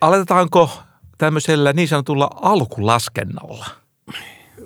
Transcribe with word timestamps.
aloitetaanko 0.00 0.82
tämmöisellä 1.18 1.72
niin 1.72 1.88
sanotulla 1.88 2.30
alkulaskennalla? 2.42 3.66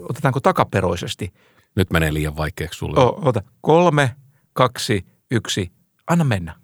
Otetaanko 0.09 0.41
takaperoisesti? 0.41 1.33
Nyt 1.77 1.91
menee 1.91 2.15
liian 2.15 2.37
vaikeaksi 2.37 2.79
sulle. 2.79 3.01
O, 3.01 3.19
ota. 3.23 3.43
Kolme, 3.61 4.17
kaksi, 4.53 5.07
yksi. 5.31 5.73
Anna 6.07 6.25
mennä. 6.25 6.57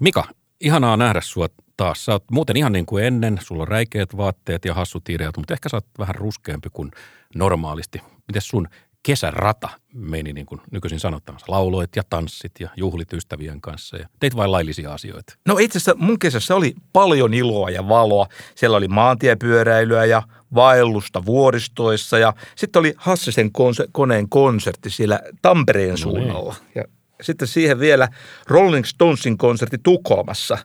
Mika, 0.00 0.24
ihanaa 0.60 0.96
nähdä 0.96 1.20
sua 1.20 1.46
taas. 1.76 2.04
Sä 2.04 2.12
oot 2.12 2.24
muuten 2.30 2.56
ihan 2.56 2.72
niin 2.72 2.86
kuin 2.86 3.04
ennen. 3.04 3.38
Sulla 3.42 3.62
on 3.62 3.68
räikeät 3.68 4.16
vaatteet 4.16 4.64
ja 4.64 4.74
hassut 4.74 5.08
ideat, 5.08 5.36
mutta 5.36 5.54
ehkä 5.54 5.68
sä 5.68 5.76
oot 5.76 5.86
vähän 5.98 6.14
ruskeampi 6.14 6.68
kuin 6.72 6.90
normaalisti. 7.34 8.02
Miten 8.28 8.42
sun 8.42 8.68
kesärata 9.02 9.68
meni 9.94 10.32
niin 10.32 10.46
kuin 10.46 10.60
nykyisin 10.70 11.00
sanottamassa. 11.00 11.52
Lauloit 11.52 11.96
ja 11.96 12.02
tanssit 12.10 12.52
ja 12.60 12.68
juhlit 12.76 13.12
ystävien 13.12 13.60
kanssa 13.60 13.96
ja 13.96 14.08
teit 14.20 14.36
vain 14.36 14.52
laillisia 14.52 14.92
asioita. 14.92 15.34
No 15.46 15.58
itse 15.58 15.78
asiassa 15.78 15.94
mun 15.96 16.18
kesässä 16.18 16.54
oli 16.54 16.74
paljon 16.92 17.34
iloa 17.34 17.70
ja 17.70 17.88
valoa. 17.88 18.26
Siellä 18.54 18.76
oli 18.76 18.88
maantiepyöräilyä 18.88 20.04
ja 20.04 20.22
vaellusta 20.54 21.24
vuoristoissa 21.24 22.18
ja 22.18 22.34
sitten 22.56 22.80
oli 22.80 22.94
Hassisen 22.96 23.52
konse- 23.52 23.88
koneen 23.92 24.28
konsertti 24.28 24.90
siellä 24.90 25.20
Tampereen 25.42 25.90
no 25.90 25.96
suunnalla. 25.96 26.54
Niin. 26.60 26.72
Ja 26.74 26.84
sitten 27.22 27.48
siihen 27.48 27.80
vielä 27.80 28.08
Rolling 28.48 28.84
Stonesin 28.84 29.38
konsertti 29.38 29.76
Tukholmassa. 29.82 30.58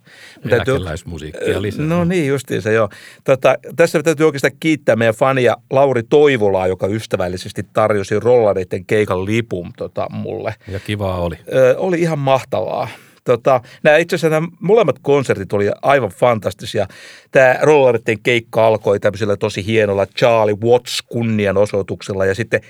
Eläkeläismusiikkia 0.46 1.62
lisää. 1.62 1.86
No 1.86 2.04
niin, 2.04 2.28
justiinsa 2.28 2.72
joo. 2.72 2.90
Tota, 3.24 3.56
tässä 3.76 4.04
täytyy 4.04 4.26
oikeastaan 4.26 4.58
kiittää 4.60 4.96
meidän 4.96 5.16
fania 5.16 5.56
Lauri 5.70 6.04
Toivolaa, 6.04 6.68
joka 6.68 6.88
ystävällisesti 6.88 7.66
tarjosi 7.74 8.20
rollareiden 8.20 8.86
keikan 8.86 9.26
lipun 9.26 9.72
tota, 9.78 10.08
mulle. 10.10 10.56
Ja 10.68 10.80
kivaa 10.80 11.22
oli. 11.22 11.36
Ö, 11.54 11.76
oli 11.78 12.02
ihan 12.02 12.20
mahtavaa. 12.20 12.88
Tota, 13.24 13.62
nämä 13.84 13.98
itse 13.98 14.16
asiassa 14.16 14.30
nämä 14.30 14.48
molemmat 14.60 14.96
konsertit 15.02 15.54
oli 15.54 15.72
aivan 15.82 16.10
fantastisia. 16.10 16.88
Tämä 17.32 17.56
rollareiden 17.62 18.20
keikka 18.20 18.68
alkoi 18.68 19.00
tämmöisellä 19.00 19.38
tosi 19.38 19.66
hienolla 19.66 20.06
Charlie 20.06 20.58
Watts 20.64 21.02
kunnianosoituksella 21.02 22.26
ja 22.26 22.36
sitten 22.36 22.62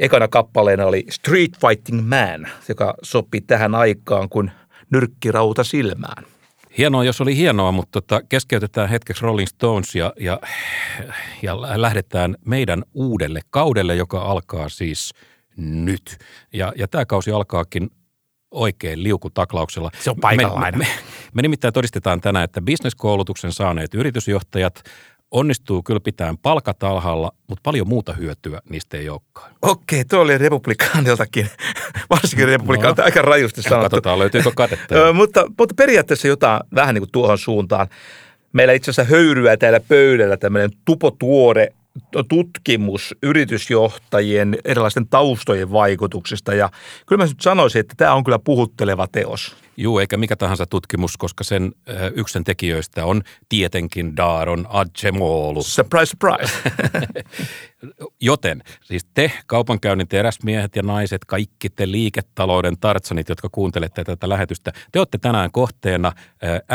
Ekana 0.00 0.28
kappaleena 0.28 0.86
oli 0.86 1.04
Street 1.10 1.50
Fighting 1.60 2.08
Man, 2.08 2.48
joka 2.68 2.94
sopi 3.02 3.40
tähän 3.40 3.74
aikaan 3.74 4.28
kuin 4.28 4.50
nyrkkirauta 4.90 5.64
silmään. 5.64 6.24
Hienoa, 6.78 7.04
jos 7.04 7.20
oli 7.20 7.36
hienoa, 7.36 7.72
mutta 7.72 8.00
tota, 8.00 8.22
keskeytetään 8.28 8.88
hetkeksi 8.88 9.22
Rolling 9.22 9.48
Stones 9.48 9.94
ja, 9.94 10.12
ja, 10.20 10.40
ja 11.42 11.82
lähdetään 11.82 12.36
meidän 12.44 12.82
uudelle 12.94 13.40
kaudelle, 13.50 13.96
joka 13.96 14.22
alkaa 14.22 14.68
siis 14.68 15.14
nyt. 15.56 16.18
Ja, 16.52 16.72
ja 16.76 16.88
tämä 16.88 17.06
kausi 17.06 17.30
alkaakin 17.30 17.90
oikein 18.50 19.02
liukutaklauksella. 19.02 19.90
Se 19.98 20.10
on 20.10 20.16
paikallaan. 20.20 20.78
Me, 20.78 20.78
me, 20.78 20.86
me 21.34 21.42
nimittäin 21.42 21.74
todistetaan 21.74 22.20
tänään, 22.20 22.44
että 22.44 22.60
bisneskoulutuksen 22.60 23.52
saaneet 23.52 23.94
yritysjohtajat 23.94 24.82
onnistuu 25.30 25.82
kyllä 25.82 26.00
pitämään 26.00 26.38
palkat 26.38 26.82
alhaalla, 26.82 27.32
mutta 27.46 27.62
paljon 27.64 27.88
muuta 27.88 28.12
hyötyä 28.12 28.60
niistä 28.68 28.96
ei 28.96 29.08
olekaan. 29.08 29.54
Okei, 29.62 30.04
tuo 30.04 30.20
oli 30.20 30.38
republikaaniltakin, 30.38 31.46
varsinkin 32.10 32.48
republikaanilta 32.48 33.02
no, 33.02 33.06
aika 33.06 33.22
rajusti 33.22 33.62
sanottu. 33.62 33.82
Katsotaan, 33.82 34.18
löytyykö 34.18 34.52
katetta. 34.54 34.94
mutta, 35.12 35.44
mutta 35.58 35.74
periaatteessa 35.74 36.28
jotain 36.28 36.60
vähän 36.74 36.94
niin 36.94 37.02
kuin 37.02 37.12
tuohon 37.12 37.38
suuntaan. 37.38 37.88
Meillä 38.52 38.72
itse 38.72 38.90
asiassa 38.90 39.16
höyryä 39.16 39.56
täällä 39.56 39.80
pöydällä 39.80 40.36
tämmöinen 40.36 40.70
tupotuore 40.84 41.68
tutkimus 42.28 43.14
yritysjohtajien 43.22 44.58
erilaisten 44.64 45.08
taustojen 45.08 45.72
vaikutuksista. 45.72 46.54
Ja 46.54 46.70
kyllä 47.06 47.22
mä 47.22 47.28
nyt 47.28 47.40
sanoisin, 47.40 47.80
että 47.80 47.94
tämä 47.96 48.14
on 48.14 48.24
kyllä 48.24 48.38
puhutteleva 48.38 49.06
teos. 49.12 49.56
Juu, 49.80 49.98
eikä 49.98 50.16
mikä 50.16 50.36
tahansa 50.36 50.66
tutkimus, 50.66 51.16
koska 51.16 51.44
sen 51.44 51.72
yksen 52.14 52.44
tekijöistä 52.44 53.04
on 53.04 53.22
tietenkin 53.48 54.16
Daron 54.16 54.66
Adjemolu. 54.68 55.62
Surprise, 55.62 56.10
surprise. 56.10 56.52
Joten 58.20 58.62
siis 58.82 59.06
te 59.14 59.32
kaupankäynnin 59.46 60.08
teräsmiehet 60.08 60.76
ja 60.76 60.82
naiset, 60.82 61.24
kaikki 61.24 61.70
te 61.70 61.90
liiketalouden 61.90 62.78
tartsanit, 62.80 63.28
jotka 63.28 63.48
kuuntelette 63.52 64.04
tätä 64.04 64.28
lähetystä, 64.28 64.72
te 64.92 64.98
olette 64.98 65.18
tänään 65.18 65.52
kohteena 65.52 66.12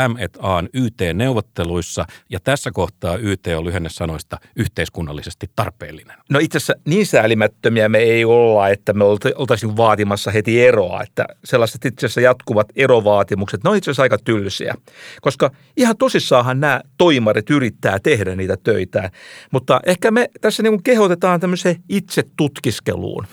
M&A:n 0.08 0.68
YT-neuvotteluissa 0.74 2.04
ja 2.30 2.40
tässä 2.40 2.70
kohtaa 2.70 3.16
YT 3.16 3.46
on 3.56 3.64
lyhenne 3.64 3.88
sanoista 3.88 4.38
yhteiskunnallisesti 4.56 5.50
tarpeellinen. 5.56 6.16
No 6.30 6.38
itse 6.38 6.58
asiassa 6.58 6.74
niin 6.84 7.06
säälimättömiä 7.06 7.88
me 7.88 7.98
ei 7.98 8.24
olla, 8.24 8.68
että 8.68 8.92
me 8.92 9.04
oltaisiin 9.34 9.76
vaatimassa 9.76 10.30
heti 10.30 10.66
eroa, 10.66 11.02
että 11.02 11.26
sellaiset 11.44 11.84
itse 11.84 12.06
asiassa 12.06 12.20
jatkuvat 12.20 12.68
erovaatimukset, 12.76 13.64
ne 13.64 13.70
on 13.70 13.76
itse 13.76 13.90
asiassa 13.90 14.02
aika 14.02 14.18
tylsiä, 14.24 14.74
koska 15.20 15.50
ihan 15.76 15.96
tosissaanhan 15.96 16.60
nämä 16.60 16.80
toimarit 16.98 17.50
yrittää 17.50 17.98
tehdä 18.02 18.36
niitä 18.36 18.56
töitä, 18.62 19.10
mutta 19.50 19.80
ehkä 19.86 20.10
me 20.10 20.30
tässä 20.40 20.62
niin 20.62 20.82
kehotetaan 20.96 21.40
tämmöiseen 21.40 21.76
itse 21.88 22.22
tutkiskeluun. 22.36 23.26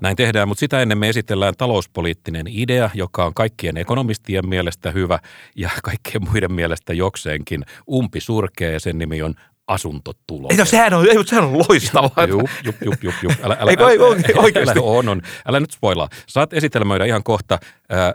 Näin 0.00 0.16
tehdään, 0.16 0.48
mutta 0.48 0.60
sitä 0.60 0.82
ennen 0.82 0.98
me 0.98 1.08
esitellään 1.08 1.54
talouspoliittinen 1.58 2.46
idea, 2.48 2.90
joka 2.94 3.24
on 3.24 3.34
kaikkien 3.34 3.76
ekonomistien 3.76 4.48
mielestä 4.48 4.90
hyvä 4.90 5.18
ja 5.56 5.70
kaikkien 5.82 6.24
muiden 6.30 6.52
mielestä 6.52 6.92
jokseenkin 6.92 7.64
umpisurkea 7.92 8.70
ja 8.70 8.80
sen 8.80 8.98
nimi 8.98 9.22
on 9.22 9.34
asuntotulo. 9.66 10.48
Ei, 10.50 10.56
no, 10.56 10.64
sehän 10.64 10.94
on, 10.94 11.08
ei, 11.08 11.24
sehän 11.24 11.44
on 11.44 11.58
loistavaa. 11.58 12.26
Jup, 12.28 12.50
jup, 12.64 12.76
jup, 12.84 13.04
jup, 13.04 13.14
jup. 13.22 13.32
Älä, 13.42 13.56
älä, 13.60 13.72
älä, 13.78 13.86
älä, 13.86 14.40
oikeasti. 14.42 14.78
Älä, 14.78 14.86
on, 14.86 15.08
on. 15.08 15.22
älä 15.48 15.60
nyt 15.60 15.70
spoilaa. 15.70 16.08
Saat 16.26 16.52
esitelmöidä 16.52 17.04
ihan 17.04 17.22
kohta, 17.22 17.58
äh, 17.92 18.12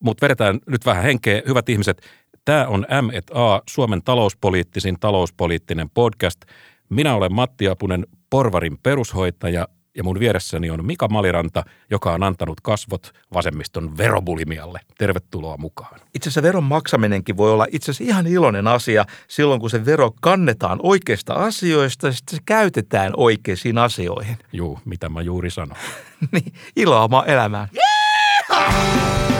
mutta 0.00 0.24
vedetään 0.24 0.58
nyt 0.66 0.86
vähän 0.86 1.02
henkeä. 1.02 1.42
Hyvät 1.48 1.68
ihmiset, 1.68 2.02
tämä 2.44 2.66
on 2.66 2.86
M&A, 3.02 3.60
Suomen 3.70 4.02
talouspoliittisin 4.02 4.96
talouspoliittinen 5.00 5.90
podcast– 5.90 6.40
minä 6.92 7.14
olen 7.14 7.34
Matti 7.34 7.68
Apunen, 7.68 8.06
Porvarin 8.30 8.78
perushoitaja 8.82 9.68
ja 9.96 10.04
mun 10.04 10.20
vieressäni 10.20 10.70
on 10.70 10.86
Mika 10.86 11.08
Maliranta, 11.08 11.64
joka 11.90 12.12
on 12.12 12.22
antanut 12.22 12.60
kasvot 12.60 13.12
vasemmiston 13.34 13.96
verobulimialle. 13.96 14.80
Tervetuloa 14.98 15.56
mukaan. 15.56 16.00
Itse 16.14 16.28
asiassa 16.28 16.42
veron 16.42 16.64
maksaminenkin 16.64 17.36
voi 17.36 17.52
olla 17.52 17.66
itse 17.72 17.90
asiassa 17.90 18.12
ihan 18.12 18.26
iloinen 18.26 18.66
asia 18.68 19.04
silloin, 19.28 19.60
kun 19.60 19.70
se 19.70 19.84
vero 19.86 20.10
kannetaan 20.20 20.80
oikeista 20.82 21.34
asioista 21.34 22.06
ja 22.06 22.12
sitten 22.12 22.36
se 22.36 22.42
käytetään 22.46 23.12
oikeisiin 23.16 23.78
asioihin. 23.78 24.36
Juu, 24.52 24.78
mitä 24.84 25.08
mä 25.08 25.22
juuri 25.22 25.50
sanoin. 25.50 25.80
niin, 26.32 26.52
iloa 26.76 27.24
elämään. 27.26 27.68
Yeah! 27.74 29.31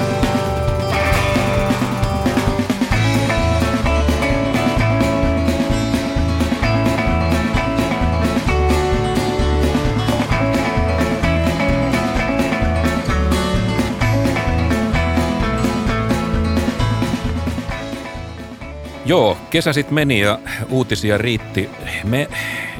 Joo, 19.06 19.38
kesä 19.50 19.72
sitten 19.72 19.94
meni 19.94 20.20
ja 20.20 20.38
uutisia 20.70 21.18
riitti. 21.18 21.70
Me 22.04 22.28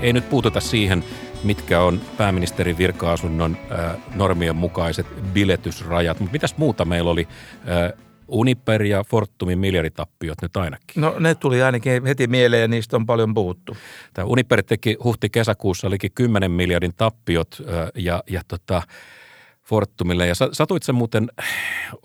ei 0.03 0.12
nyt 0.12 0.31
puututa 0.31 0.60
siihen, 0.60 1.05
mitkä 1.44 1.81
on 1.81 2.00
pääministerin 2.16 2.78
virka-asunnon 2.78 3.56
äh, 3.72 3.97
normien 4.15 4.56
mukaiset 4.56 5.06
biletysrajat, 5.33 6.21
mutta 6.21 6.33
mitäs 6.33 6.56
muuta 6.56 6.84
meillä 6.84 7.10
oli? 7.10 7.28
Äh, 7.69 7.99
Uniper 8.28 8.83
ja 8.83 9.05
Fortumin 9.05 9.59
miljarditappiot 9.59 10.43
nyt 10.43 10.56
ainakin. 10.56 10.87
No 10.97 11.16
ne 11.19 11.34
tuli 11.34 11.62
ainakin 11.62 12.05
heti 12.06 12.27
mieleen 12.27 12.62
ja 12.62 12.69
niistä 12.69 12.97
on 12.97 13.06
paljon 13.06 13.34
puhuttu. 13.34 13.77
Tämä 14.15 14.27
Uniper 14.27 14.62
teki 14.62 14.97
huhti-kesäkuussa 15.04 15.87
olikin 15.87 16.12
10 16.15 16.50
miljardin 16.50 16.94
tappiot 16.97 17.56
äh, 17.60 17.89
ja, 17.94 18.22
ja 18.31 18.41
tota, 18.49 18.83
Fortumille. 19.65 20.27
Ja 20.27 20.34
satuit 20.53 20.83
sä 20.83 20.93
muuten 20.93 21.28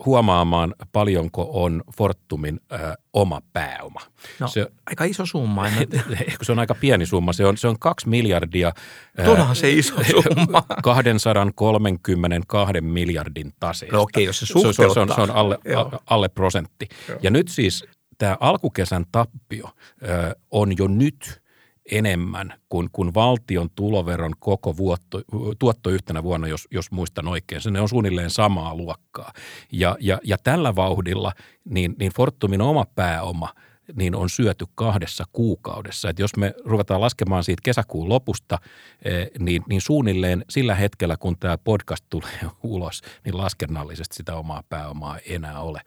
huomaamaan, 0.06 0.74
paljonko 0.92 1.50
on 1.52 1.82
Fortumin 1.96 2.60
ö, 2.72 2.94
oma 3.12 3.40
pääoma? 3.52 4.00
No, 4.38 4.48
se, 4.48 4.66
aika 4.86 5.04
iso 5.04 5.26
summa. 5.26 5.64
se 6.42 6.52
on 6.52 6.58
aika 6.58 6.74
pieni 6.74 7.06
summa. 7.06 7.32
Se 7.32 7.46
on, 7.46 7.56
se 7.56 7.68
on 7.68 7.78
kaksi 7.78 8.08
miljardia. 8.08 8.72
Todahan 9.24 9.56
se 9.56 9.70
iso 9.70 9.94
summa. 10.10 10.62
232 10.82 12.80
miljardin 12.80 13.52
taseesta. 13.60 13.96
No 13.96 14.02
okei, 14.02 14.24
jos 14.24 14.38
se 14.38 14.46
suhteuttaa. 14.46 14.94
Se, 14.94 15.00
on, 15.00 15.08
se 15.14 15.20
on 15.20 15.30
alle, 15.30 15.58
alle 16.06 16.28
prosentti. 16.28 16.88
Joo. 17.08 17.18
Ja 17.22 17.30
nyt 17.30 17.48
siis 17.48 17.84
tämä 18.18 18.36
alkukesän 18.40 19.04
tappio 19.12 19.70
ö, 20.02 20.36
on 20.50 20.78
jo 20.78 20.86
nyt– 20.86 21.16
enemmän 21.90 22.54
kuin, 22.68 22.88
kuin 22.92 23.14
valtion 23.14 23.70
tuloveron 23.74 24.32
koko 24.38 24.76
vuotto, 24.76 25.22
tuotto 25.58 25.90
yhtenä 25.90 26.22
vuonna, 26.22 26.48
jos, 26.48 26.68
jos 26.70 26.90
muistan 26.90 27.28
oikein. 27.28 27.60
Se 27.60 27.80
on 27.80 27.88
suunnilleen 27.88 28.30
samaa 28.30 28.74
luokkaa. 28.74 29.32
Ja, 29.72 29.96
ja, 30.00 30.18
ja 30.24 30.38
tällä 30.38 30.76
vauhdilla 30.76 31.32
niin, 31.64 31.94
niin 31.98 32.12
Fortumin 32.14 32.60
oma 32.60 32.84
pääoma 32.94 33.54
niin 33.94 34.14
on 34.14 34.30
syöty 34.30 34.64
kahdessa 34.74 35.24
kuukaudessa. 35.32 36.10
Et 36.10 36.18
jos 36.18 36.36
me 36.36 36.54
ruvetaan 36.64 37.00
laskemaan 37.00 37.44
siitä 37.44 37.60
kesäkuun 37.64 38.08
lopusta, 38.08 38.58
eh, 39.04 39.30
niin, 39.38 39.62
niin 39.68 39.80
suunnilleen 39.80 40.44
sillä 40.50 40.74
hetkellä, 40.74 41.16
kun 41.16 41.36
tämä 41.40 41.58
podcast 41.58 42.04
tulee 42.10 42.40
ulos, 42.62 43.02
niin 43.24 43.36
laskennallisesti 43.36 44.16
sitä 44.16 44.34
omaa 44.36 44.62
pääomaa 44.68 45.18
ei 45.18 45.34
enää 45.34 45.60
ole 45.60 45.80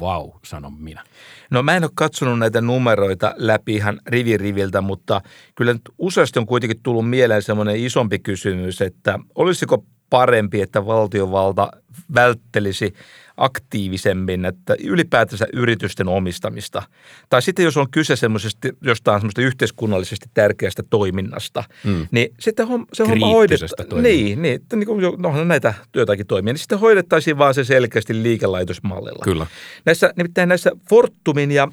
vau, 0.00 0.32
sanon 0.44 0.72
minä. 0.72 1.04
No 1.50 1.62
mä 1.62 1.76
en 1.76 1.84
ole 1.84 1.90
katsonut 1.94 2.38
näitä 2.38 2.60
numeroita 2.60 3.34
läpi 3.36 3.74
ihan 3.74 4.00
riviriviltä, 4.06 4.80
mutta 4.80 5.20
kyllä 5.54 5.72
nyt 5.72 5.82
useasti 5.98 6.38
on 6.38 6.46
kuitenkin 6.46 6.82
tullut 6.82 7.10
mieleen 7.10 7.42
semmoinen 7.42 7.76
isompi 7.76 8.18
kysymys, 8.18 8.80
että 8.80 9.18
olisiko 9.34 9.84
parempi, 10.10 10.60
että 10.60 10.86
valtiovalta 10.86 11.70
välttelisi 12.14 12.94
aktiivisemmin, 13.36 14.44
että 14.44 14.76
ylipäätänsä 14.84 15.46
yritysten 15.52 16.08
omistamista. 16.08 16.82
Tai 17.28 17.42
sitten 17.42 17.64
jos 17.64 17.76
on 17.76 17.90
kyse 17.90 18.16
semmoisesta, 18.16 18.68
jostain 18.82 19.20
semmoista 19.20 19.42
yhteiskunnallisesti 19.42 20.26
tärkeästä 20.34 20.82
toiminnasta, 20.90 21.64
mm. 21.84 22.06
niin 22.10 22.34
sitten 22.40 22.66
se 22.92 23.04
homma 23.04 23.26
hoidetaan. 23.26 24.02
Niin, 24.02 24.42
niin, 24.42 24.54
että 24.54 24.76
niin 24.76 24.86
kuin, 24.86 25.02
no, 25.16 25.44
näitä 25.44 25.74
jotakin 25.96 26.26
toimia, 26.26 26.52
niin 26.52 26.58
sitten 26.58 26.78
hoidettaisiin 26.78 27.38
vaan 27.38 27.54
se 27.54 27.64
selkeästi 27.64 28.22
liikelaitosmallilla. 28.22 29.24
Kyllä. 29.24 29.46
Näissä, 29.86 30.12
nimittäin 30.16 30.48
näissä 30.48 30.70
Fortumin 30.88 31.50
ja 31.50 31.68
No, 31.68 31.72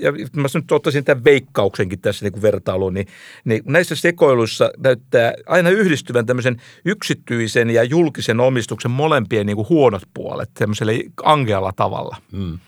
ja 0.00 0.12
mä 0.12 0.48
nyt 0.54 0.72
ottaisin 0.72 1.04
tämän 1.04 1.24
veikkauksenkin 1.24 2.00
tässä 2.00 2.24
niin 2.24 2.32
kuin 2.32 2.42
vertailuun, 2.42 2.94
niin, 2.94 3.06
niin 3.44 3.62
näissä 3.66 3.96
sekoiluissa 3.96 4.70
näyttää 4.78 5.34
aina 5.46 5.70
yhdistyvän 5.70 6.26
tämmöisen 6.26 6.62
yksityisen 6.84 7.70
ja 7.70 7.84
julkisen 7.84 8.40
omistuksen 8.40 8.90
molempien 8.90 9.46
niin 9.46 9.56
kuin 9.56 9.68
huonot 9.68 10.02
puolet 10.14 10.50
tämmöisellä 10.54 10.92
angealla 11.22 11.72
tavalla. 11.76 12.16
Mm. 12.32 12.58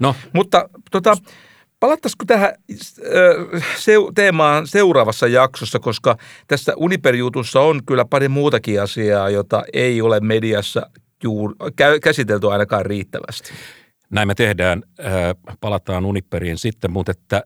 No. 0.00 0.16
Mutta 0.32 0.68
tota, 0.90 1.16
palattaisiko 1.80 2.24
tähän 2.24 2.54
se, 3.76 3.92
teemaan 4.14 4.66
seuraavassa 4.66 5.26
jaksossa, 5.26 5.78
koska 5.78 6.16
tässä 6.48 6.72
Uniper-jutussa 6.76 7.60
on 7.60 7.80
kyllä 7.86 8.04
pari 8.04 8.28
muutakin 8.28 8.82
asiaa, 8.82 9.30
jota 9.30 9.62
ei 9.72 10.02
ole 10.02 10.20
mediassa 10.20 10.90
juur, 11.22 11.54
käsitelty 12.02 12.50
ainakaan 12.50 12.86
riittävästi. 12.86 13.52
Näin 14.12 14.28
me 14.28 14.34
tehdään, 14.34 14.82
palataan 15.60 16.04
Uniperiin 16.04 16.58
sitten, 16.58 16.92
mutta 16.92 17.12
että, 17.12 17.42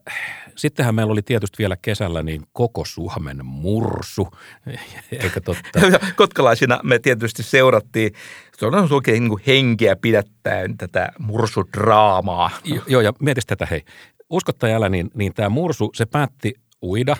sittenhän 0.55 0.95
meillä 0.95 1.11
oli 1.11 1.21
tietysti 1.21 1.55
vielä 1.59 1.77
kesällä 1.81 2.23
niin 2.23 2.41
koko 2.53 2.85
Suomen 2.85 3.45
mursu, 3.45 4.27
eikä 5.23 5.41
totta. 5.41 5.79
Kotkalaisina 6.15 6.79
me 6.83 6.99
tietysti 6.99 7.43
seurattiin, 7.43 8.11
se 8.57 8.65
on 8.65 8.93
oikein 8.93 9.23
niin 9.23 9.39
henkeä 9.47 9.95
pidättäen 9.95 10.77
tätä 10.77 11.09
mursudraamaa. 11.19 12.49
Joo, 12.87 13.01
ja 13.01 13.13
mietis 13.19 13.45
tätä, 13.45 13.65
hei, 13.65 13.83
uskottajallä 14.29 14.89
niin, 14.89 15.11
niin 15.13 15.33
tämä 15.33 15.49
mursu, 15.49 15.89
se 15.95 16.05
päätti 16.05 16.53
uida 16.81 17.17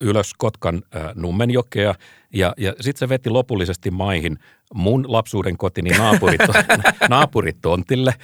ylös 0.00 0.34
Kotkan 0.38 0.82
äh, 0.96 1.02
Nummenjokea 1.14 1.94
ja, 2.34 2.54
ja 2.56 2.74
sitten 2.80 2.98
se 2.98 3.08
veti 3.08 3.30
lopullisesti 3.30 3.90
maihin 3.90 4.38
mun 4.74 5.12
lapsuuden 5.12 5.56
kotini 5.56 5.90
naapurit, 5.90 6.40
naapuritontille 7.10 8.14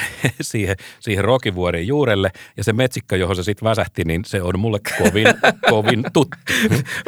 siihen, 0.40 0.76
siihen 1.00 1.24
Rokivuoren 1.24 1.86
juurelle 1.86 2.30
ja 2.56 2.64
se 2.64 2.72
metsikka, 2.72 3.16
johon 3.16 3.36
se 3.36 3.42
sitten 3.42 3.68
väsähti, 3.68 4.04
niin 4.04 4.24
se 4.24 4.42
on 4.42 4.58
mulle 4.58 4.78
kovin, 4.98 5.26
kovin 5.70 6.04
tuttu. 6.12 6.36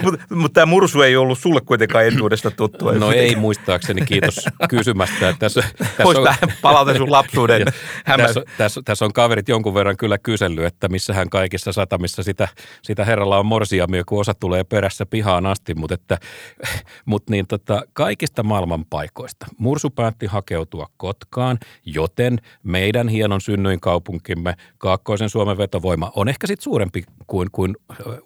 Mutta 0.03 0.35
mut 0.35 0.53
tämä 0.53 0.67
mursu 0.67 1.03
ei 1.03 1.17
ollut 1.17 1.39
sulle 1.39 1.61
kuitenkaan 1.61 2.07
entuudesta 2.07 2.51
tuttu. 2.51 2.91
No 2.91 3.13
ei 3.13 3.37
muistaakseni, 3.37 4.07
kiitos 4.07 4.47
kysymästä. 4.71 5.35
Tässä, 5.39 5.63
tässä 5.79 6.05
Voisi 6.05 6.23
vähän 6.23 6.55
palata 6.63 6.97
sun 6.97 7.11
lapsuuden 7.11 7.65
tässä, 8.05 8.43
tässä, 8.57 8.83
tässä, 8.85 9.05
on 9.05 9.13
kaverit 9.13 9.49
jonkun 9.49 9.75
verran 9.75 9.97
kyllä 9.97 10.19
kysellyt, 10.19 10.65
että 10.65 10.89
missähän 10.89 11.31
kaikissa 11.31 11.73
satamissa 11.73 12.23
sitä, 12.23 12.49
sitä 12.83 13.05
herralla 13.05 13.39
on 13.39 13.47
morsiamia, 13.47 14.03
kun 14.07 14.21
osa 14.21 14.35
tulee 14.35 14.65
perässä 14.65 15.07
pihaan 15.07 15.47
asti, 15.47 15.75
mutta 15.75 15.95
että, 15.95 16.19
mut 17.05 17.31
niin 17.31 17.47
tota, 17.47 17.83
kaikista 17.93 18.43
maailman 18.43 18.85
paikoista 18.85 19.47
mursu 19.59 19.91
päätti 19.91 20.27
hakeutua 20.27 20.87
Kotkaan, 20.97 21.59
joten 21.85 22.39
me 22.63 22.78
meidän 22.79 23.09
hienon 23.09 23.41
synnyinkaupunkimme, 23.41 24.55
Kaakkoisen 24.79 25.29
Suomen 25.29 25.59
vetovoima, 25.59 26.13
on 26.17 26.29
ehkä 26.29 26.47
sitten 26.47 26.65
suurempi 26.65 27.05
kuin, 27.27 27.49
kuin 27.53 27.77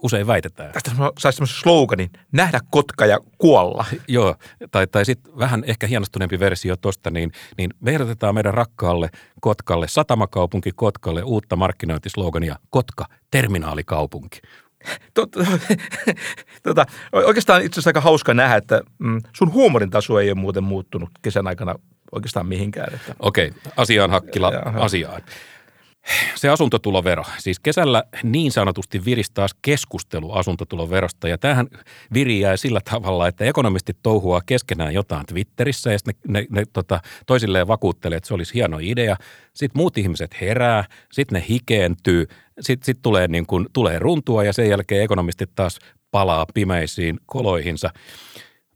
usein 0.03 0.27
väitetään. 0.27 0.73
Tästä 0.73 0.91
saisi 1.19 1.37
semmoisen 1.37 1.59
sloganin, 1.59 2.11
nähdä 2.33 2.61
kotka 2.71 3.07
ja 3.07 3.19
kuolla. 3.39 3.85
Joo, 4.09 4.35
tai, 4.71 4.87
tai 4.87 5.05
sitten 5.05 5.39
vähän 5.39 5.65
ehkä 5.67 5.87
hienostuneempi 5.87 6.41
versio 6.41 6.77
tuosta, 6.77 7.11
niin, 7.11 7.33
niin 7.59 7.71
me 7.81 7.91
ehdotetaan 7.91 8.35
meidän 8.35 8.55
rakkaalle 8.55 9.11
Kotkalle, 9.41 9.89
satamakaupunki 9.89 10.71
Kotkalle 10.75 11.23
uutta 11.23 11.57
markkinointislogania, 11.57 12.57
Kotka, 12.71 13.05
terminaalikaupunki. 13.31 14.41
Tota, 16.63 16.87
oikeastaan 17.27 17.63
itse 17.63 17.75
asiassa 17.75 17.89
aika 17.89 18.01
hauska 18.01 18.35
nähdä, 18.35 18.57
että 18.57 18.83
mm, 18.99 19.21
sun 19.37 19.53
huumorin 19.53 19.91
taso 19.91 20.19
ei 20.19 20.31
ole 20.31 20.41
muuten 20.41 20.65
muuttunut 20.65 21.11
kesän 21.23 21.47
aikana 21.47 21.75
oikeastaan 22.13 22.47
mihinkään. 22.47 22.95
Että. 22.95 23.15
Okei, 23.19 23.53
asiaan 23.77 24.11
Hakkila, 24.11 24.53
Jaha. 24.53 24.81
asiaan. 24.81 25.23
Se 26.35 26.49
asuntotulovero. 26.49 27.25
Siis 27.39 27.61
kesällä 27.61 28.05
niin 28.23 28.53
sanotusti 28.53 29.05
virisi 29.05 29.31
taas 29.35 29.55
keskustelu 29.63 30.33
asuntotuloverosta 30.33 31.29
ja 31.29 31.39
tähän 31.39 31.67
viriää 32.15 32.57
sillä 32.57 32.81
tavalla, 32.91 33.29
että 33.29 33.45
ekonomistit 33.45 33.97
touhuaa 34.03 34.41
keskenään 34.47 34.95
jotain 34.95 35.27
Twitterissä 35.27 35.93
ja 35.93 35.99
ne, 36.07 36.13
ne, 36.29 36.47
ne 36.51 36.65
tota, 36.73 37.01
toisilleen 37.27 37.69
vakuuttelee, 37.69 38.17
että 38.17 38.29
se 38.29 38.35
olisi 38.35 38.55
hieno 38.55 38.79
idea. 38.81 39.17
Sitten 39.55 39.79
muut 39.81 39.99
ihmiset 39.99 40.41
herää, 40.41 40.85
sitten 41.13 41.41
ne 41.41 41.47
hikeentyy, 41.49 42.27
sitten 42.61 42.87
sit 42.87 42.99
tulee, 43.03 43.29
niin 43.29 43.47
kun, 43.47 43.67
tulee 43.73 43.99
runtua 43.99 44.45
ja 44.45 44.53
sen 44.53 44.69
jälkeen 44.69 45.03
ekonomistit 45.03 45.51
taas 45.55 45.79
palaa 46.11 46.47
pimeisiin 46.55 47.21
koloihinsa. 47.27 47.91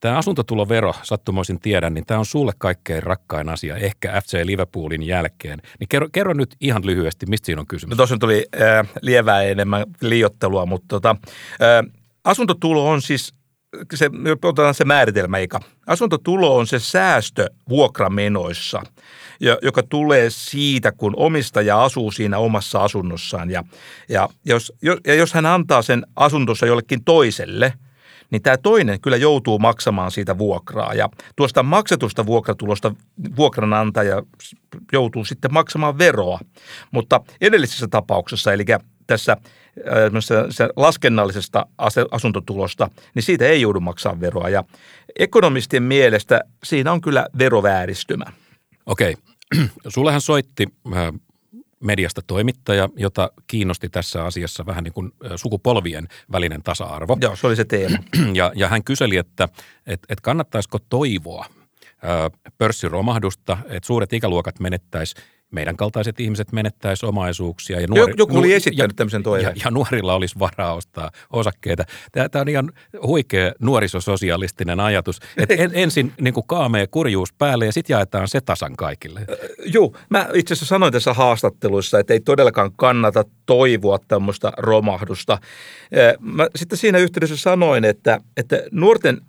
Tämä 0.01 0.19
asuntotulovero, 0.19 0.95
sattumoisin 1.03 1.61
tiedän, 1.61 1.95
niin 1.95 2.07
tämä 2.07 2.21
on 2.21 2.27
sulle 2.27 2.53
kaikkein 2.59 3.03
rakkain 3.03 3.49
asia, 3.49 3.77
ehkä 3.77 4.21
FC 4.21 4.41
Liverpoolin 4.45 5.03
jälkeen. 5.03 5.63
Niin 5.81 5.89
kerro, 5.89 6.09
kerro 6.13 6.35
nyt 6.35 6.57
ihan 6.61 6.87
lyhyesti, 6.87 7.27
mistä 7.27 7.47
siinä 7.47 7.61
on 7.61 7.67
kysymys? 7.67 7.91
No 7.91 7.97
tuossa 7.97 8.17
tuli 8.19 8.47
äh, 8.61 8.89
lievää 9.03 9.43
enemmän 9.43 9.85
liiottelua, 10.01 10.67
mutta 10.67 10.87
tota, 10.89 11.17
äh, 11.63 11.93
asuntotulo 12.25 12.89
on 12.89 13.03
siis, 13.03 13.35
se, 13.95 14.11
otetaan 14.43 14.75
se 14.75 14.85
määritelmä, 14.85 15.39
eikä. 15.39 15.61
Asuntotulo 15.87 16.57
on 16.57 16.67
se 16.67 16.79
säästö 16.79 17.47
vuokramenoissa, 17.69 18.83
joka 19.63 19.83
tulee 19.83 20.31
siitä, 20.31 20.93
kun 20.93 21.15
omistaja 21.17 21.85
asuu 21.85 22.11
siinä 22.11 22.39
omassa 22.39 22.85
asunnossaan. 22.85 23.51
Ja, 23.51 23.65
ja, 24.09 24.29
jos, 24.45 24.73
ja 25.07 25.15
jos 25.15 25.35
hän 25.35 25.47
antaa 25.47 25.83
sen 25.83 26.07
asuntonsa 26.17 26.67
jollekin 26.67 27.05
toiselle– 27.05 27.73
niin 28.31 28.43
tämä 28.43 28.57
toinen 28.57 29.01
kyllä 29.01 29.17
joutuu 29.17 29.59
maksamaan 29.59 30.11
siitä 30.11 30.39
vuokraa. 30.39 30.95
Ja 30.95 31.09
tuosta 31.37 31.63
maksetusta 31.63 32.27
vuokratulosta 32.27 32.95
vuokranantaja 33.37 34.23
joutuu 34.93 35.25
sitten 35.25 35.53
maksamaan 35.53 35.99
veroa. 35.99 36.39
Mutta 36.91 37.21
edellisessä 37.41 37.89
tapauksessa, 37.89 38.53
eli 38.53 38.65
tässä 39.07 39.33
äh, 39.33 40.69
laskennallisesta 40.77 41.67
asuntotulosta, 42.11 42.91
niin 43.15 43.23
siitä 43.23 43.45
ei 43.45 43.61
joudu 43.61 43.81
maksaa 43.81 44.21
veroa. 44.21 44.49
Ja 44.49 44.65
ekonomistien 45.19 45.83
mielestä 45.83 46.41
siinä 46.65 46.93
on 46.93 47.01
kyllä 47.01 47.27
verovääristymä. 47.39 48.25
Okei. 48.87 49.15
Sullehan 49.89 50.21
soitti 50.21 50.67
äh, 50.97 51.13
mediasta 51.81 52.21
toimittaja, 52.27 52.89
jota 52.97 53.31
kiinnosti 53.47 53.89
tässä 53.89 54.25
asiassa 54.25 54.67
vähän 54.67 54.85
niin 54.85 54.93
kuin 54.93 55.13
sukupolvien 55.37 56.09
välinen 56.33 56.63
tasa-arvo. 56.63 57.17
Joo, 57.21 57.37
se 57.37 57.47
oli 57.47 57.57
se 57.57 57.65
teema. 57.65 57.99
Ja, 58.33 58.53
ja 58.55 58.69
hän 58.69 58.85
kyseli, 58.85 59.17
että 59.17 59.49
et, 59.87 60.01
et 60.09 60.21
kannattaisiko 60.21 60.79
toivoa 60.89 61.47
pörssiromahdusta, 62.59 63.59
että 63.69 63.87
suuret 63.87 64.13
ikäluokat 64.13 64.61
menettäisi 64.61 65.15
meidän 65.51 65.77
kaltaiset 65.77 66.21
ihmiset 66.21 66.53
menettäisi 66.53 67.07
omaisuuksia. 67.07 67.81
Ja 67.81 67.87
nuori, 67.87 68.15
Joku 68.17 68.39
oli 68.39 68.53
esittänyt 68.53 68.93
ja, 68.93 68.97
tämmöisen 68.97 69.23
toiveen. 69.23 69.57
Ja, 69.57 69.63
ja 69.65 69.71
nuorilla 69.71 70.15
olisi 70.15 70.39
varaa 70.39 70.75
ostaa 70.75 71.11
osakkeita. 71.31 71.85
Tämä, 72.13 72.29
tämä 72.29 72.41
on 72.41 72.49
ihan 72.49 72.73
huikea 73.03 73.53
nuorisososialistinen 73.61 74.81
ajatus, 74.81 75.21
että 75.37 75.55
en, 75.55 75.71
ensin 75.85 76.13
niin 76.21 76.35
kuin 76.35 76.47
kaamea 76.47 76.87
kurjuus 76.87 77.33
päälle 77.33 77.67
ja 77.67 77.73
sitten 77.73 77.95
jaetaan 77.95 78.29
se 78.29 78.41
tasan 78.41 78.77
kaikille. 78.77 79.21
Äh, 79.21 79.27
joo, 79.65 79.97
mä 80.11 80.29
itse 80.35 80.55
asiassa 80.55 80.67
sanoin 80.67 80.93
tässä 80.93 81.15
haastatteluissa, 81.15 81.99
että 81.99 82.13
ei 82.13 82.21
todellakaan 82.21 82.71
kannata 82.77 83.25
toivoa 83.47 83.99
tämmöistä 84.09 84.53
romahdusta. 84.57 85.39
Mä 86.21 86.47
sitten 86.57 86.79
siinä 86.79 86.99
yhteydessä 86.99 87.37
sanoin, 87.37 87.85
että, 87.85 88.21
että 88.37 88.63
nuorten 88.71 89.21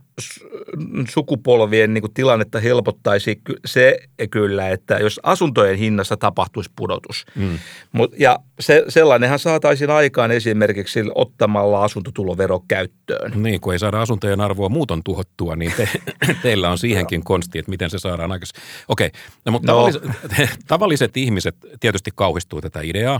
sukupolvien 1.10 1.94
niin 1.94 2.02
kuin 2.02 2.14
tilannetta 2.14 2.60
helpottaisi 2.60 3.42
se 3.66 3.98
kyllä, 4.32 4.70
että 4.70 4.98
jos 4.98 5.20
asuntojen 5.24 5.78
hinnassa 5.78 6.18
tapahtuisi 6.18 6.72
pudotus. 6.76 7.26
Mm. 7.36 7.60
Mut, 7.92 8.14
ja 8.20 8.40
se, 8.60 8.84
sellainenhan 8.88 9.40
saataisiin 9.40 9.90
aikaan 9.90 10.32
esimerkiksi 10.32 11.00
ottamalla 11.16 11.84
asuntotulovero 11.84 12.64
käyttöön. 12.68 13.44
Niin, 13.44 13.62
kun 13.62 13.74
ei 13.74 13.80
saada 13.80 14.02
asuntojen 14.02 14.42
arvoa 14.42 14.70
muuton 14.70 15.04
tuhottua, 15.04 15.56
niin 15.56 15.74
te, 15.78 15.90
teillä 16.44 16.70
on 16.70 16.78
siihenkin 16.78 17.24
konsti, 17.24 17.60
että 17.60 17.70
miten 17.70 17.90
se 17.90 18.00
saadaan 18.00 18.32
aikaisemmin. 18.32 18.64
Okei, 18.88 19.10
no, 19.46 19.52
mutta 19.52 19.72
no. 19.72 19.78
Tavalliset, 19.78 20.04
tavalliset 20.68 21.18
ihmiset 21.18 21.56
tietysti 21.80 22.12
kauhistuu 22.16 22.62
tätä 22.62 22.80
ideaa, 22.84 23.20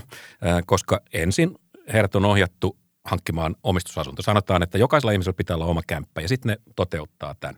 koska 0.66 1.02
ensin 1.14 1.56
heidät 1.94 2.16
on 2.16 2.26
ohjattu 2.26 2.78
hankkimaan 3.08 3.56
omistusasunto. 3.64 4.22
Sanotaan, 4.22 4.64
että 4.64 4.78
jokaisella 4.78 5.12
ihmisellä 5.12 5.38
pitää 5.38 5.56
olla 5.56 5.66
oma 5.66 5.82
kämppä 5.88 6.22
ja 6.22 6.28
sitten 6.28 6.50
ne 6.50 6.58
toteuttaa 6.76 7.36
tämän. 7.40 7.58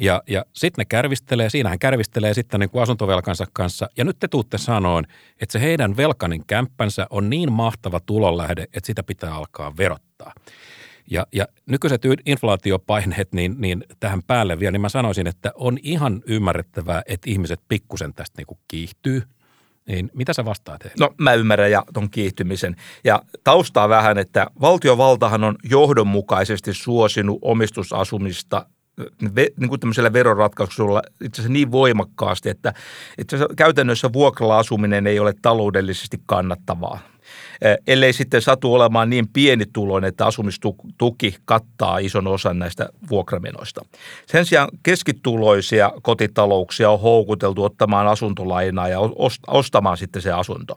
Ja, 0.00 0.22
ja 0.28 0.44
sitten 0.52 0.82
ne 0.82 0.84
kärvistelee, 0.84 1.50
siinähän 1.50 1.78
kärvistelee 1.78 2.34
sitten 2.34 2.60
niin 2.60 2.70
kuin 2.70 2.82
asuntovelkansa 2.82 3.46
kanssa. 3.52 3.88
Ja 3.96 4.04
nyt 4.04 4.18
te 4.18 4.28
tuutte 4.28 4.58
sanoon, 4.58 5.04
että 5.40 5.52
se 5.52 5.60
heidän 5.60 5.96
velkanin 5.96 6.46
kämppänsä 6.46 7.06
on 7.10 7.30
niin 7.30 7.52
mahtava 7.52 8.00
tulonlähde, 8.00 8.62
että 8.62 8.86
sitä 8.86 9.02
pitää 9.02 9.34
alkaa 9.34 9.76
verottaa. 9.76 10.32
Ja, 11.10 11.26
ja 11.32 11.46
nykyiset 11.66 12.02
inflaatiopaineet 12.26 13.32
niin, 13.32 13.54
niin 13.58 13.84
tähän 14.00 14.22
päälle 14.26 14.58
vielä, 14.58 14.72
niin 14.72 14.80
mä 14.80 14.88
sanoisin, 14.88 15.26
että 15.26 15.52
on 15.54 15.78
ihan 15.82 16.22
ymmärrettävää, 16.26 17.02
että 17.06 17.30
ihmiset 17.30 17.60
pikkusen 17.68 18.14
tästä 18.14 18.34
niin 18.38 18.46
kuin 18.46 18.58
kiihtyy. 18.68 19.22
Niin 19.88 20.10
mitä 20.14 20.32
sä 20.32 20.44
vastaat 20.44 20.84
heille? 20.84 20.96
No 21.00 21.14
mä 21.18 21.34
ymmärrän 21.34 21.70
ja 21.70 21.84
ton 21.94 22.10
kiihtymisen. 22.10 22.76
Ja 23.04 23.22
taustaa 23.44 23.88
vähän, 23.88 24.18
että 24.18 24.46
valtiovaltahan 24.60 25.44
on 25.44 25.56
johdonmukaisesti 25.64 26.74
suosinut 26.74 27.38
omistusasumista 27.42 28.66
niin 29.56 29.68
kuin 29.68 29.80
tämmöisellä 29.80 30.12
veroratkaisulla 30.12 31.02
itse 31.24 31.40
asiassa 31.42 31.52
niin 31.52 31.72
voimakkaasti, 31.72 32.48
että 32.48 32.74
itse 33.18 33.36
käytännössä 33.56 34.12
vuokralla 34.12 34.58
asuminen 34.58 35.06
ei 35.06 35.20
ole 35.20 35.34
taloudellisesti 35.42 36.16
kannattavaa 36.26 37.11
ellei 37.86 38.12
sitten 38.12 38.42
satu 38.42 38.74
olemaan 38.74 39.10
niin 39.10 39.28
pienituloinen, 39.28 40.08
että 40.08 40.26
asumistuki 40.26 41.36
kattaa 41.44 41.98
ison 41.98 42.26
osan 42.26 42.58
näistä 42.58 42.88
vuokramenoista. 43.10 43.84
Sen 44.26 44.46
sijaan 44.46 44.68
keskituloisia 44.82 45.92
kotitalouksia 46.02 46.90
on 46.90 47.00
houkuteltu 47.00 47.64
ottamaan 47.64 48.06
asuntolainaa 48.06 48.88
ja 48.88 48.98
ostamaan 49.46 49.96
sitten 49.96 50.22
se 50.22 50.32
asunto. 50.32 50.74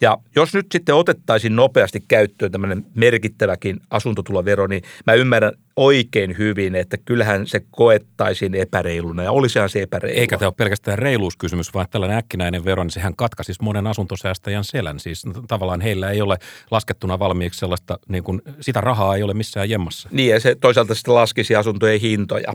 Ja 0.00 0.18
jos 0.36 0.54
nyt 0.54 0.66
sitten 0.72 0.94
otettaisiin 0.94 1.56
nopeasti 1.56 2.04
käyttöön 2.08 2.52
tämmöinen 2.52 2.86
merkittäväkin 2.94 3.80
asuntotulovero, 3.90 4.66
niin 4.66 4.82
mä 5.06 5.12
ymmärrän 5.12 5.52
oikein 5.78 6.38
hyvin, 6.38 6.74
että 6.74 6.96
kyllähän 7.04 7.46
se 7.46 7.60
koettaisiin 7.70 8.54
epäreiluna 8.54 9.22
ja 9.22 9.32
olisihan 9.32 9.68
se 9.68 9.82
epäreilu. 9.82 10.20
Eikä 10.20 10.38
tämä 10.38 10.46
ole 10.46 10.54
pelkästään 10.56 10.98
reiluuskysymys, 10.98 11.74
vaan 11.74 11.86
tällainen 11.90 12.18
äkkinäinen 12.18 12.64
vero, 12.64 12.84
niin 12.84 12.90
sehän 12.90 13.16
katkaisisi 13.16 13.62
monen 13.62 13.86
asuntosäästäjän 13.86 14.64
selän. 14.64 15.00
Siis 15.00 15.24
tavallaan 15.48 15.80
heillä 15.80 16.10
ei 16.10 16.20
ole 16.20 16.38
laskettuna 16.70 17.18
valmiiksi 17.18 17.60
sellaista, 17.60 17.98
niin 18.08 18.24
kuin, 18.24 18.42
sitä 18.60 18.80
rahaa 18.80 19.16
ei 19.16 19.22
ole 19.22 19.34
missään 19.34 19.70
jemmassa. 19.70 20.08
Niin 20.12 20.30
ja 20.30 20.40
se 20.40 20.54
toisaalta 20.54 20.94
sitten 20.94 21.14
laskisi 21.14 21.56
asuntojen 21.56 22.00
hintoja, 22.00 22.54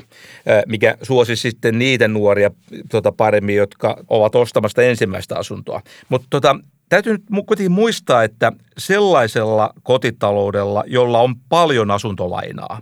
mikä 0.68 0.98
suosi 1.02 1.36
sitten 1.36 1.80
niitä 1.80 2.08
nuoria 2.08 2.52
tuota, 2.92 3.12
paremmin, 3.12 3.56
jotka 3.56 3.98
ovat 4.08 4.36
ostamasta 4.36 4.82
ensimmäistä 4.82 5.36
asuntoa. 5.36 5.82
Mutta 6.10 6.28
tota, 6.30 6.56
Täytyy 6.90 7.14
nyt 7.14 7.24
kuitenkin 7.46 7.72
muistaa, 7.72 8.24
että 8.24 8.52
sellaisella 8.78 9.74
kotitaloudella, 9.84 10.84
jolla 10.88 11.20
on 11.20 11.36
paljon 11.50 11.92
asuntolainaa, 11.92 12.82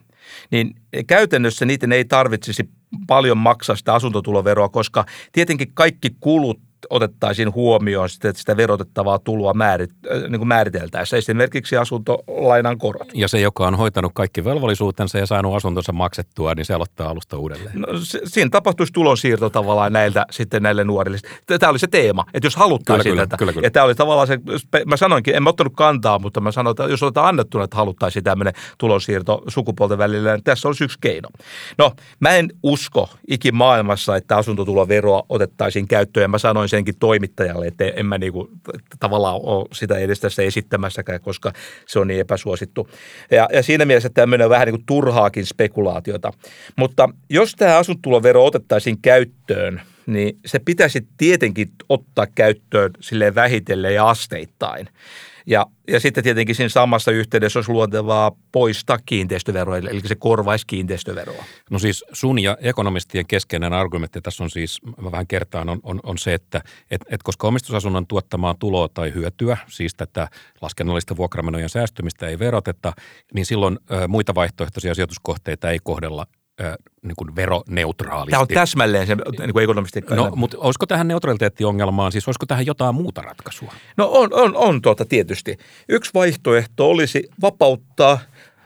niin 0.51 0.75
käytännössä 1.07 1.65
niiden 1.65 1.91
ei 1.91 2.05
tarvitsisi 2.05 2.69
paljon 3.07 3.37
maksaa 3.37 3.75
sitä 3.75 3.93
asuntotuloveroa, 3.93 4.69
koska 4.69 5.05
tietenkin 5.31 5.71
kaikki 5.73 6.09
kulut 6.19 6.59
otettaisiin 6.89 7.53
huomioon 7.53 8.09
sitä, 8.09 8.33
sitä 8.35 8.57
verotettavaa 8.57 9.19
tuloa 9.19 9.53
määrit, 9.53 9.91
äh, 10.11 10.21
niin 10.21 10.39
kuin 10.39 10.47
määriteltäessä, 10.47 11.17
esimerkiksi 11.17 11.77
asuntolainan 11.77 12.77
korot. 12.77 13.07
Ja 13.13 13.27
se, 13.27 13.39
joka 13.39 13.67
on 13.67 13.75
hoitanut 13.75 14.11
kaikki 14.15 14.45
velvollisuutensa 14.45 15.17
ja 15.17 15.25
saanut 15.25 15.55
asuntonsa 15.55 15.91
maksettua, 15.91 16.53
niin 16.55 16.65
se 16.65 16.73
aloittaa 16.73 17.09
alusta 17.09 17.37
uudelleen. 17.37 17.81
No, 17.81 17.87
se, 18.03 18.19
siinä 18.25 18.49
tapahtuisi 18.49 18.93
tulonsiirto 18.93 19.49
tavallaan 19.49 19.93
näiltä 19.93 20.25
sitten 20.31 20.63
näille 20.63 20.83
nuorille. 20.83 21.17
Tämä 21.59 21.69
oli 21.69 21.79
se 21.79 21.87
teema, 21.87 22.25
että 22.33 22.45
jos 22.45 22.55
haluttaisiin 22.55 23.11
kyllä, 23.11 23.25
tätä. 23.25 23.37
Kyllä, 23.37 23.53
kyllä. 23.53 23.65
Ja 23.65 23.71
tämä 23.71 23.85
oli 23.85 23.95
tavallaan 23.95 24.27
se, 24.27 24.39
mä 24.85 24.97
sanoinkin, 24.97 25.35
en 25.35 25.43
mä 25.43 25.49
ottanut 25.49 25.73
kantaa, 25.75 26.19
mutta 26.19 26.41
mä 26.41 26.51
sanoin, 26.51 26.71
että 26.71 26.83
jos 26.83 27.03
otetaan 27.03 27.27
annettuna, 27.27 27.63
että 27.63 27.77
haluttaisiin 27.77 28.23
tämmöinen 28.23 28.53
tulonsiirto 28.77 29.43
sukupuolten 29.47 29.97
välillä, 29.97 30.33
niin 30.33 30.43
tässä 30.43 30.67
olisi 30.67 30.83
yksi 30.83 30.97
keino. 31.01 31.29
No, 31.77 31.91
mä 32.19 32.29
en 32.29 32.49
usko 32.63 33.09
ikimaailmassa, 33.27 34.15
että 34.15 34.37
asuntotuloveroa 34.37 35.23
otettaisiin 35.29 35.87
käyttöön. 35.87 36.21
Ja 36.21 36.27
mä 36.27 36.37
sanoin 36.37 36.69
senkin 36.71 36.95
toimittajalle, 36.99 37.67
että 37.67 37.83
en 37.85 38.05
mä 38.05 38.17
niinku 38.17 38.49
tavallaan 38.99 39.39
ole 39.43 39.67
sitä 39.73 39.97
edes 39.97 40.19
tässä 40.19 40.43
esittämässäkään, 40.43 41.21
koska 41.21 41.53
se 41.87 41.99
on 41.99 42.07
niin 42.07 42.19
epäsuosittu. 42.19 42.89
Ja, 43.31 43.49
ja 43.53 43.63
siinä 43.63 43.85
mielessä 43.85 44.09
tämmöinen 44.09 44.45
on 44.45 44.49
vähän 44.49 44.65
niin 44.65 44.75
kuin 44.75 44.85
turhaakin 44.85 45.45
spekulaatiota. 45.45 46.33
Mutta 46.75 47.09
jos 47.29 47.55
tämä 47.55 47.77
asuntulovero 47.77 48.45
otettaisiin 48.45 49.01
käyttöön, 49.01 49.81
niin 50.05 50.39
se 50.45 50.59
pitäisi 50.59 51.07
tietenkin 51.17 51.71
ottaa 51.89 52.27
käyttöön 52.35 52.91
sille 52.99 53.35
vähitellen 53.35 53.95
ja 53.95 54.09
asteittain. 54.09 54.89
Ja, 55.45 55.65
ja 55.87 55.99
sitten 55.99 56.23
tietenkin 56.23 56.55
siinä 56.55 56.69
samassa 56.69 57.11
yhteydessä 57.11 57.59
olisi 57.59 57.71
luontevaa 57.71 58.31
poistaa 58.51 58.97
kiinteistöveroa, 59.05 59.77
eli 59.77 60.01
se 60.05 60.15
korvaisi 60.15 60.67
kiinteistöveroa. 60.67 61.43
No 61.69 61.79
siis 61.79 62.03
sun 62.13 62.39
ja 62.39 62.57
ekonomistien 62.61 63.27
keskeinen 63.27 63.73
argumentti 63.73 64.21
tässä 64.21 64.43
on 64.43 64.49
siis, 64.49 64.81
mä 65.01 65.11
vähän 65.11 65.27
kertaan, 65.27 65.69
on, 65.69 65.79
on, 65.83 65.99
on 66.03 66.17
se, 66.17 66.33
että 66.33 66.61
et, 66.91 67.01
et 67.09 67.23
koska 67.23 67.47
omistusasunnon 67.47 68.07
tuottamaa 68.07 68.55
tuloa 68.59 68.89
tai 68.93 69.13
hyötyä, 69.13 69.57
siis 69.67 69.95
tätä 69.95 70.27
laskennollista 70.61 71.17
vuokramenojen 71.17 71.69
säästymistä 71.69 72.27
ei 72.27 72.39
veroteta, 72.39 72.93
niin 73.33 73.45
silloin 73.45 73.79
ö, 73.91 74.07
muita 74.07 74.35
vaihtoehtoisia 74.35 74.95
sijoituskohteita 74.95 75.69
ei 75.69 75.79
kohdella 75.83 76.25
niin 77.01 77.15
kuin 77.17 77.35
veroneutraalisti. 77.35 78.31
Tämä 78.31 78.41
on 78.41 78.47
täsmälleen 78.47 79.07
se 79.07 79.15
niin 79.15 79.53
kuin 79.53 79.63
ekonomistiikka. 79.63 80.15
No, 80.15 80.31
mutta 80.35 80.57
olisiko 80.59 80.85
tähän 80.85 81.07
neutraliteettiongelmaan, 81.07 82.11
siis 82.11 82.27
olisiko 82.27 82.45
tähän 82.45 82.65
jotain 82.65 82.95
muuta 82.95 83.21
ratkaisua? 83.21 83.73
No 83.97 84.09
on, 84.11 84.29
on, 84.33 84.55
on 84.55 84.81
tuota 84.81 85.05
tietysti. 85.05 85.57
Yksi 85.89 86.11
vaihtoehto 86.13 86.89
olisi 86.89 87.29
vapauttaa 87.41 88.19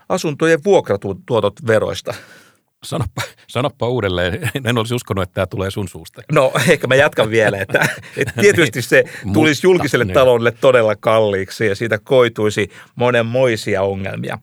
asuntojen 0.10 0.64
vuokratuotot 0.66 1.68
veroista. 1.68 2.14
Sanoppa, 2.86 3.22
sanoppa 3.48 3.89
uudelleen. 3.89 4.50
En 4.65 4.77
olisi 4.77 4.96
uskonut, 4.96 5.24
että 5.24 5.34
tämä 5.34 5.46
tulee 5.46 5.72
sun 5.72 5.88
suusta. 5.88 6.22
No 6.32 6.51
ehkä 6.70 6.88
mä 6.88 6.96
jatkan 6.96 7.30
vielä, 7.30 7.58
että, 7.58 7.80
että 8.18 8.42
tietysti 8.42 8.82
se 8.82 9.04
tulisi 9.34 9.68
julkiselle 9.68 10.06
niin. 10.06 10.13
taloudelle 10.13 10.51
todella 10.51 10.96
kalliiksi 10.96 11.65
ja 11.65 11.75
siitä 11.75 12.00
koituisi 12.04 12.70
monenmoisia 12.96 13.82
ongelmia. 13.82 14.38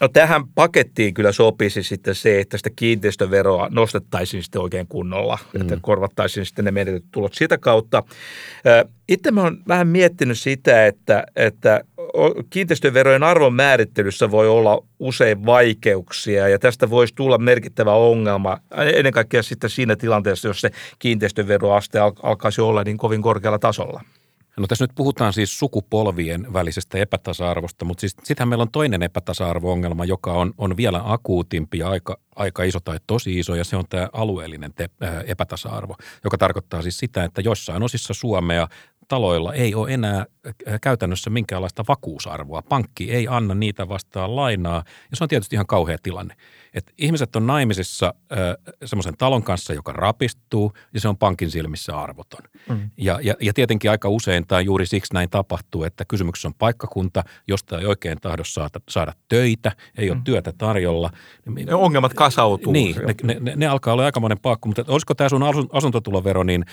No 0.00 0.08
tähän 0.08 0.48
pakettiin 0.54 1.14
kyllä 1.14 1.32
sopisi 1.32 1.82
sitten 1.82 2.14
se, 2.14 2.40
että 2.40 2.56
sitä 2.56 2.70
kiinteistöveroa 2.76 3.68
nostettaisiin 3.70 4.42
sitten 4.42 4.62
oikein 4.62 4.86
kunnolla, 4.86 5.38
mm. 5.52 5.60
että 5.60 5.78
korvattaisiin 5.80 6.46
sitten 6.46 6.64
ne 6.64 6.70
menetetyt 6.70 7.10
tulot 7.10 7.34
sitä 7.34 7.58
kautta. 7.58 8.02
Itse 9.08 9.30
mä 9.30 9.42
oon 9.42 9.58
vähän 9.68 9.88
miettinyt 9.88 10.38
sitä, 10.38 10.86
että, 10.86 11.24
että 11.36 11.84
kiinteistöverojen 12.50 13.22
arvon 13.22 13.54
määrittelyssä 13.54 14.30
voi 14.30 14.48
olla 14.48 14.84
usein 14.98 15.46
vaikeuksia 15.46 16.48
ja 16.48 16.58
tästä 16.58 16.90
voisi 16.90 17.14
tulla 17.14 17.38
merkittävä 17.38 17.92
ongelma 17.92 18.58
ennen 18.94 19.12
kaikkea 19.12 19.42
sitten 19.42 19.70
siinä 19.70 19.96
tilanteessa, 19.96 20.48
jos 20.48 20.60
se 20.60 20.70
kiinteistöveroaste 20.98 21.98
alkaisi 22.22 22.60
olla 22.60 22.84
niin 22.84 22.98
kovin 22.98 23.22
korkealla 23.22 23.58
tasolla. 23.58 24.00
No 24.56 24.66
tässä 24.66 24.84
nyt 24.84 24.94
puhutaan 24.94 25.32
siis 25.32 25.58
sukupolvien 25.58 26.52
välisestä 26.52 26.98
epätasa-arvosta, 26.98 27.84
mutta 27.84 28.00
siis 28.00 28.16
sittenhän 28.24 28.48
meillä 28.48 28.62
on 28.62 28.70
toinen 28.70 29.02
epätasa-arvo-ongelma, 29.02 30.04
joka 30.04 30.32
on, 30.32 30.52
on 30.58 30.76
vielä 30.76 31.02
akuutimpi 31.04 31.78
ja 31.78 31.88
aika, 31.88 32.18
aika 32.36 32.62
iso 32.62 32.80
tai 32.80 32.98
tosi 33.06 33.38
iso, 33.38 33.54
ja 33.54 33.64
se 33.64 33.76
on 33.76 33.84
tämä 33.88 34.08
alueellinen 34.12 34.72
te, 34.74 34.88
äh, 35.04 35.24
epätasa-arvo, 35.26 35.96
joka 36.24 36.38
tarkoittaa 36.38 36.82
siis 36.82 36.98
sitä, 36.98 37.24
että 37.24 37.40
jossain 37.40 37.82
osissa 37.82 38.14
Suomea 38.14 38.68
taloilla 39.08 39.54
ei 39.54 39.74
ole 39.74 39.94
enää 39.94 40.18
äh, 40.18 40.54
käytännössä 40.82 41.30
minkäänlaista 41.30 41.84
vakuusarvoa. 41.88 42.62
Pankki 42.62 43.12
ei 43.12 43.28
anna 43.30 43.54
niitä 43.54 43.88
vastaan 43.88 44.36
lainaa, 44.36 44.84
ja 45.10 45.16
se 45.16 45.24
on 45.24 45.28
tietysti 45.28 45.56
ihan 45.56 45.66
kauhea 45.66 45.98
tilanne. 46.02 46.36
Et 46.74 46.92
ihmiset 46.98 47.36
on 47.36 47.46
naimisissa 47.46 48.14
äh, 48.32 48.38
semmoisen 48.84 49.16
talon 49.16 49.42
kanssa, 49.42 49.74
joka 49.74 49.92
rapistuu, 49.92 50.72
ja 50.94 51.00
se 51.00 51.08
on 51.08 51.16
pankin 51.16 51.50
silmissä 51.50 51.98
arvoton. 51.98 52.40
Mm. 52.68 52.90
Ja, 52.96 53.18
ja, 53.22 53.34
ja 53.40 53.52
tietenkin 53.52 53.90
aika 53.90 54.08
usein 54.08 54.46
tai 54.46 54.64
juuri 54.64 54.86
siksi 54.86 55.14
näin 55.14 55.30
tapahtuu, 55.30 55.84
että 55.84 56.04
kysymyksessä 56.04 56.48
on 56.48 56.54
paikkakunta, 56.54 57.24
josta 57.48 57.78
ei 57.78 57.86
oikein 57.86 58.18
tahdo 58.20 58.44
saada, 58.44 58.80
saada 58.88 59.12
töitä, 59.28 59.72
ei 59.98 60.10
ole 60.10 60.18
mm. 60.18 60.24
työtä 60.24 60.52
tarjolla. 60.58 61.10
Ne 61.46 61.74
ongelmat 61.74 62.14
kasautuu. 62.14 62.72
Niin, 62.72 62.96
ne, 63.22 63.36
ne, 63.40 63.52
ne 63.56 63.66
alkaa 63.66 63.92
olla 63.92 64.04
aikamoinen 64.04 64.38
paakku, 64.38 64.68
mutta 64.68 64.84
olisiko 64.88 65.14
tämä 65.14 65.28
sun 65.28 65.42
asuntotulovero, 65.72 66.42
niin 66.42 66.64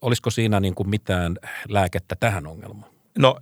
olisiko 0.00 0.30
siinä 0.30 0.60
niin 0.60 0.74
kuin 0.74 0.88
mitään 0.88 1.36
lääkettä 1.68 2.16
tähän 2.20 2.46
ongelmaan? 2.46 2.90
No 3.18 3.40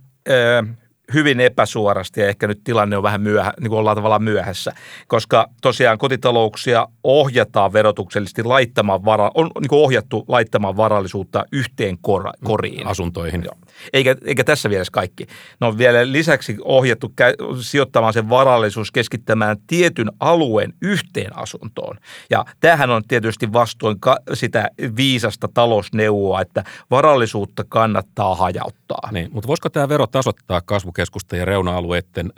hyvin 1.13 1.39
epäsuorasti 1.39 2.21
ja 2.21 2.27
ehkä 2.27 2.47
nyt 2.47 2.63
tilanne 2.63 2.97
on 2.97 3.03
vähän 3.03 3.21
myöhä, 3.21 3.53
niin 3.59 3.69
kuin 3.69 3.79
ollaan 3.79 3.97
tavallaan 3.97 4.23
myöhässä, 4.23 4.71
koska 5.07 5.47
tosiaan 5.61 5.97
kotitalouksia 5.97 6.87
ohjataan 7.03 7.73
verotuksellisesti 7.73 8.43
laittamaan 8.43 9.05
vara, 9.05 9.31
on 9.33 9.49
niin 9.59 9.69
kuin 9.69 9.81
ohjattu 9.81 10.25
laittamaan 10.27 10.77
varallisuutta 10.77 11.45
yhteen 11.51 11.97
kor, 12.01 12.23
koriin. 12.43 12.87
Asuntoihin. 12.87 13.43
Joo. 13.43 13.55
Eikä, 13.93 14.15
eikä 14.25 14.43
tässä 14.43 14.69
mielessä 14.69 14.91
kaikki. 14.91 15.25
Ne 15.61 15.67
on 15.67 15.77
vielä 15.77 16.11
lisäksi 16.11 16.57
ohjattu 16.63 17.07
kä- 17.07 17.61
sijoittamaan 17.61 18.13
sen 18.13 18.29
varallisuus 18.29 18.91
keskittämään 18.91 19.57
tietyn 19.67 20.11
alueen 20.19 20.73
yhteen 20.81 21.37
asuntoon. 21.37 21.97
Ja 22.29 22.45
tämähän 22.59 22.89
on 22.89 23.03
tietysti 23.07 23.53
vastoin 23.53 23.99
ka- 23.99 24.19
sitä 24.33 24.69
viisasta 24.95 25.47
talousneuvoa, 25.53 26.41
että 26.41 26.63
varallisuutta 26.91 27.63
kannattaa 27.69 28.35
hajauttaa. 28.35 29.09
Niin, 29.11 29.29
mutta 29.31 29.47
voisiko 29.47 29.69
tämä 29.69 29.89
vero 29.89 30.07
tasoittaa 30.07 30.61
kasvu 30.65 30.91
kasvukeskusten 31.01 31.39
ja 31.39 31.45
reuna-alueiden 31.45 32.33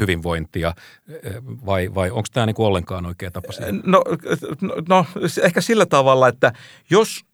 hyvinvointia 0.00 0.74
vai, 1.66 1.94
vai 1.94 2.10
onko 2.10 2.28
tämä 2.32 2.46
niin 2.46 2.54
ollenkaan 2.58 3.06
oikea 3.06 3.30
tapa? 3.30 3.48
No, 3.84 4.04
no, 4.60 4.74
no 4.88 5.06
ehkä 5.42 5.60
sillä 5.60 5.86
tavalla, 5.86 6.28
että 6.28 6.52
jos 6.90 7.24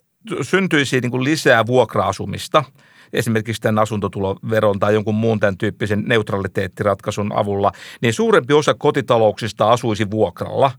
syntyisi 0.42 1.00
niin 1.00 1.10
kuin 1.10 1.24
lisää 1.24 1.66
vuokra-asumista– 1.66 2.64
esimerkiksi 3.12 3.62
tämän 3.62 3.82
asuntotuloveron 3.82 4.78
tai 4.78 4.94
jonkun 4.94 5.14
muun 5.14 5.40
tämän 5.40 5.58
tyyppisen 5.58 6.04
neutraliteettiratkaisun 6.06 7.32
avulla, 7.32 7.72
niin 8.02 8.14
suurempi 8.14 8.52
osa 8.52 8.74
kotitalouksista 8.74 9.70
asuisi 9.70 10.10
vuokralla. 10.10 10.70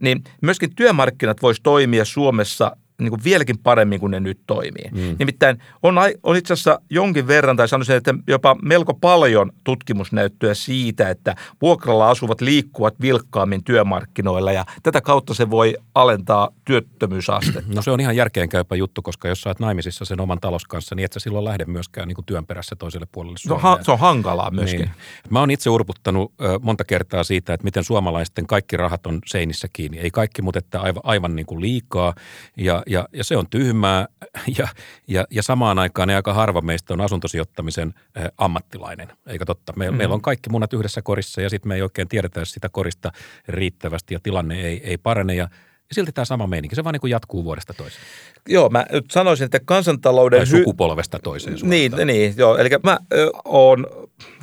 Niin 0.00 0.24
myöskin 0.42 0.74
työmarkkinat 0.74 1.42
voisi 1.42 1.62
toimia 1.62 2.04
Suomessa 2.04 2.76
niin 3.00 3.10
kuin 3.10 3.24
vieläkin 3.24 3.58
paremmin 3.58 4.00
kuin 4.00 4.10
ne 4.10 4.20
nyt 4.20 4.40
toimii. 4.46 4.90
Mm. 4.92 5.16
Nimittäin 5.18 5.58
on, 5.82 5.94
on 6.22 6.36
itse 6.36 6.52
asiassa 6.52 6.80
jonkin 6.90 7.26
verran, 7.26 7.56
tai 7.56 7.68
sanoisin, 7.68 7.96
että 7.96 8.14
jopa 8.26 8.56
melko 8.62 8.94
paljon 8.94 9.52
tutkimusnäyttöä 9.64 10.54
siitä, 10.54 11.10
että 11.10 11.34
vuokralla 11.62 12.10
asuvat 12.10 12.40
liikkuvat 12.40 13.00
vilkkaammin 13.00 13.64
työmarkkinoilla 13.64 14.52
ja 14.52 14.64
tätä 14.82 15.00
kautta 15.00 15.34
se 15.34 15.50
voi 15.50 15.74
alentaa 15.94 16.50
työttömyysastetta. 16.64 17.74
No 17.74 17.82
se 17.82 17.90
on 17.90 18.00
ihan 18.00 18.16
järkeenkäypä 18.16 18.76
juttu, 18.76 19.02
koska 19.02 19.28
jos 19.28 19.40
sä 19.40 19.50
oot 19.50 19.60
naimisissa 19.60 20.04
sen 20.04 20.20
oman 20.20 20.40
talos 20.40 20.64
kanssa, 20.64 20.94
niin 20.94 21.04
et 21.04 21.12
sä 21.12 21.20
silloin 21.20 21.44
lähde 21.44 21.64
myöskään 21.64 22.08
niin 22.08 22.16
kuin 22.16 22.24
työn 22.24 22.46
perässä 22.46 22.76
toiselle 22.76 23.06
puolelle 23.12 23.38
No, 23.48 23.58
ha, 23.58 23.78
se 23.82 23.92
on 23.92 23.98
hankalaa 23.98 24.50
myöskin. 24.50 24.80
Niin. 24.80 24.90
Mä 25.30 25.40
oon 25.40 25.50
itse 25.50 25.70
urputtanut 25.70 26.32
ö, 26.40 26.58
monta 26.62 26.84
kertaa 26.84 27.24
siitä, 27.24 27.54
että 27.54 27.64
miten 27.64 27.84
suomalaisten 27.84 28.46
kaikki 28.46 28.76
rahat 28.76 29.06
on 29.06 29.18
seinissä 29.26 29.68
kiinni. 29.72 29.98
Ei 29.98 30.10
kaikki, 30.10 30.42
mutta 30.42 30.58
että 30.58 30.80
aivan, 30.80 31.02
aivan 31.04 31.36
niin 31.36 31.46
kuin 31.46 31.60
liikaa. 31.60 32.14
Ja, 32.56 32.82
ja, 32.88 33.08
ja 33.12 33.24
se 33.24 33.36
on 33.36 33.46
tyhmää 33.50 34.06
ja, 34.58 34.68
ja, 35.08 35.24
ja 35.30 35.42
samaan 35.42 35.78
aikaan 35.78 36.10
aika 36.10 36.34
harva 36.34 36.60
meistä 36.60 36.94
on 36.94 37.00
asuntosijoittamisen 37.00 37.94
äh, 38.16 38.24
ammattilainen, 38.38 39.08
eikö 39.26 39.44
totta? 39.44 39.72
Me, 39.76 39.90
mm. 39.90 39.96
Meillä 39.96 40.14
on 40.14 40.22
kaikki 40.22 40.50
munat 40.50 40.72
yhdessä 40.72 41.02
korissa 41.02 41.40
ja 41.40 41.50
sitten 41.50 41.68
me 41.68 41.74
ei 41.74 41.82
oikein 41.82 42.08
tiedetä 42.08 42.44
sitä 42.44 42.68
korista 42.68 43.12
riittävästi 43.48 44.14
ja 44.14 44.20
tilanne 44.22 44.60
ei, 44.60 44.80
ei 44.84 44.98
parane 44.98 45.34
ja 45.34 45.48
ja 45.90 45.94
silti 45.94 46.12
tämä 46.12 46.24
sama 46.24 46.46
meininki, 46.46 46.76
se 46.76 46.84
vaan 46.84 46.92
niin 46.92 47.00
kuin 47.00 47.10
jatkuu 47.10 47.44
vuodesta 47.44 47.74
toiseen. 47.74 48.02
Joo, 48.48 48.68
mä 48.68 48.86
sanoisin, 49.10 49.44
että 49.44 49.60
kansantalouden... 49.64 50.38
Tai 50.38 50.46
sukupolvesta 50.46 51.18
toiseen 51.22 51.56
Niin, 51.62 51.92
niin, 52.04 52.34
joo. 52.36 52.56
Eli 52.56 52.68
mä 52.82 52.98
oon 53.44 53.86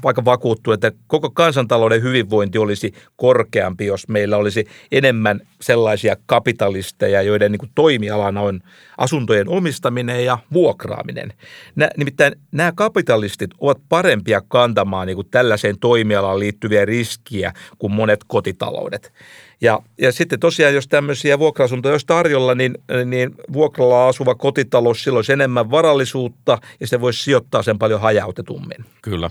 vaikka 0.03 0.25
vakuuttunut, 0.25 0.83
että 0.83 0.99
koko 1.07 1.29
kansantalouden 1.29 2.01
hyvinvointi 2.01 2.57
olisi 2.57 2.93
korkeampi, 3.15 3.85
jos 3.85 4.07
meillä 4.07 4.37
olisi 4.37 4.67
enemmän 4.91 5.39
sellaisia 5.61 6.15
kapitalisteja, 6.25 7.21
joiden 7.21 7.51
niin 7.51 7.71
toimialana 7.75 8.41
on 8.41 8.59
asuntojen 8.97 9.49
omistaminen 9.49 10.25
ja 10.25 10.37
vuokraaminen. 10.53 11.33
Nä, 11.75 11.89
nimittäin 11.97 12.35
nämä 12.51 12.71
kapitalistit 12.75 13.49
ovat 13.59 13.77
parempia 13.89 14.41
kantamaan 14.47 15.07
niin 15.07 15.29
tällaiseen 15.31 15.79
toimialaan 15.79 16.39
liittyviä 16.39 16.85
riskiä 16.85 17.53
kuin 17.77 17.93
monet 17.93 18.19
kotitaloudet. 18.27 19.13
Ja, 19.61 19.79
ja 20.01 20.11
sitten 20.11 20.39
tosiaan, 20.39 20.73
jos 20.73 20.87
tämmöisiä 20.87 21.39
vuokra-asuntoja 21.39 21.93
olisi 21.93 22.05
tarjolla, 22.05 22.55
niin, 22.55 22.77
niin 23.05 23.35
vuokralla 23.53 24.07
asuva 24.07 24.35
kotitalous 24.35 25.03
silloin 25.03 25.17
olisi 25.17 25.33
enemmän 25.33 25.71
varallisuutta 25.71 26.57
ja 26.79 26.87
se 26.87 27.01
voisi 27.01 27.23
sijoittaa 27.23 27.63
sen 27.63 27.79
paljon 27.79 28.01
hajautetummin. 28.01 28.85
Kyllä. 29.01 29.29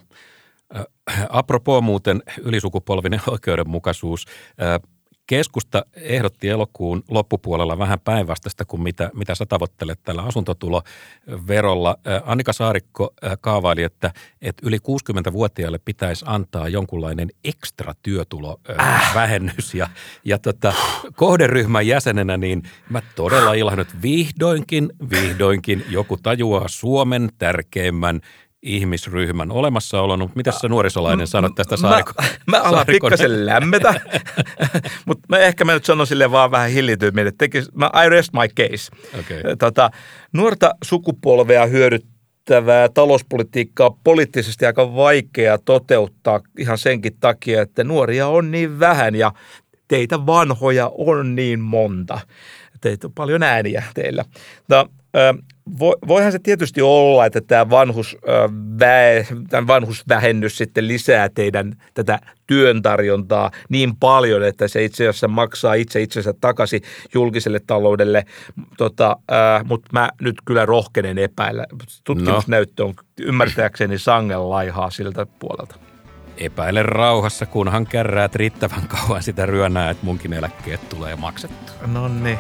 Äh, 0.76 0.84
apropos 1.28 1.82
muuten 1.82 2.22
ylisukupolvinen 2.42 3.20
oikeudenmukaisuus. 3.34 4.26
Äh, 4.62 4.80
Keskusta 5.26 5.84
ehdotti 5.96 6.48
elokuun 6.48 7.02
loppupuolella 7.10 7.78
vähän 7.78 8.00
päinvastaista 8.00 8.64
kuin 8.64 8.82
mitä, 8.82 9.10
mitä 9.14 9.34
sä 9.34 9.46
tavoittelet 9.46 10.00
tällä 10.02 10.22
asuntotuloverolla. 10.22 11.96
Annika 12.24 12.52
Saarikko 12.52 13.14
kaavaili, 13.40 13.82
että, 13.82 14.12
että 14.42 14.66
yli 14.66 14.78
60-vuotiaille 14.78 15.78
pitäisi 15.84 16.24
antaa 16.28 16.68
jonkunlainen 16.68 17.28
ekstra 17.44 17.94
työtulovähennys. 18.02 19.70
Äh. 19.70 19.74
Ja, 19.74 19.88
ja 20.24 20.38
tota, 20.38 20.72
kohderyhmän 21.16 21.86
jäsenenä 21.86 22.36
niin 22.36 22.62
mä 22.90 23.02
todella 23.16 23.54
ilahdun, 23.54 23.82
että 23.82 24.02
vihdoinkin, 24.02 24.92
vihdoinkin 25.10 25.84
joku 25.88 26.16
tajuaa 26.16 26.68
Suomen 26.68 27.28
tärkeimmän 27.38 28.20
ihmisryhmän 28.64 29.52
olemassaolon, 29.52 30.18
mutta 30.18 30.36
mitä 30.36 30.52
sä 30.52 30.68
nuorisolainen 30.68 31.26
sanot 31.26 31.54
tästä 31.54 31.76
Saariko? 31.76 32.12
Mä, 32.22 32.28
mä 32.58 32.62
alan 32.62 32.86
pikkasen 32.86 33.46
lämmetä, 33.46 34.00
mutta 35.06 35.26
mä 35.28 35.38
ehkä 35.38 35.64
mä 35.64 35.72
nyt 35.72 35.84
sanon 35.84 36.06
sille 36.06 36.30
vaan 36.30 36.50
vähän 36.50 36.70
hillitymmin, 36.70 37.26
että 37.26 37.38
tekis, 37.38 37.74
mä, 37.74 37.90
I 38.04 38.08
rest 38.08 38.30
my 38.32 38.48
case. 38.48 38.92
Okay. 39.20 39.56
Tota, 39.58 39.90
nuorta 40.32 40.74
sukupolvea 40.84 41.66
hyödyttävää 41.66 42.88
talouspolitiikkaa 42.88 43.86
on 43.86 43.98
poliittisesti 44.04 44.66
aika 44.66 44.94
vaikea 44.94 45.58
toteuttaa 45.58 46.40
ihan 46.58 46.78
senkin 46.78 47.16
takia, 47.20 47.62
että 47.62 47.84
nuoria 47.84 48.28
on 48.28 48.50
niin 48.50 48.80
vähän 48.80 49.14
ja 49.14 49.32
teitä 49.88 50.26
vanhoja 50.26 50.90
on 50.98 51.34
niin 51.34 51.60
monta. 51.60 52.20
Teitä 52.80 53.06
on 53.06 53.12
paljon 53.12 53.42
ääniä 53.42 53.82
teillä. 53.94 54.24
No, 54.68 54.88
voihan 56.08 56.32
se 56.32 56.38
tietysti 56.38 56.82
olla, 56.82 57.26
että 57.26 57.40
tämä 57.40 57.70
vanhus, 57.70 58.16
tämän 59.50 59.66
vanhusvähennys 59.66 60.58
sitten 60.58 60.88
lisää 60.88 61.28
teidän 61.28 61.76
tätä 61.94 62.18
työn 62.46 62.82
tarjontaa 62.82 63.50
niin 63.68 63.96
paljon, 63.96 64.42
että 64.42 64.68
se 64.68 64.84
itse 64.84 65.08
asiassa 65.08 65.28
maksaa 65.28 65.74
itse 65.74 66.02
itsensä 66.02 66.34
takaisin 66.40 66.82
julkiselle 67.14 67.60
taloudelle, 67.66 68.24
tota, 68.76 69.16
mutta 69.64 69.88
mä 69.92 70.08
nyt 70.20 70.36
kyllä 70.44 70.66
rohkenen 70.66 71.18
epäillä. 71.18 71.66
Tutkimusnäyttö 72.04 72.84
on 72.84 72.94
ymmärtääkseni 73.20 73.98
sangen 73.98 74.50
laihaa 74.50 74.90
siltä 74.90 75.26
puolelta. 75.38 75.76
Epäile 76.36 76.82
rauhassa, 76.82 77.46
kunhan 77.46 77.86
kärräät 77.86 78.34
riittävän 78.34 78.88
kauan 78.88 79.22
sitä 79.22 79.46
ryönää, 79.46 79.90
että 79.90 80.06
munkin 80.06 80.32
eläkkeet 80.32 80.88
tulee 80.88 81.16
maksettu. 81.16 81.72
No 81.86 82.08
niin. 82.08 82.38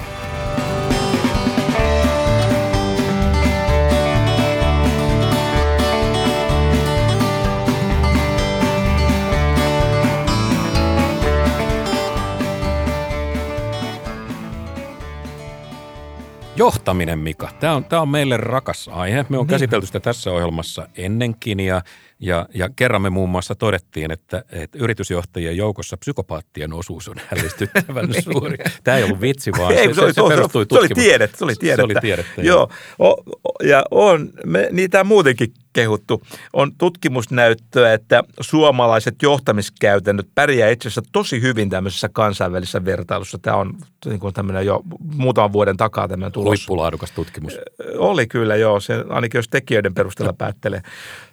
Johtaminen, 16.56 17.18
Mika. 17.18 17.50
Tämä 17.60 17.74
on, 17.74 17.84
tämä 17.84 18.02
on 18.02 18.08
meille 18.08 18.36
rakas 18.36 18.90
aihe. 18.92 19.24
Me 19.28 19.38
on 19.38 19.42
niin. 19.42 19.46
käsitelty 19.46 19.86
sitä 19.86 20.00
tässä 20.00 20.32
ohjelmassa 20.32 20.88
ennenkin 20.96 21.60
ja, 21.60 21.82
ja, 22.24 22.46
ja 22.54 22.68
kerran 22.76 23.02
me 23.02 23.10
muun 23.10 23.30
muassa 23.30 23.54
todettiin, 23.54 24.10
että, 24.10 24.44
että 24.52 24.78
yritysjohtajien 24.78 25.56
joukossa 25.56 25.96
psykopaattien 25.96 26.72
osuus 26.72 27.08
on 27.08 27.16
hällistyttävän 27.26 28.06
niin. 28.08 28.22
suuri. 28.22 28.56
Tämä 28.84 28.96
ei 28.96 29.04
ollut 29.04 29.20
vitsi, 29.20 29.52
vaan 29.58 29.74
ei, 29.74 29.88
se, 29.88 29.94
se, 29.94 30.00
se, 30.00 30.12
se 30.12 30.22
perustui 30.28 30.66
se, 30.72 30.78
oli 30.78 30.88
tiedettä. 30.88 31.38
Se 31.38 31.44
oli 31.44 31.54
tiedettä. 31.54 31.82
Se 31.82 31.84
oli 31.84 31.94
tiedettä 32.00 32.42
joo. 32.42 32.70
joo. 32.98 33.12
O, 33.12 33.22
ja 33.62 33.84
on, 33.90 34.30
me, 34.46 34.68
niitä 34.72 35.04
muutenkin 35.04 35.54
kehuttu. 35.72 36.22
On 36.52 36.72
tutkimusnäyttöä, 36.78 37.92
että 37.92 38.24
suomalaiset 38.40 39.14
johtamiskäytännöt 39.22 40.28
pärjää 40.34 40.70
itse 40.70 40.88
asiassa 40.88 41.10
tosi 41.12 41.40
hyvin 41.40 41.70
tämmöisessä 41.70 42.08
kansainvälisessä 42.12 42.84
vertailussa. 42.84 43.38
Tämä 43.38 43.56
on 43.56 43.74
niin 44.04 44.20
kuin 44.20 44.34
tämmöinen 44.34 44.66
jo 44.66 44.82
muutaman 45.14 45.52
vuoden 45.52 45.76
takaa 45.76 46.08
tämmöinen 46.08 46.32
tulos. 46.32 46.46
Huippulaadukas 46.48 47.10
tutkimus. 47.10 47.58
Oli 47.98 48.26
kyllä, 48.26 48.56
joo. 48.56 48.80
Se 48.80 49.04
ainakin 49.08 49.38
jos 49.38 49.48
tekijöiden 49.48 49.94
perusteella 49.94 50.32
päättelee. 50.32 50.82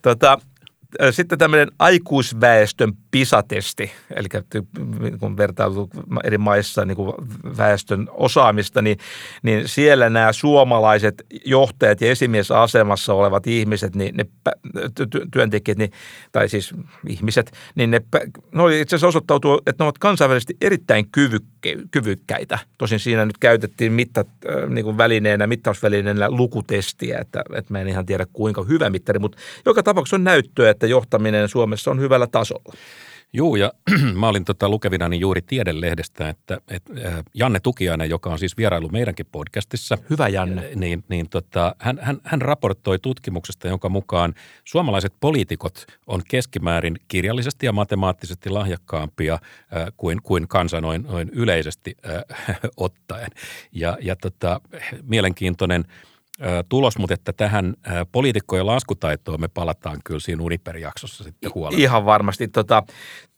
Tota, 0.02 0.40
sitten 1.12 1.40
tämmöinen 1.40 1.72
aikuisväestön 1.80 2.94
pisatesti, 3.12 3.92
eli 4.16 4.28
kun 5.20 5.38
vertailu 5.38 5.90
eri 6.24 6.38
maissa 6.38 6.86
niin 6.86 6.96
kuin 6.96 7.14
väestön 7.58 8.08
osaamista, 8.12 8.82
niin, 8.82 8.98
niin 9.44 9.68
siellä 9.68 10.10
nämä 10.10 10.34
suomalaiset 10.34 11.26
johtajat 11.46 12.02
ja 12.02 12.12
esimiesasemassa 12.12 13.14
olevat 13.14 13.48
ihmiset, 13.48 13.96
niin 13.96 14.18
ne 14.18 14.26
työntekijät, 15.32 15.78
niin, 15.78 15.92
tai 16.32 16.50
siis 16.50 16.74
ihmiset, 17.08 17.52
niin 17.76 17.92
ne, 17.92 18.02
no 18.52 18.68
itse 18.68 18.96
asiassa 18.96 19.08
osoittautuu, 19.08 19.62
että 19.68 19.84
ne 19.84 19.86
ovat 19.86 19.98
kansainvälisesti 19.98 20.58
erittäin 20.62 21.10
kyvykkäitä. 21.92 22.60
Tosin 22.78 23.00
siinä 23.00 23.26
nyt 23.26 23.38
käytettiin 23.38 23.94
mittat, 23.94 24.28
niin 24.70 24.86
kuin 24.86 24.98
välineenä, 24.98 25.48
mittausvälineenä 25.48 26.32
lukutestiä, 26.32 27.20
että, 27.20 27.44
että 27.56 27.74
mä 27.74 27.80
en 27.80 27.88
ihan 27.88 28.06
tiedä 28.06 28.26
kuinka 28.34 28.64
hyvä 28.64 28.90
mittari, 28.90 29.20
mutta 29.20 29.38
joka 29.66 29.84
tapauksessa 29.84 30.16
on 30.16 30.24
näyttöä, 30.24 30.70
että 30.70 30.88
johtaminen 30.88 31.50
Suomessa 31.50 31.92
on 31.92 32.00
hyvällä 32.00 32.28
tasolla. 32.28 32.74
Joo, 33.34 33.56
ja 33.56 33.74
mä 34.20 34.28
olin 34.28 34.46
tota 34.46 34.70
lukevinani 34.70 35.20
juuri 35.20 35.42
Tiedelehdestä, 35.42 36.30
että, 36.30 36.58
että 36.68 36.94
Janne 37.34 37.60
Tukiainen, 37.60 38.10
joka 38.10 38.30
on 38.30 38.40
siis 38.40 38.58
vierailu 38.58 38.90
meidänkin 38.90 39.26
podcastissa. 39.32 39.98
Hyvä 40.10 40.28
Janne. 40.28 40.70
Niin, 40.76 41.04
niin 41.10 41.30
tota, 41.30 41.76
hän, 41.80 42.00
hän, 42.02 42.18
hän 42.24 42.42
raportoi 42.42 43.00
tutkimuksesta, 43.00 43.68
jonka 43.68 43.90
mukaan 43.90 44.34
suomalaiset 44.64 45.14
poliitikot 45.20 45.86
on 46.08 46.22
keskimäärin 46.30 46.96
kirjallisesti 47.08 47.66
ja 47.66 47.72
matemaattisesti 47.72 48.50
lahjakkaampia 48.50 49.34
äh, 49.34 49.40
kuin, 49.98 50.22
kuin 50.24 50.48
kansa 50.48 50.82
noin, 50.82 51.04
noin 51.04 51.30
yleisesti 51.34 51.96
äh, 52.06 52.60
ottaen. 52.78 53.30
Ja, 53.72 53.98
ja 54.02 54.16
tota, 54.16 54.62
mielenkiintoinen– 55.04 55.86
tulos, 56.70 56.98
mutta 56.98 57.14
että 57.14 57.34
tähän 57.34 57.74
poliitikkojen 58.12 58.66
laskutaitoon 58.66 59.42
me 59.42 59.48
palataan 59.48 59.98
kyllä 60.06 60.20
siinä 60.20 60.44
Uniper-jaksossa 60.44 61.24
sitten 61.24 61.52
huolella. 61.56 61.84
Ihan 61.84 62.06
varmasti. 62.06 62.48
Tota, 62.48 62.84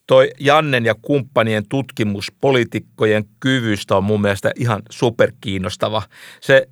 toi 0.08 0.30
Jannen 0.40 0.86
ja 0.86 0.96
kumppanien 1.02 1.64
tutkimus 1.70 2.32
poliitikkojen 2.42 3.26
kyvystä 3.40 3.98
on 3.98 4.04
mun 4.04 4.22
mielestä 4.22 4.52
ihan 4.56 4.82
superkiinnostava. 4.90 6.02
Se 6.42 6.68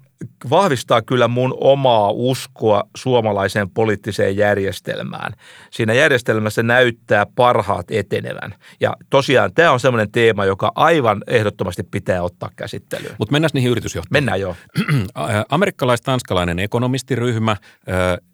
vahvistaa 0.49 1.01
kyllä 1.01 1.27
mun 1.27 1.57
omaa 1.61 2.11
uskoa 2.11 2.83
suomalaiseen 2.97 3.69
poliittiseen 3.69 4.37
järjestelmään. 4.37 5.33
Siinä 5.71 5.93
järjestelmässä 5.93 6.63
näyttää 6.63 7.25
parhaat 7.35 7.85
etenevän. 7.91 8.55
Ja 8.79 8.93
tosiaan 9.09 9.53
tämä 9.53 9.71
on 9.71 9.79
semmoinen 9.79 10.11
teema, 10.11 10.45
joka 10.45 10.71
aivan 10.75 11.23
ehdottomasti 11.27 11.83
pitää 11.83 12.23
ottaa 12.23 12.49
käsittelyyn. 12.55 13.15
Mutta 13.19 13.31
mennään 13.31 13.49
niihin 13.53 13.71
yritysjohtajiin. 13.71 14.13
Mennään 14.13 14.41
joo. 14.41 14.55
Amerikkalais-tanskalainen 15.49 16.59
ekonomistiryhmä 16.59 17.55
Eh, 17.87 18.30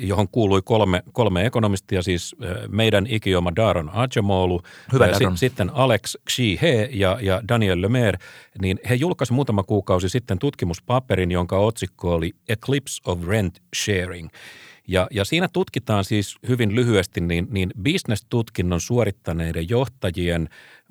johon 0.00 0.28
kuului 0.28 0.62
kolme, 0.64 1.02
kolme 1.12 1.46
ekonomistia, 1.46 2.02
siis 2.02 2.36
eh, 2.42 2.50
meidän 2.68 3.06
ikioma 3.08 3.56
Daron 3.56 3.90
Acemoglu, 3.92 4.62
Hyvä, 4.92 5.06
eh, 5.06 5.12
Daron. 5.12 5.38
sitten 5.38 5.70
Alex 5.74 6.14
Xi-he 6.30 6.88
ja, 6.92 7.18
ja 7.22 7.42
Daniel 7.48 7.82
Lemaire, 7.82 8.18
niin 8.62 8.78
he 8.88 8.94
julkaisivat 8.94 9.34
muutama 9.34 9.62
kuukausi 9.62 10.08
sitten 10.08 10.38
tutkimuspaperin, 10.38 11.30
jonka 11.30 11.58
otsikko 11.58 12.14
oli 12.14 12.32
Eclipse 12.48 13.02
of 13.04 13.26
Rent 13.26 13.62
Sharing. 13.76 14.28
Ja, 14.88 15.08
ja 15.10 15.24
siinä 15.24 15.48
tutkitaan 15.52 16.04
siis 16.04 16.36
hyvin 16.48 16.74
lyhyesti 16.74 17.20
niin, 17.20 17.46
niin 17.50 17.70
business-tutkinnon 17.84 18.80
suorittaneiden 18.80 19.68
johtajien 19.68 20.48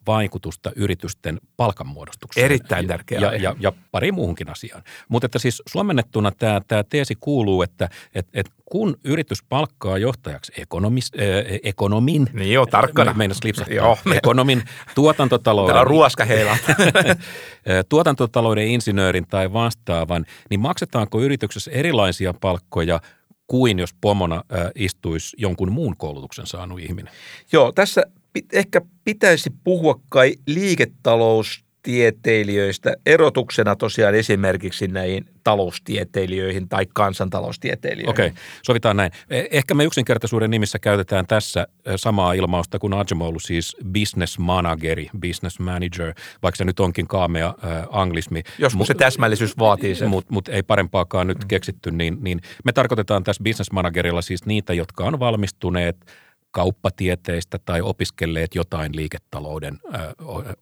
vaikutusta 0.07 0.71
yritysten 0.75 1.37
palkanmuodostukseen. 1.57 2.45
Erittäin 2.45 2.87
tärkeää. 2.87 3.21
Ja, 3.21 3.35
ja, 3.35 3.55
ja 3.59 3.71
pari 3.91 4.11
muuhunkin 4.11 4.49
asiaan. 4.49 4.83
Mutta 5.09 5.25
että 5.25 5.39
siis 5.39 5.63
suomennettuna 5.67 6.31
tämä, 6.31 6.61
tämä 6.67 6.83
teesi 6.83 7.15
kuuluu, 7.19 7.61
että 7.61 7.89
et, 8.15 8.27
et 8.33 8.49
kun 8.65 8.97
yritys 9.03 9.43
palkkaa 9.43 9.97
johtajaksi 9.97 10.51
ekonomis, 10.57 11.11
äh, 11.19 11.59
ekonomin. 11.63 12.27
Niin 12.33 12.53
joo, 12.53 12.65
tarkkana. 12.65 13.13
Meinas 13.13 13.39
joo. 13.69 13.97
Ekonomin 14.15 14.63
tuotantotalouden. 14.95 15.73
Täällä 15.73 15.81
on 15.81 15.87
ruoska 15.87 16.25
tuotantotalouden 17.89 18.67
insinöörin 18.67 19.27
tai 19.27 19.53
vastaavan, 19.53 20.25
niin 20.49 20.59
maksetaanko 20.59 21.21
yrityksessä 21.21 21.71
erilaisia 21.71 22.33
palkkoja 22.33 22.99
kuin 23.47 23.79
jos 23.79 23.93
pomona 24.01 24.35
äh, 24.35 24.71
istuisi 24.75 25.37
jonkun 25.39 25.71
muun 25.71 25.97
koulutuksen 25.97 26.47
saanut 26.47 26.79
ihminen? 26.79 27.13
Joo, 27.51 27.71
tässä 27.71 28.03
ehkä 28.53 28.81
pitäisi 29.03 29.49
puhua 29.63 29.99
kai 30.09 30.33
liiketaloustieteilijöistä 30.47 32.93
erotuksena 33.05 33.75
tosiaan 33.75 34.15
esimerkiksi 34.15 34.87
näihin 34.87 35.25
taloustieteilijöihin 35.43 36.69
tai 36.69 36.85
kansantaloustieteilijöihin. 36.93 38.09
Okei, 38.09 38.27
okay, 38.27 38.39
sovitaan 38.61 38.97
näin. 38.97 39.11
E, 39.29 39.43
ehkä 39.51 39.73
me 39.73 39.83
yksinkertaisuuden 39.83 40.51
nimissä 40.51 40.79
käytetään 40.79 41.27
tässä 41.27 41.67
e, 41.85 41.91
samaa 41.95 42.33
ilmausta 42.33 42.79
kuin 42.79 42.93
Ajemolu, 42.93 43.39
siis 43.39 43.77
business 43.93 44.39
manageri, 44.39 45.09
business 45.19 45.59
manager, 45.59 46.13
vaikka 46.43 46.57
se 46.57 46.65
nyt 46.65 46.79
onkin 46.79 47.07
kaamea 47.07 47.47
äh, 47.47 47.53
anglismi. 47.91 48.41
Jos 48.59 48.75
mut, 48.75 48.87
se 48.87 48.93
täsmällisyys 48.93 49.57
vaatii 49.57 49.95
sen. 49.95 50.09
Mutta 50.09 50.33
mut 50.33 50.47
ei 50.47 50.63
parempaakaan 50.63 51.27
nyt 51.27 51.45
keksitty, 51.45 51.91
niin, 51.91 52.17
niin 52.21 52.41
me 52.63 52.73
tarkoitetaan 52.73 53.23
tässä 53.23 53.43
business 53.43 53.71
managerilla 53.71 54.21
siis 54.21 54.45
niitä, 54.45 54.73
jotka 54.73 55.03
on 55.03 55.19
valmistuneet– 55.19 55.97
kauppatieteistä 56.55 57.59
tai 57.65 57.81
opiskelleet 57.81 58.55
jotain 58.55 58.95
liiketalouden 58.95 59.79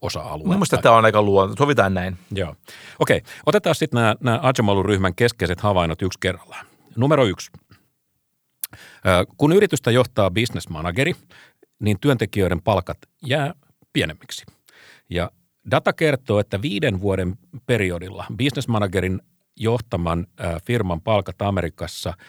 osa-aluetta. 0.01 0.49
Mielestäni 0.49 0.82
tämä 0.82 0.95
on 0.95 1.06
aika 1.06 1.21
luonto. 1.21 1.56
Sovitaan 1.58 1.93
näin. 1.93 2.17
Joo. 2.32 2.56
Okei. 2.99 3.21
Otetaan 3.45 3.75
sitten 3.75 3.97
nämä, 3.97 4.15
nämä 4.21 4.39
Ajamalun-ryhmän 4.41 5.15
keskeiset 5.15 5.62
havainnot 5.62 6.01
yksi 6.01 6.19
kerrallaan. 6.19 6.65
Numero 6.95 7.25
yksi. 7.25 7.51
Kun 9.38 9.53
yritystä 9.53 9.91
johtaa 9.91 10.32
business 10.32 10.69
manageri, 10.69 11.13
niin 11.79 11.97
työntekijöiden 12.01 12.62
palkat 12.62 12.97
jää 13.25 13.53
pienemmiksi. 13.93 14.45
Ja 15.10 15.32
data 15.71 15.93
kertoo, 15.93 16.39
että 16.39 16.62
viiden 16.62 17.01
vuoden 17.01 17.36
periodilla 17.65 18.25
business 18.38 18.67
managerin 18.67 19.21
johtaman 19.58 20.27
firman 20.65 21.01
palkat 21.01 21.41
Amerikassa– 21.41 22.13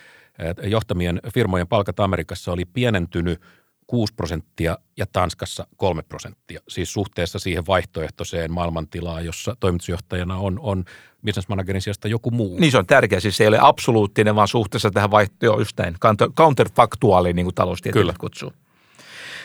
johtamien 0.62 1.20
firmojen 1.34 1.68
palkat 1.68 2.00
Amerikassa 2.00 2.52
oli 2.52 2.64
pienentynyt 2.64 3.40
6 3.86 4.14
prosenttia 4.14 4.78
ja 4.96 5.06
Tanskassa 5.12 5.66
3 5.76 6.02
prosenttia, 6.02 6.60
siis 6.68 6.92
suhteessa 6.92 7.38
siihen 7.38 7.66
vaihtoehtoiseen 7.66 8.52
maailmantilaan, 8.52 9.24
jossa 9.24 9.56
toimitusjohtajana 9.60 10.36
on, 10.36 10.58
on 10.62 10.84
business 11.24 11.48
managerin 11.48 11.82
sijasta 11.82 12.08
joku 12.08 12.30
muu. 12.30 12.58
Niin 12.58 12.72
se 12.72 12.78
on 12.78 12.86
tärkeä, 12.86 13.20
siis 13.20 13.36
se 13.36 13.44
ei 13.44 13.48
ole 13.48 13.58
absoluuttinen, 13.60 14.36
vaan 14.36 14.48
suhteessa 14.48 14.90
tähän 14.90 15.10
vaihtoehtoon 15.10 15.60
just 15.60 15.78
näin, 15.78 15.96
counterfaktuaaliin, 16.36 17.36
niin 17.36 17.46
kuin 17.46 17.54
taloustieteilijät 17.54 18.18
kutsuu. 18.18 18.52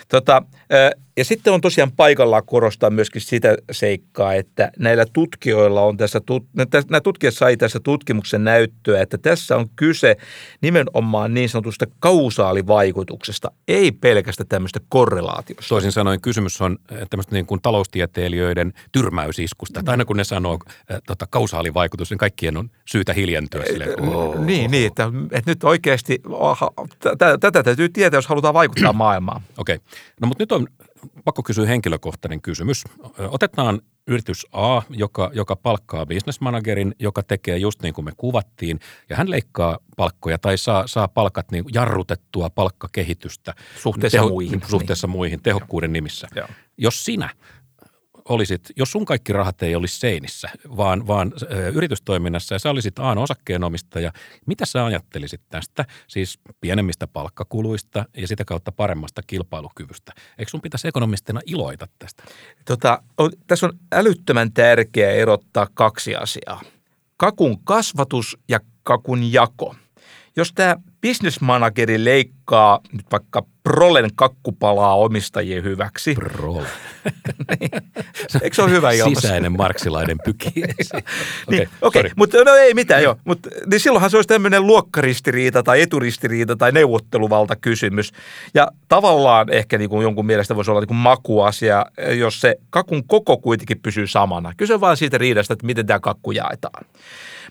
Tota, 0.08 0.42
ja 1.20 1.24
sitten 1.24 1.52
on 1.52 1.60
tosiaan 1.60 1.92
paikallaan 1.92 2.42
korostaa 2.46 2.90
myöskin 2.90 3.22
sitä 3.22 3.56
seikkaa, 3.70 4.34
että 4.34 4.70
näillä 4.78 5.06
tutkijoilla 5.12 5.82
on 5.82 5.96
tässä, 5.96 6.20
nämä 6.90 7.00
tutkijat 7.00 7.34
sai 7.34 7.56
tässä 7.56 7.80
tutkimuksen 7.80 8.44
näyttöä, 8.44 9.02
että 9.02 9.18
tässä 9.18 9.56
on 9.56 9.68
kyse 9.76 10.16
nimenomaan 10.60 11.34
niin 11.34 11.48
sanotusta 11.48 11.86
kausaalivaikutuksesta, 11.98 13.50
ei 13.68 13.92
pelkästä 13.92 14.44
tämmöistä 14.44 14.80
korrelaatiosta. 14.88 15.68
Toisin 15.68 15.92
sanoen 15.92 16.20
kysymys 16.20 16.60
on 16.60 16.78
tämmöistä 17.10 17.34
niin 17.34 17.46
kuin 17.46 17.62
taloustieteilijöiden 17.62 18.72
tyrmäysiskusta. 18.92 19.80
Että 19.80 19.90
aina 19.90 20.04
kun 20.04 20.16
ne 20.16 20.24
sanoo 20.24 20.58
äh, 20.92 21.00
tota, 21.06 21.26
kausaalivaikutus, 21.30 22.10
niin 22.10 22.18
kaikkien 22.18 22.56
on 22.56 22.70
syytä 22.84 23.12
hiljentyä 23.12 23.64
silleen. 23.66 24.00
Oh. 24.00 24.44
Niin, 24.44 24.70
niin 24.70 24.86
että, 24.86 25.12
että 25.32 25.50
nyt 25.50 25.64
oikeasti 25.64 26.22
tätä 27.40 27.62
täytyy 27.62 27.88
tietää, 27.88 28.18
jos 28.18 28.26
halutaan 28.26 28.54
vaikuttaa 28.54 28.92
maailmaan. 28.92 29.42
Okei. 29.58 29.76
Okay. 29.76 29.86
No 30.20 30.28
mutta 30.28 30.42
nyt 30.42 30.52
on 30.52 30.66
pakko 31.24 31.42
kysyä 31.42 31.66
henkilökohtainen 31.66 32.42
kysymys. 32.42 32.84
Otetaan 33.18 33.80
yritys 34.06 34.46
A, 34.52 34.82
joka, 34.90 35.30
joka 35.34 35.56
palkkaa 35.56 36.06
bisnesmanagerin, 36.06 36.94
joka 36.98 37.22
tekee 37.22 37.58
just 37.58 37.82
niin 37.82 37.94
kuin 37.94 38.04
me 38.04 38.12
kuvattiin, 38.16 38.80
ja 39.08 39.16
hän 39.16 39.30
leikkaa 39.30 39.78
palkkoja 39.96 40.38
tai 40.38 40.58
saa, 40.58 40.86
saa 40.86 41.08
palkat 41.08 41.50
niin 41.50 41.64
jarrutettua 41.72 42.50
palkkakehitystä. 42.50 43.54
Suhteessa 43.82 44.18
teho, 44.18 44.28
muihin. 44.28 44.62
Suhteessa 44.66 45.06
niin. 45.06 45.16
muihin, 45.16 45.42
tehokkuuden 45.42 45.92
nimissä. 45.92 46.28
Joo. 46.36 46.48
Jos 46.78 47.04
sinä 47.04 47.30
olisit, 48.30 48.70
jos 48.76 48.92
sun 48.92 49.04
kaikki 49.04 49.32
rahat 49.32 49.62
ei 49.62 49.74
olisi 49.74 49.98
seinissä, 49.98 50.48
vaan, 50.76 51.06
vaan 51.06 51.32
yritystoiminnassa 51.74 52.54
ja 52.54 52.58
sä 52.58 52.70
olisit 52.70 52.98
Aan 52.98 53.18
osakkeenomistaja, 53.18 54.12
mitä 54.46 54.66
sä 54.66 54.84
ajattelisit 54.84 55.40
tästä, 55.48 55.84
siis 56.08 56.38
pienemmistä 56.60 57.06
palkkakuluista 57.06 58.04
ja 58.16 58.28
sitä 58.28 58.44
kautta 58.44 58.72
paremmasta 58.72 59.22
kilpailukyvystä? 59.26 60.12
Eikö 60.38 60.50
sun 60.50 60.60
pitäisi 60.60 60.88
ekonomistina 60.88 61.40
iloita 61.46 61.86
tästä? 61.98 62.22
Tota, 62.64 63.02
on, 63.18 63.30
tässä 63.46 63.66
on 63.66 63.72
älyttömän 63.92 64.52
tärkeää 64.52 65.12
erottaa 65.12 65.66
kaksi 65.74 66.16
asiaa. 66.16 66.60
Kakun 67.16 67.64
kasvatus 67.64 68.38
ja 68.48 68.60
kakun 68.82 69.32
jako. 69.32 69.74
Jos 70.36 70.52
tämä 70.52 70.76
bisnesmanageri 71.00 72.04
leikkaa 72.04 72.80
nyt 72.92 73.06
vaikka 73.12 73.42
Prolen 73.62 74.10
kakkupalaa 74.14 74.96
omistajien 74.96 75.64
hyväksi. 75.64 76.14
Prole. 76.14 76.66
niin. 77.60 77.70
Eikö 78.42 78.56
se 78.56 78.62
ole 78.62 78.70
hyvä 78.70 78.92
ilmaisu? 78.92 79.20
Sisäinen 79.20 79.52
marksilainen 79.52 80.18
pyki. 80.24 80.48
Okei, 80.56 80.72
okay, 80.92 81.04
niin, 81.50 81.68
okay. 81.80 82.10
mutta 82.16 82.44
no 82.44 82.54
ei 82.54 82.74
mitään 82.74 83.02
joo. 83.02 83.16
Mut, 83.24 83.46
niin 83.70 83.80
silloinhan 83.80 84.10
se 84.10 84.16
olisi 84.16 84.28
tämmöinen 84.28 84.66
luokkaristiriita 84.66 85.62
tai 85.62 85.80
eturistiriita 85.82 86.56
tai 86.56 86.72
neuvotteluvalta 86.72 87.56
kysymys. 87.56 88.12
Ja 88.54 88.68
tavallaan 88.88 89.52
ehkä 89.52 89.78
niin 89.78 89.90
kuin 89.90 90.02
jonkun 90.02 90.26
mielestä 90.26 90.56
voisi 90.56 90.70
olla 90.70 90.80
niin 90.80 90.88
kuin 90.88 90.96
makuasia, 90.96 91.86
jos 92.18 92.40
se 92.40 92.56
kakun 92.70 93.04
koko 93.06 93.38
kuitenkin 93.38 93.80
pysyy 93.80 94.06
samana. 94.06 94.52
Kyse 94.56 94.74
on 94.74 94.80
vain 94.80 94.96
siitä 94.96 95.18
riidasta, 95.18 95.52
että 95.52 95.66
miten 95.66 95.86
tämä 95.86 96.00
kakku 96.00 96.30
jaetaan. 96.30 96.84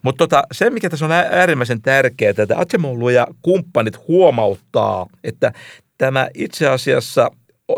Mutta 0.01 0.17
tota, 0.17 0.43
se, 0.51 0.69
mikä 0.69 0.89
tässä 0.89 1.05
on 1.05 1.11
äärimmäisen 1.11 1.81
tärkeää, 1.81 2.33
että 2.37 2.59
Atsemolu 2.59 3.09
ja 3.09 3.27
kumppanit 3.41 4.07
huomauttaa, 4.07 5.07
että 5.23 5.53
tämä 5.97 6.29
itse 6.33 6.67
asiassa 6.67 7.31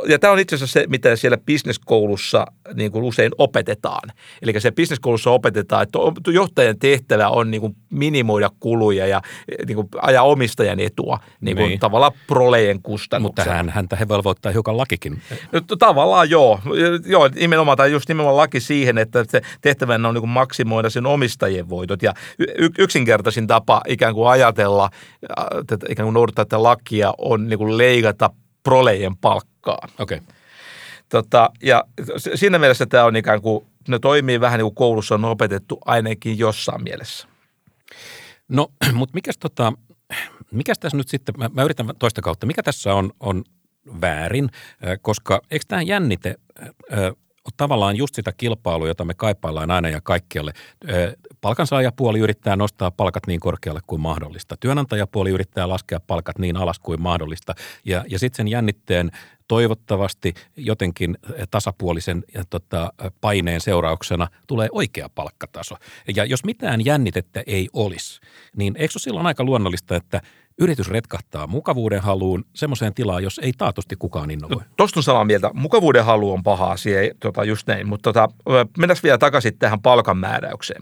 ja 0.07 0.19
tämä 0.19 0.33
on 0.33 0.39
itse 0.39 0.55
asiassa 0.55 0.79
se, 0.79 0.85
mitä 0.87 1.15
siellä 1.15 1.37
bisneskoulussa 1.37 2.45
niin 2.73 2.91
kuin 2.91 3.03
usein 3.03 3.31
opetetaan. 3.37 4.09
Eli 4.41 4.59
se 4.59 4.71
bisneskoulussa 4.71 5.31
opetetaan, 5.31 5.83
että 5.83 5.99
johtajan 6.31 6.79
tehtävä 6.79 7.29
on 7.29 7.51
niin 7.51 7.61
kuin 7.61 7.75
minimoida 7.89 8.49
kuluja 8.59 9.07
ja 9.07 9.21
niin 9.67 9.75
kuin 9.75 9.87
ajaa 10.01 10.23
omistajan 10.23 10.79
etua 10.79 11.19
niin 11.41 11.57
kuin 11.57 11.69
niin. 11.69 11.79
tavallaan 11.79 12.11
prolejen 12.27 12.81
kustannuksella. 12.81 13.47
Mutta 13.47 13.57
hän, 13.57 13.69
häntä 13.69 13.95
he 13.95 14.07
velvoittaa 14.07 14.51
hiukan 14.51 14.77
lakikin. 14.77 15.21
No, 15.51 15.61
tavallaan 15.79 16.29
joo. 16.29 16.59
joo 17.05 17.29
nimenomaan, 17.35 17.77
tai 17.77 17.91
just 17.91 18.09
nimenomaan 18.09 18.37
laki 18.37 18.59
siihen, 18.59 18.97
että 18.97 19.25
se 19.29 19.41
tehtävänä 19.61 20.07
on 20.07 20.13
niin 20.13 20.21
kuin 20.21 20.29
maksimoida 20.29 20.89
sen 20.89 21.05
omistajien 21.05 21.69
voitot. 21.69 22.03
Ja 22.03 22.13
yksinkertaisin 22.77 23.47
tapa 23.47 23.81
ikään 23.87 24.13
kuin 24.13 24.29
ajatella, 24.29 24.89
ikään 25.89 26.05
kuin 26.05 26.13
noudattaa 26.13 26.45
tätä 26.45 26.63
lakia 26.63 27.13
on 27.17 27.49
niin 27.49 27.59
kuin 27.59 27.77
leikata 27.77 28.29
prolejen 28.63 29.17
palkkaa. 29.17 29.87
Okei. 29.99 30.17
Okay. 30.17 30.35
Tota, 31.09 31.49
ja 31.63 31.83
siinä 32.35 32.59
mielessä 32.59 32.85
tämä 32.85 33.05
on 33.05 33.15
ikään 33.15 33.41
kuin, 33.41 33.65
ne 33.87 33.99
toimii 33.99 34.41
vähän 34.41 34.57
niin 34.57 34.65
kuin 34.65 34.75
koulussa 34.75 35.15
on 35.15 35.25
opetettu 35.25 35.79
ainakin 35.85 36.39
jossain 36.39 36.83
mielessä. 36.83 37.27
No, 38.47 38.71
mutta 38.93 39.13
mikäs, 39.13 39.37
tota, 39.37 39.73
mikäs 40.51 40.79
tässä 40.79 40.97
nyt 40.97 41.07
sitten, 41.07 41.35
mä, 41.37 41.49
mä 41.53 41.63
yritän 41.63 41.89
toista 41.99 42.21
kautta, 42.21 42.47
mikä 42.47 42.63
tässä 42.63 42.93
on, 42.93 43.11
on 43.19 43.43
väärin, 44.01 44.49
koska 45.01 45.41
eikö 45.51 45.65
tämä 45.67 45.81
jännite 45.81 46.35
on 47.45 47.51
tavallaan 47.57 47.95
just 47.95 48.15
sitä 48.15 48.31
kilpailua, 48.37 48.87
jota 48.87 49.05
me 49.05 49.13
kaipaillaan 49.13 49.71
aina 49.71 49.89
ja 49.89 50.01
kaikkialle. 50.01 50.53
Palkansaajapuoli 51.41 52.19
yrittää 52.19 52.55
nostaa 52.55 52.91
palkat 52.91 53.27
niin 53.27 53.39
korkealle 53.39 53.79
kuin 53.87 54.01
mahdollista. 54.01 54.55
Työnantajapuoli 54.59 55.29
yrittää 55.29 55.69
laskea 55.69 55.99
palkat 55.99 56.39
niin 56.39 56.57
alas 56.57 56.79
kuin 56.79 57.01
mahdollista. 57.01 57.55
Ja, 57.85 58.05
ja 58.07 58.19
sitten 58.19 58.37
sen 58.37 58.47
jännitteen 58.47 59.11
toivottavasti 59.47 60.33
jotenkin 60.57 61.17
tasapuolisen 61.51 62.23
tota, 62.49 62.93
paineen 63.21 63.61
seurauksena 63.61 64.27
tulee 64.47 64.69
oikea 64.71 65.09
palkkataso. 65.15 65.75
Ja 66.15 66.25
jos 66.25 66.43
mitään 66.43 66.85
jännitettä 66.85 67.43
ei 67.47 67.69
olisi, 67.73 68.21
niin 68.55 68.75
eikö 68.77 68.91
ole 68.95 69.01
silloin 69.01 69.27
aika 69.27 69.43
luonnollista, 69.43 69.95
että– 69.95 70.21
yritys 70.59 70.89
retkahtaa 70.89 71.47
mukavuuden 71.47 72.01
haluun 72.01 72.45
semmoiseen 72.55 72.93
tilaan, 72.93 73.23
jos 73.23 73.39
ei 73.43 73.51
taatusti 73.57 73.95
kukaan 73.95 74.31
innovoi. 74.31 74.55
No, 74.55 74.63
Tuosta 74.77 74.99
on 74.99 75.03
samaa 75.03 75.25
mieltä. 75.25 75.49
Mukavuuden 75.53 76.05
halu 76.05 76.31
on 76.31 76.43
paha 76.43 76.71
asia, 76.71 76.99
tota, 77.19 77.43
just 77.43 77.67
näin. 77.67 77.87
Mutta 77.87 78.13
tota, 78.13 78.29
mennään 78.77 78.97
vielä 79.03 79.17
takaisin 79.17 79.57
tähän 79.57 79.81
palkan 79.81 80.17
määräykseen, 80.17 80.81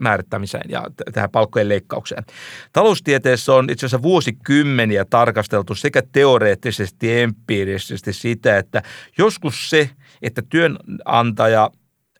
määrittämiseen 0.00 0.70
ja 0.70 0.82
tähän 1.12 1.30
palkkojen 1.30 1.68
leikkaukseen. 1.68 2.24
Taloustieteessä 2.72 3.54
on 3.54 3.70
itse 3.70 3.86
asiassa 3.86 4.02
vuosikymmeniä 4.02 5.04
tarkasteltu 5.04 5.74
sekä 5.74 6.02
teoreettisesti 6.12 7.20
empiirisesti 7.20 8.12
sitä, 8.12 8.58
että 8.58 8.82
joskus 9.18 9.70
se, 9.70 9.90
että 10.22 10.42
työnantaja 10.48 11.70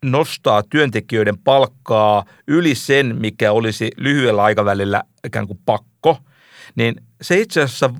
nostaa 0.04 0.62
työntekijöiden 0.70 1.38
palkkaa 1.38 2.24
yli 2.48 2.74
sen, 2.74 3.16
mikä 3.18 3.52
olisi 3.52 3.90
lyhyellä 3.96 4.42
aikavälillä 4.42 5.02
ikään 5.24 5.46
kuin 5.46 5.60
pakko– 5.64 6.18
niin 6.74 6.94
se 7.22 7.40
itse 7.40 7.62
asiassa 7.62 7.90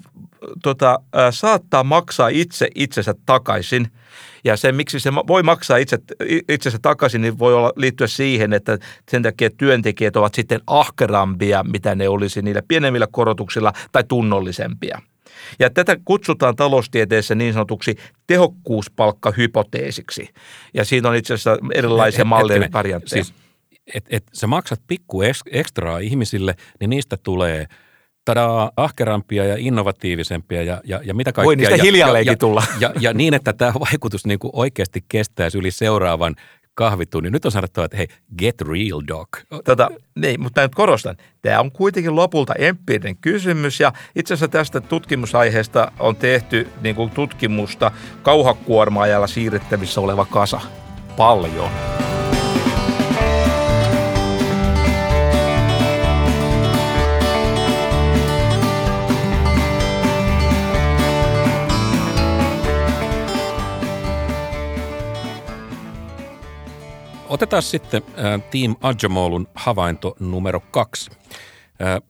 tota, 0.63 0.99
saattaa 1.31 1.85
maksaa 1.85 2.29
itse 2.29 2.69
itsensä 2.75 3.15
takaisin. 3.27 3.89
Ja 4.45 4.57
se, 4.57 4.73
miksi 4.73 5.01
se 5.01 5.15
voi 5.15 5.43
maksaa 5.43 5.77
itse, 5.77 5.99
itsensä 6.49 6.79
takaisin, 6.83 7.21
niin 7.21 7.39
voi 7.39 7.55
olla 7.55 7.73
liittyä 7.77 8.07
siihen, 8.07 8.53
että 8.53 8.79
sen 9.11 9.23
takia 9.23 9.51
työntekijät 9.51 10.17
ovat 10.17 10.35
sitten 10.35 10.61
ahkerampia, 10.67 11.65
mitä 11.65 11.95
ne 11.95 12.09
olisi 12.09 12.43
niillä 12.43 12.63
pienemmillä 12.69 13.07
korotuksilla 13.11 13.73
tai 13.93 14.05
tunnollisempia. 14.09 15.01
Ja 15.59 15.71
tätä 15.71 15.97
kutsutaan 16.05 16.57
taloustieteessä 16.57 17.35
niin 17.35 17.53
sanotuksi 17.53 17.97
tehokkuuspalkkahypoteesiksi. 18.27 20.29
Ja 20.75 20.85
siinä 20.85 21.09
on 21.09 21.17
itse 21.17 21.35
asiassa 21.35 21.59
erilaisia 21.75 22.25
malleja 22.25 22.69
variantteja. 22.73 23.25
Siis, 23.25 23.35
että 23.95 24.17
et 24.17 24.25
sä 24.33 24.47
maksat 24.47 24.81
pikku 24.87 25.23
ekstraa 25.51 25.99
ihmisille, 25.99 26.55
niin 26.81 26.91
niistä 26.91 27.17
tulee– 27.23 27.67
tadaa, 28.27 28.71
ahkerampia 28.77 29.45
ja 29.45 29.57
innovatiivisempia 29.59 30.63
ja, 30.63 30.81
ja, 30.85 31.01
ja 31.05 31.15
mitä 31.15 31.33
kaikkea. 31.33 31.47
Voi 31.47 31.57
niistä 31.57 31.77
hiljalleenkin 31.83 32.33
ja, 32.33 32.37
tulla. 32.37 32.63
Ja, 32.81 32.89
ja, 32.89 32.95
ja 33.01 33.15
niin, 33.15 33.35
että 33.35 33.53
tämä 33.53 33.73
vaikutus 33.81 34.27
niin 34.27 34.39
kuin 34.39 34.51
oikeasti 34.55 35.05
kestäisi 35.09 35.59
yli 35.59 35.71
seuraavan 35.71 36.35
kahvitunnin. 36.75 37.33
Nyt 37.33 37.45
on 37.45 37.53
sanottava, 37.53 37.85
että 37.85 37.97
hei, 37.97 38.09
get 38.39 38.61
real 38.61 39.03
dog. 39.09 39.29
Tota, 39.65 39.91
niin, 40.15 40.41
mutta 40.41 40.63
nyt 40.63 40.75
korostan. 40.75 41.17
Tämä 41.43 41.61
on 41.61 41.73
kuitenkin 41.73 42.17
lopulta 42.17 42.55
empiirinen 42.55 43.17
kysymys 43.17 43.81
ja 43.81 43.93
itse 44.17 44.35
asiassa 44.35 44.49
tästä 44.49 44.81
tutkimusaiheesta 44.81 45.93
on 45.99 46.17
tehty 46.17 46.69
niin 46.81 46.97
kuin 46.97 47.11
tutkimusta 47.11 47.91
kauhakuormaajalla 48.23 49.27
siirrettävissä 49.27 50.01
oleva 50.01 50.25
kasa. 50.25 50.61
Paljon. 51.17 51.71
Otetaan 67.29 67.63
sitten 67.63 68.03
äh, 68.09 68.43
Team 68.51 68.77
Ajamolun 68.81 69.49
havainto 69.55 70.17
numero 70.21 70.61
kaksi. 70.61 71.11
Äh, 71.83 72.03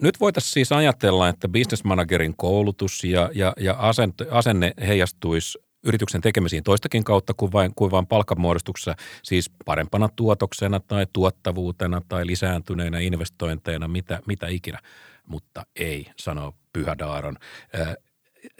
nyt 0.00 0.20
voitaisiin 0.20 0.52
siis 0.52 0.72
ajatella, 0.72 1.28
että 1.28 1.48
business 1.48 1.84
managerin 1.84 2.36
koulutus 2.36 3.04
ja, 3.04 3.30
ja, 3.34 3.52
ja 3.60 3.74
asente, 3.78 4.26
asenne 4.30 4.72
heijastuisi 4.86 5.58
yrityksen 5.84 6.20
tekemisiin 6.20 6.62
toistakin 6.62 7.04
kautta 7.04 7.34
kuin 7.34 7.52
vain, 7.52 7.72
kuin 7.74 7.90
vain 7.90 8.06
palkanmuodostuksessa, 8.06 8.94
siis 9.22 9.50
parempana 9.64 10.08
tuotoksena 10.16 10.80
tai 10.80 11.06
tuottavuutena 11.12 12.02
tai 12.08 12.26
lisääntyneenä 12.26 12.98
investointeina, 12.98 13.88
mitä, 13.88 14.20
mitä 14.26 14.46
ikinä. 14.48 14.78
Mutta 15.26 15.66
ei, 15.76 16.06
sanoo 16.18 16.54
Pyhä 16.72 16.98
Daaron. 16.98 17.36
Äh, 17.80 17.96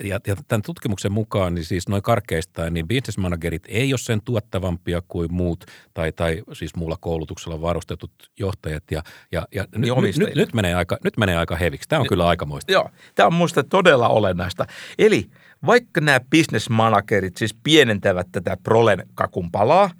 ja, 0.05 0.21
ja 0.27 0.37
tämän 0.49 0.63
tutkimuksen 0.63 1.13
mukaan, 1.13 1.55
niin 1.55 1.65
siis 1.65 1.89
noin 1.89 2.03
karkeistaan, 2.03 2.75
niin 2.75 2.89
business 2.89 3.19
managerit 3.19 3.63
ei 3.69 3.93
ole 3.93 3.99
sen 3.99 4.23
tuottavampia 4.25 5.03
kuin 5.09 5.35
muut 5.35 5.65
tai, 5.95 6.13
tai 6.13 6.43
siis 6.53 6.75
muulla 6.77 6.97
koulutuksella 7.01 7.61
varustetut 7.61 8.11
johtajat. 8.39 8.91
Ja, 8.91 9.03
ja, 9.33 9.47
ja 9.55 9.65
niin 9.77 9.95
nyt, 10.03 10.17
nyt, 10.17 10.35
nyt, 10.35 10.55
menee 10.55 10.75
aika, 10.75 10.99
nyt 11.05 11.17
menee 11.17 11.37
aika 11.37 11.57
heviksi. 11.57 11.89
Tämä 11.89 12.01
on 12.01 12.09
kyllä 12.09 12.29
aikamoista. 12.29 12.73
Joo, 12.73 12.91
tämä 13.15 13.27
on 13.27 13.35
minusta 13.35 13.65
todella 13.65 14.09
olennaista. 14.09 14.67
Eli 14.99 15.31
vaikka 15.67 16.01
nämä 16.01 16.21
business 16.31 16.71
managerit 16.71 17.37
siis 17.37 17.55
pienentävät 17.55 18.29
tätä 18.33 18.57
prolen 18.63 19.07
kakunpalaa, 19.15 19.91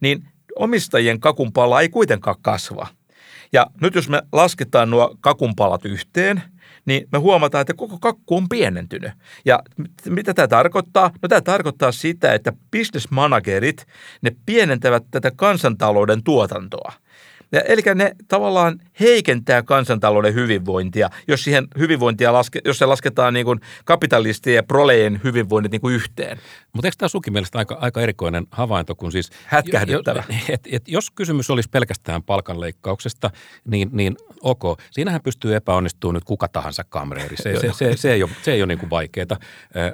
niin 0.00 0.24
omistajien 0.56 1.20
kakunpala 1.20 1.80
ei 1.80 1.88
kuitenkaan 1.88 2.36
kasva. 2.42 2.86
Ja 3.52 3.66
nyt 3.80 3.94
jos 3.94 4.08
me 4.08 4.22
lasketaan 4.32 4.90
nuo 4.90 5.16
kakunpalat 5.20 5.84
yhteen– 5.84 6.42
niin 6.88 7.08
me 7.12 7.18
huomataan, 7.18 7.60
että 7.60 7.74
koko 7.74 7.98
kakku 7.98 8.36
on 8.36 8.48
pienentynyt. 8.48 9.12
Ja 9.44 9.62
mitä 10.08 10.34
tämä 10.34 10.48
tarkoittaa? 10.48 11.10
No 11.22 11.28
tämä 11.28 11.40
tarkoittaa 11.40 11.92
sitä, 11.92 12.34
että 12.34 12.52
business 12.76 13.10
managerit, 13.10 13.86
ne 14.22 14.36
pienentävät 14.46 15.04
tätä 15.10 15.30
kansantalouden 15.36 16.22
tuotantoa– 16.22 16.92
ja, 17.52 17.60
eli 17.60 17.82
ne 17.94 18.12
tavallaan 18.28 18.80
heikentää 19.00 19.62
kansantalouden 19.62 20.34
hyvinvointia, 20.34 21.10
jos 21.28 21.44
siihen 21.44 21.68
hyvinvointia 21.78 22.32
laske, 22.32 22.60
jos 22.64 22.78
se 22.78 22.86
lasketaan 22.86 23.34
niin 23.34 23.46
kuin 23.46 23.60
kapitalistien 23.84 24.56
ja 24.56 24.62
prolejen 24.62 25.20
hyvinvoinnit 25.24 25.72
niin 25.72 25.80
kuin 25.80 25.94
yhteen. 25.94 26.38
Mutta 26.72 26.86
eikö 26.86 26.96
tämä 26.98 27.08
sukin 27.08 27.32
mielestä 27.32 27.58
aika, 27.58 27.78
aika 27.80 28.00
erikoinen 28.00 28.46
havainto, 28.50 28.94
kun 28.94 29.12
siis... 29.12 29.30
Hätkähdyttävä. 29.46 30.24
Et, 30.48 30.68
et, 30.72 30.88
jos 30.88 31.10
kysymys 31.10 31.50
olisi 31.50 31.68
pelkästään 31.68 32.22
palkanleikkauksesta, 32.22 33.30
niin, 33.64 33.88
niin 33.92 34.16
ok. 34.42 34.62
Siinähän 34.90 35.22
pystyy 35.22 35.54
epäonnistumaan 35.54 36.14
nyt 36.14 36.24
kuka 36.24 36.48
tahansa 36.48 36.84
kamreeri. 36.84 37.36
Se, 37.36 37.60
se, 37.60 37.72
se, 37.72 37.96
se 37.96 38.12
ei 38.12 38.22
ole, 38.22 38.30
se 38.42 38.52
ei 38.52 38.62
ole 38.62 38.66
niin 38.66 38.78
kuin 38.78 38.90
vaikeaa. 38.90 39.26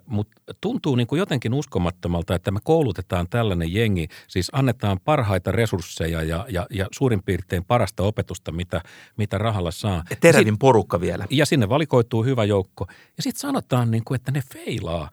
Mutta 0.06 0.54
tuntuu 0.60 0.96
niin 0.96 1.06
kuin 1.06 1.18
jotenkin 1.18 1.54
uskomattomalta, 1.54 2.34
että 2.34 2.50
me 2.50 2.60
koulutetaan 2.64 3.26
tällainen 3.30 3.74
jengi, 3.74 4.08
siis 4.28 4.50
annetaan 4.52 5.00
parhaita 5.04 5.52
resursseja 5.52 6.22
ja, 6.22 6.46
ja, 6.48 6.66
ja 6.70 6.86
suurin 6.92 7.22
piirtein 7.22 7.43
piirtein 7.44 7.64
parasta 7.64 8.02
opetusta, 8.02 8.52
mitä, 8.52 8.80
mitä 9.16 9.38
rahalla 9.38 9.70
saa. 9.70 10.04
Ja 10.10 10.16
terävin 10.20 10.58
porukka 10.58 11.00
vielä. 11.00 11.26
Ja 11.30 11.46
sinne 11.46 11.68
valikoituu 11.68 12.24
hyvä 12.24 12.44
joukko. 12.44 12.86
Ja 13.16 13.22
sitten 13.22 13.40
sanotaan, 13.40 13.90
niin 13.90 14.04
kuin, 14.04 14.16
että 14.16 14.32
ne 14.32 14.42
feilaa 14.52 15.10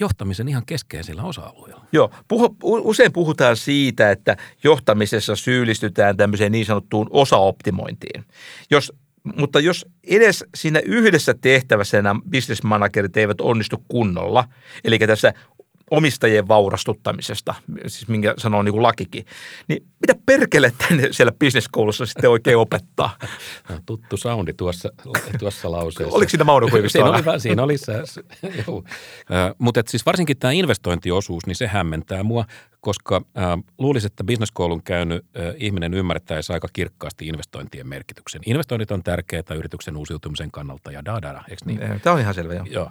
johtamisen 0.00 0.48
ihan 0.48 0.66
keskeisillä 0.66 1.22
osa-alueilla. 1.22 1.84
Joo, 1.92 2.10
puhu, 2.28 2.56
usein 2.62 3.12
puhutaan 3.12 3.56
siitä, 3.56 4.10
että 4.10 4.36
johtamisessa 4.64 5.36
syyllistytään 5.36 6.16
tämmöiseen 6.16 6.52
niin 6.52 6.66
sanottuun 6.66 7.06
osaoptimointiin. 7.10 8.24
Jos 8.70 8.92
mutta 9.36 9.60
jos 9.60 9.86
edes 10.04 10.44
siinä 10.54 10.80
yhdessä 10.84 11.34
tehtävässä 11.40 12.02
nämä 12.02 12.20
business 12.30 12.62
managerit 12.62 13.16
eivät 13.16 13.40
onnistu 13.40 13.84
kunnolla, 13.88 14.44
eli 14.84 14.98
tässä 14.98 15.32
omistajien 15.90 16.48
vaurastuttamisesta, 16.48 17.54
siis 17.86 18.08
minkä 18.08 18.34
sanoo 18.38 18.62
niin 18.62 18.72
kuin 18.72 18.82
lakikin, 18.82 19.26
niin 19.68 19.86
mitä 20.00 20.14
perkelettä 20.26 20.84
siellä 21.10 21.32
bisneskoulussa 21.38 22.06
sitten 22.06 22.30
oikein 22.30 22.56
opettaa? 22.56 23.16
No, 23.68 23.78
tuttu 23.86 24.16
soundi 24.16 24.52
tuossa, 24.52 24.88
tuossa 25.38 25.70
lauseessa. 25.70 26.16
Oliko 26.16 26.30
siinä 26.30 26.44
Mauno 26.44 26.68
siinä 26.88 27.10
oli, 27.10 27.40
siinä 27.40 27.62
oli 27.62 27.78
se, 27.78 27.92
Mutta 29.58 29.82
siis 29.88 30.06
varsinkin 30.06 30.38
tämä 30.38 30.52
investointiosuus, 30.52 31.46
niin 31.46 31.56
se 31.56 31.66
hämmentää 31.66 32.22
mua, 32.22 32.44
koska 32.86 33.16
äh, 33.16 33.44
luulisin, 33.78 34.06
että 34.06 34.24
bisneskoulun 34.24 34.82
käynyt 34.82 35.24
äh, 35.24 35.54
ihminen 35.56 35.94
ymmärtäisi 35.94 36.52
aika 36.52 36.68
kirkkaasti 36.72 37.26
investointien 37.26 37.86
merkityksen. 37.86 38.40
Investoinnit 38.46 38.90
on 38.90 39.02
tärkeitä 39.02 39.54
yrityksen 39.54 39.96
uusiutumisen 39.96 40.50
kannalta 40.50 40.90
ja 40.90 41.04
da, 41.04 41.22
da, 41.22 41.32
da 41.32 41.42
eikö 41.50 41.64
niin? 41.64 41.80
Tämä 42.02 42.14
on 42.14 42.20
ihan 42.20 42.34
selvä, 42.34 42.54
joo. 42.54 42.66
joo. 42.70 42.90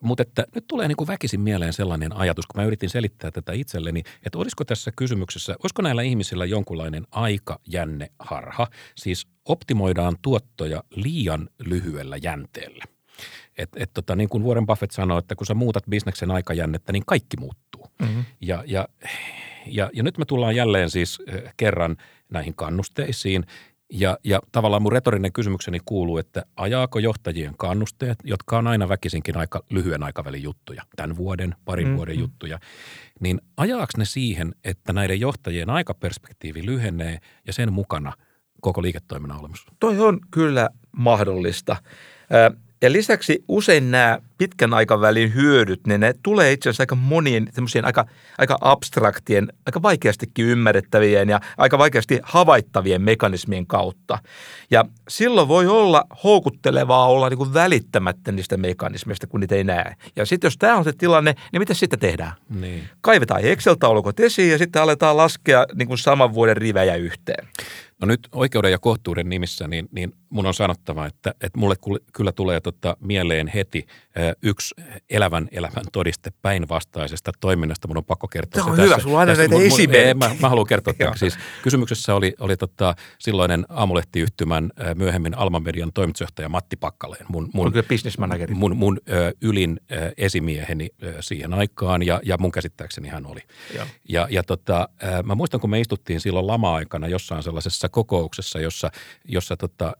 Mutta 0.00 0.22
että 0.22 0.44
nyt 0.54 0.64
tulee 0.66 0.88
niin 0.88 0.96
kuin 0.96 1.08
väkisin 1.08 1.40
mieleen 1.40 1.72
sellainen 1.72 2.16
ajatus, 2.16 2.35
kun 2.44 2.60
mä 2.60 2.66
yritin 2.66 2.90
selittää 2.90 3.30
tätä 3.30 3.52
itselleni, 3.52 4.02
että 4.26 4.38
olisiko 4.38 4.64
tässä 4.64 4.90
kysymyksessä, 4.96 5.56
olisiko 5.62 5.82
näillä 5.82 6.02
ihmisillä 6.02 6.44
jonkunlainen 6.44 7.06
harha, 8.18 8.66
siis 8.94 9.26
optimoidaan 9.44 10.16
tuottoja 10.22 10.84
liian 10.90 11.48
lyhyellä 11.64 12.16
jänteellä. 12.16 12.84
Et, 13.58 13.70
et 13.76 13.90
tota, 13.94 14.16
niin 14.16 14.28
kuin 14.28 14.44
Warren 14.44 14.66
Buffett 14.66 14.92
sanoi, 14.92 15.18
että 15.18 15.34
kun 15.34 15.46
sä 15.46 15.54
muutat 15.54 15.84
bisneksen 15.90 16.30
aikajännettä, 16.30 16.92
niin 16.92 17.02
kaikki 17.06 17.36
muuttuu. 17.36 17.86
Mm-hmm. 17.98 18.24
Ja, 18.40 18.64
ja, 18.66 18.88
ja, 19.66 19.90
ja 19.92 20.02
nyt 20.02 20.18
me 20.18 20.24
tullaan 20.24 20.56
jälleen 20.56 20.90
siis 20.90 21.22
eh, 21.26 21.54
kerran 21.56 21.96
näihin 22.32 22.54
kannusteisiin. 22.54 23.46
Ja, 23.92 24.18
ja 24.24 24.40
tavallaan 24.52 24.82
mun 24.82 24.92
retorinen 24.92 25.32
kysymykseni 25.32 25.78
kuuluu, 25.84 26.18
että 26.18 26.44
ajaako 26.56 26.98
johtajien 26.98 27.54
kannusteet, 27.58 28.18
jotka 28.24 28.58
on 28.58 28.66
aina 28.66 28.88
väkisinkin 28.88 29.36
aika 29.36 29.62
lyhyen 29.70 30.02
aikavälin 30.02 30.42
juttuja, 30.42 30.82
tämän 30.96 31.16
vuoden, 31.16 31.54
parin 31.64 31.86
mm-hmm. 31.86 31.96
vuoden 31.96 32.18
juttuja, 32.18 32.58
niin 33.20 33.40
ajaako 33.56 33.92
ne 33.98 34.04
siihen, 34.04 34.54
että 34.64 34.92
näiden 34.92 35.20
johtajien 35.20 35.70
aikaperspektiivi 35.70 36.66
lyhenee 36.66 37.18
ja 37.46 37.52
sen 37.52 37.72
mukana 37.72 38.12
koko 38.60 38.82
liiketoiminnan 38.82 39.40
olemus? 39.40 39.66
Toi 39.80 40.00
on 40.00 40.20
kyllä 40.30 40.68
mahdollista. 40.92 41.76
Ja 42.82 42.92
lisäksi 42.92 43.44
usein 43.48 43.90
nämä 43.90 44.18
pitkän 44.38 44.74
aikavälin 44.74 45.34
hyödyt, 45.34 45.86
niin 45.86 46.00
ne 46.00 46.14
tulee 46.22 46.52
itse 46.52 46.68
asiassa 46.68 46.82
aika 46.82 46.94
monien 46.94 47.48
semmoisien 47.52 47.84
aika, 47.84 48.06
aika 48.38 48.58
abstraktien, 48.60 49.52
aika 49.66 49.82
vaikeastikin 49.82 50.46
ymmärrettävien 50.46 51.28
ja 51.28 51.40
aika 51.56 51.78
vaikeasti 51.78 52.20
havaittavien 52.22 53.02
mekanismien 53.02 53.66
kautta. 53.66 54.18
Ja 54.70 54.84
silloin 55.08 55.48
voi 55.48 55.66
olla 55.66 56.04
houkuttelevaa 56.24 57.06
olla 57.06 57.28
niin 57.28 57.38
kuin 57.38 57.54
välittämättä 57.54 58.32
niistä 58.32 58.56
mekanismeista, 58.56 59.26
kun 59.26 59.40
niitä 59.40 59.54
ei 59.54 59.64
näe. 59.64 59.96
Ja 60.16 60.26
sitten 60.26 60.46
jos 60.46 60.56
tämä 60.56 60.76
on 60.76 60.84
se 60.84 60.92
tilanne, 60.92 61.34
niin 61.52 61.60
mitä 61.60 61.74
sitten 61.74 61.98
tehdään? 61.98 62.32
Niin. 62.48 62.88
Kaivetaan 63.00 63.40
Excel-taulukot 63.40 64.20
esiin 64.20 64.50
ja 64.50 64.58
sitten 64.58 64.82
aletaan 64.82 65.16
laskea 65.16 65.66
niin 65.74 65.88
kuin 65.88 65.98
saman 65.98 66.34
vuoden 66.34 66.56
rivejä 66.56 66.94
yhteen. 66.94 67.48
No 68.00 68.06
nyt 68.06 68.28
oikeuden 68.32 68.72
ja 68.72 68.78
kohtuuden 68.78 69.28
nimissä, 69.28 69.68
niin, 69.68 69.88
niin 69.90 70.12
mun 70.30 70.46
on 70.46 70.54
sanottava, 70.54 71.06
että, 71.06 71.34
että 71.40 71.58
mulle 71.58 71.74
kyllä 72.12 72.32
tulee 72.32 72.60
tota 72.60 72.96
mieleen 73.00 73.48
heti 73.48 73.86
yksi 74.42 74.74
elävän 75.10 75.48
elämän 75.52 75.84
todiste 75.92 76.30
päinvastaisesta 76.42 77.32
toiminnasta. 77.40 77.88
Mun 77.88 77.96
on 77.96 78.04
pakko 78.04 78.28
kertoa 78.28 78.62
Tämä 78.62 78.72
on 78.72 78.82
hyvä, 78.82 78.98
sulla 78.98 79.16
on 79.16 79.20
aina 79.20 79.34
näitä 79.34 79.54
esimerkkejä. 79.54 80.14
Mä, 80.14 80.30
mä 80.40 80.48
haluan 80.48 80.66
kertoa 80.66 80.94
tämän. 80.98 81.18
siis 81.18 81.38
kysymyksessä 81.62 82.14
oli, 82.14 82.34
oli 82.40 82.56
tota, 82.56 82.94
silloinen 83.18 83.66
aamulehtiyhtymän 83.68 84.70
myöhemmin 84.94 85.38
Alman 85.38 85.62
Median 85.62 85.92
toimitusjohtaja 85.92 86.48
Matti 86.48 86.76
Pakkaleen. 86.76 87.26
Mun, 87.28 87.50
mun, 87.54 87.72
mun, 88.18 88.32
mun, 88.54 88.76
mun 88.76 88.98
ö, 89.08 89.32
ylin 89.42 89.80
ö, 89.92 90.12
esimieheni 90.16 90.88
ö, 91.02 91.14
siihen 91.20 91.54
aikaan 91.54 92.02
ja, 92.02 92.20
ja 92.24 92.36
mun 92.38 92.52
käsittääkseni 92.52 93.08
hän 93.08 93.26
oli. 93.26 93.40
Ja, 93.74 93.86
ja, 94.08 94.28
ja 94.30 94.42
tota, 94.42 94.88
ö, 95.02 95.22
mä 95.22 95.34
muistan, 95.34 95.60
kun 95.60 95.70
me 95.70 95.80
istuttiin 95.80 96.20
silloin 96.20 96.46
lama-aikana 96.46 97.08
jossain 97.08 97.42
sellaisessa 97.42 97.85
kokouksessa, 97.88 98.60
jossa, 98.60 98.90
jossa 99.24 99.56
tota, 99.56 99.96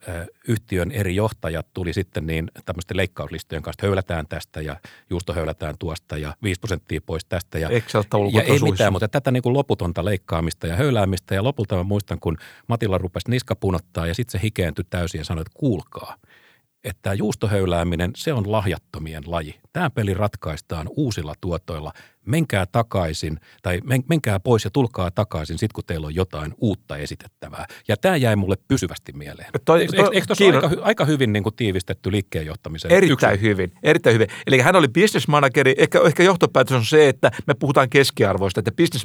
yhtiön 0.49 0.91
eri 0.91 1.15
johtajat 1.15 1.67
tuli 1.75 1.93
sitten 1.93 2.27
niin 2.27 2.51
tämmöisten 2.65 2.97
leikkauslistojen 2.97 3.63
kanssa, 3.63 3.87
höylätään 3.87 4.27
tästä 4.29 4.61
ja 4.61 4.77
juusto 5.11 5.33
höylätään 5.33 5.75
tuosta 5.79 6.19
ja 6.19 6.35
5 6.43 6.61
prosenttia 6.61 7.01
pois 7.07 7.25
tästä. 7.25 7.59
Ja, 7.59 7.69
ja 8.33 8.43
ei 8.43 8.59
mitään, 8.59 8.93
mutta 8.93 9.09
tätä 9.09 9.31
niin 9.31 9.43
kuin 9.43 9.53
loputonta 9.53 10.05
leikkaamista 10.05 10.67
ja 10.67 10.77
höyläämistä 10.77 11.35
ja 11.35 11.45
lopulta 11.45 11.77
mä 11.77 11.83
muistan, 11.83 12.21
kun 12.21 12.39
Matilla 12.67 12.99
rupesi 12.99 13.31
niska 13.31 13.57
punottaa 13.57 14.07
ja 14.07 14.15
sitten 14.15 14.33
se 14.33 14.43
hikeentyi 14.43 14.85
täysin 14.91 15.19
ja 15.19 15.25
sanoi, 15.25 15.43
että 15.43 15.59
kuulkaa– 15.59 16.17
että 16.87 17.15
juustohöylääminen, 17.15 18.11
se 18.17 18.33
on 18.33 18.53
lahjattomien 18.53 19.23
laji. 19.27 19.61
Tämä 19.73 19.91
peli 19.91 20.15
ratkaistaan 20.15 20.87
uusilla 20.97 21.35
tuotoilla. 21.41 21.93
Menkää 22.27 22.67
takaisin 22.73 23.41
tai 23.63 23.81
men, 23.85 24.05
menkää 24.09 24.41
pois 24.41 24.65
ja 24.65 24.71
tulkaa 24.71 25.11
takaisin 25.11 25.59
sit, 25.59 25.73
kun 25.73 25.85
teillä 25.87 26.07
on 26.07 26.15
jotain 26.15 26.55
uutta 26.59 26.97
esitettävää. 26.97 27.67
Ja 27.89 27.97
tämä 27.97 28.17
jäi 28.17 28.37
mulle 28.37 28.57
pysyvästi 28.69 29.13
mieleen. 29.13 29.49
Toi, 29.65 29.81
eikö, 29.81 29.97
toi, 29.97 30.15
eikö 30.15 30.35
kiinno... 30.39 30.61
aika, 30.63 30.83
aika 30.83 31.05
hyvin 31.05 31.33
niin 31.33 31.43
kuin 31.43 31.55
tiivistetty 31.55 32.13
liikkeenjohtamisen? 32.13 32.93
Erittäin 32.93 33.35
yksi? 33.35 33.47
hyvin, 33.47 33.73
erittäin 33.83 34.15
hyvin. 34.15 34.29
Eli 34.47 34.61
hän 34.61 34.77
oli 34.77 34.89
business 34.89 35.29
manageri. 35.29 35.75
Ehkä, 35.79 36.01
ehkä 36.07 36.23
johtopäätös 36.23 36.73
on 36.73 36.85
se, 36.85 37.09
että 37.09 37.31
me 37.47 37.55
puhutaan 37.55 37.91
keskiarvoista, 37.91 38.61
että 38.61 38.73
business 38.73 39.05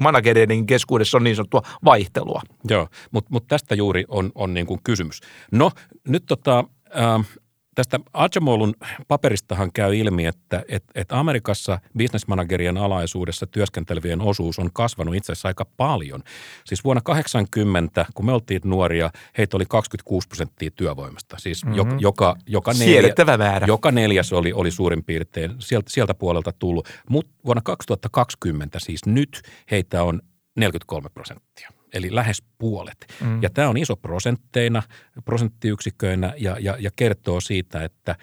managerien 0.00 0.66
keskuudessa 0.66 1.18
on 1.18 1.24
niin 1.24 1.36
sanottua 1.36 1.62
vaihtelua. 1.84 2.42
Joo, 2.68 2.88
mutta 3.10 3.28
mut 3.32 3.48
tästä 3.48 3.74
juuri 3.74 4.04
on, 4.08 4.32
on 4.34 4.54
niin 4.54 4.66
kuin 4.66 4.80
kysymys. 4.84 5.20
No, 5.52 5.70
nyt 6.08 6.24
tota, 6.26 6.64
äh, 6.96 7.39
tästä 7.74 8.00
Acemolun 8.12 8.74
paperistahan 9.08 9.72
käy 9.72 9.96
ilmi, 9.96 10.26
että 10.26 10.62
et, 10.68 10.84
et 10.94 11.12
Amerikassa 11.12 11.78
bisnesmanagerien 11.96 12.76
alaisuudessa 12.76 13.46
työskentelevien 13.46 14.20
osuus 14.20 14.58
on 14.58 14.70
kasvanut 14.72 15.14
itse 15.14 15.32
asiassa 15.32 15.48
aika 15.48 15.64
paljon. 15.64 16.22
Siis 16.64 16.84
vuonna 16.84 17.00
80, 17.00 18.06
kun 18.14 18.26
me 18.26 18.32
oltiin 18.32 18.60
nuoria, 18.64 19.10
heitä 19.38 19.56
oli 19.56 19.64
26 19.68 20.28
prosenttia 20.28 20.70
työvoimasta. 20.70 21.36
Siis 21.38 21.64
mm-hmm. 21.64 21.98
joka, 21.98 22.36
joka, 22.46 22.72
neljä, 22.72 23.36
määrä. 23.38 23.66
joka 23.66 23.90
neljäs 23.92 24.32
oli, 24.32 24.52
oli 24.52 24.70
suurin 24.70 25.04
piirtein 25.04 25.54
sieltä, 25.58 25.90
sieltä 25.90 26.14
puolelta 26.14 26.52
tullut. 26.52 26.88
Mutta 27.08 27.32
vuonna 27.44 27.62
2020, 27.64 28.78
siis 28.78 29.06
nyt, 29.06 29.42
heitä 29.70 30.02
on 30.02 30.20
43 30.56 31.08
prosenttia 31.08 31.79
eli 31.94 32.14
lähes 32.14 32.42
puolet. 32.58 33.06
Mm. 33.20 33.42
Ja 33.42 33.50
tämä 33.50 33.68
on 33.68 33.76
iso 33.76 33.96
prosentteina, 33.96 34.82
prosenttiyksiköinä 35.24 36.32
ja, 36.36 36.56
ja, 36.60 36.76
ja 36.78 36.90
kertoo 36.96 37.40
siitä, 37.40 37.84
että 37.84 38.16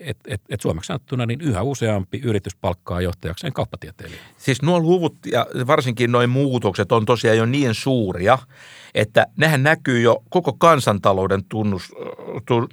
et, 0.00 0.18
et, 0.26 0.40
et 0.48 0.60
suomeksi 0.60 0.86
sanottuna 0.86 1.26
niin 1.26 1.40
yhä 1.40 1.62
useampi 1.62 2.20
yritys 2.24 2.56
palkkaa 2.56 3.00
johtajakseen 3.00 3.52
kauppatieteilijä. 3.52 4.20
Siis 4.36 4.62
nuo 4.62 4.80
luvut 4.80 5.16
ja 5.32 5.46
varsinkin 5.66 6.12
noin 6.12 6.30
muutokset 6.30 6.92
on 6.92 7.06
tosiaan 7.06 7.36
jo 7.36 7.46
niin 7.46 7.74
suuria, 7.74 8.38
että 8.94 9.26
nehän 9.36 9.62
näkyy 9.62 10.00
jo 10.00 10.22
koko 10.30 10.52
kansantalouden 10.52 11.44
tunnus, 11.48 11.92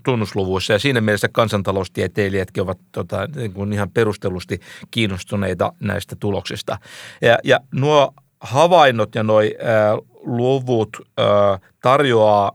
tunnusluvuissa 0.05 0.73
ja 0.73 0.79
siinä 0.79 1.01
mielessä 1.01 1.27
kansantaloustieteilijätkin 1.31 2.63
ovat 2.63 2.79
tota, 2.91 3.27
niin 3.35 3.53
kuin 3.53 3.73
ihan 3.73 3.91
perustellusti 3.91 4.59
kiinnostuneita 4.91 5.73
näistä 5.79 6.15
tuloksista. 6.19 6.77
Ja, 7.21 7.37
ja 7.43 7.59
nuo 7.71 8.13
havainnot 8.39 9.15
ja 9.15 9.23
nuo 9.23 9.39
luvut 10.27 10.97
tarjoaa 11.81 12.51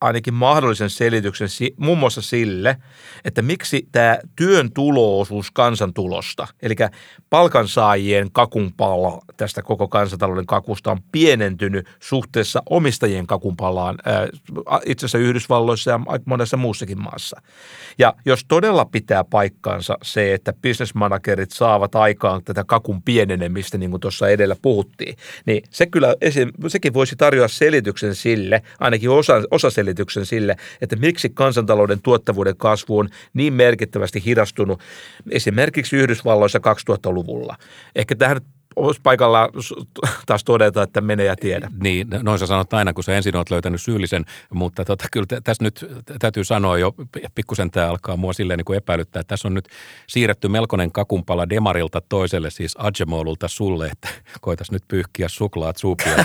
ainakin 0.00 0.34
mahdollisen 0.34 0.90
selityksen 0.90 1.48
muun 1.76 1.98
muassa 1.98 2.22
sille, 2.22 2.76
että 3.24 3.42
miksi 3.42 3.88
tämä 3.92 4.18
työn 4.36 4.72
tuloosuus 4.72 5.50
kansantulosta, 5.50 6.46
eli 6.62 6.74
palkansaajien 7.30 8.32
kakunpalla 8.32 9.18
tästä 9.36 9.62
koko 9.62 9.88
kansantalouden 9.88 10.46
kakusta 10.46 10.90
on 10.90 10.98
pienentynyt 11.12 11.86
suhteessa 12.00 12.62
omistajien 12.70 13.26
kakunpallaan 13.26 13.98
itse 14.86 15.06
asiassa 15.06 15.18
Yhdysvalloissa 15.18 15.90
ja 15.90 16.00
monessa 16.24 16.56
muussakin 16.56 17.02
maassa. 17.02 17.42
Ja 17.98 18.14
jos 18.24 18.44
todella 18.48 18.84
pitää 18.84 19.24
paikkaansa 19.24 19.98
se, 20.02 20.34
että 20.34 20.52
bisnesmanagerit 20.52 21.50
saavat 21.50 21.94
aikaan 21.94 22.44
tätä 22.44 22.64
kakun 22.64 23.02
pienenemistä, 23.02 23.78
niin 23.78 23.90
kuin 23.90 24.00
tuossa 24.00 24.28
edellä 24.28 24.56
puhuttiin, 24.62 25.16
niin 25.46 25.62
se 25.70 25.86
kyllä, 25.86 26.14
sekin 26.68 26.94
voisi 26.94 27.16
tarjota 27.16 27.48
selityksen 27.48 28.14
sille, 28.14 28.62
ainakin 28.80 29.10
osa, 29.10 29.42
osa 29.50 29.70
sille, 30.24 30.56
että 30.80 30.96
miksi 30.96 31.28
kansantalouden 31.28 32.02
tuottavuuden 32.02 32.56
kasvu 32.56 32.98
on 32.98 33.08
niin 33.34 33.52
merkittävästi 33.52 34.22
hidastunut 34.24 34.80
esimerkiksi 35.30 35.96
Yhdysvalloissa 35.96 36.58
2000-luvulla. 36.58 37.56
Ehkä 37.94 38.14
tähän 38.14 38.40
olisi 38.78 39.00
paikalla 39.02 39.48
taas 40.26 40.44
todeta, 40.44 40.82
että 40.82 41.00
mene 41.00 41.24
ja 41.24 41.36
tiedä. 41.36 41.70
Niin, 41.82 42.08
noin 42.22 42.38
sä 42.38 42.46
sanot 42.46 42.74
aina, 42.74 42.92
kun 42.92 43.04
sä 43.04 43.16
ensin 43.16 43.36
olet 43.36 43.50
löytänyt 43.50 43.82
syyllisen, 43.82 44.24
mutta 44.54 44.84
tota, 44.84 45.04
kyllä 45.12 45.26
tässä 45.44 45.64
nyt 45.64 45.86
täytyy 46.18 46.44
sanoa 46.44 46.78
jo, 46.78 46.94
pikkusen 47.34 47.70
tämä 47.70 47.88
alkaa 47.88 48.16
mua 48.16 48.32
silleen 48.32 48.58
niin 48.58 48.64
kuin 48.64 48.76
epäilyttää, 48.76 49.20
että 49.20 49.28
tässä 49.28 49.48
on 49.48 49.54
nyt 49.54 49.68
siirretty 50.06 50.48
melkoinen 50.48 50.92
kakumpala 50.92 51.48
Demarilta 51.48 52.00
toiselle, 52.08 52.50
siis 52.50 52.74
Adjemolulta 52.78 53.48
sulle, 53.48 53.86
että 53.86 54.08
koitas 54.40 54.70
nyt 54.70 54.82
pyyhkiä 54.88 55.28
suklaat 55.28 55.76
suupia. 55.76 56.12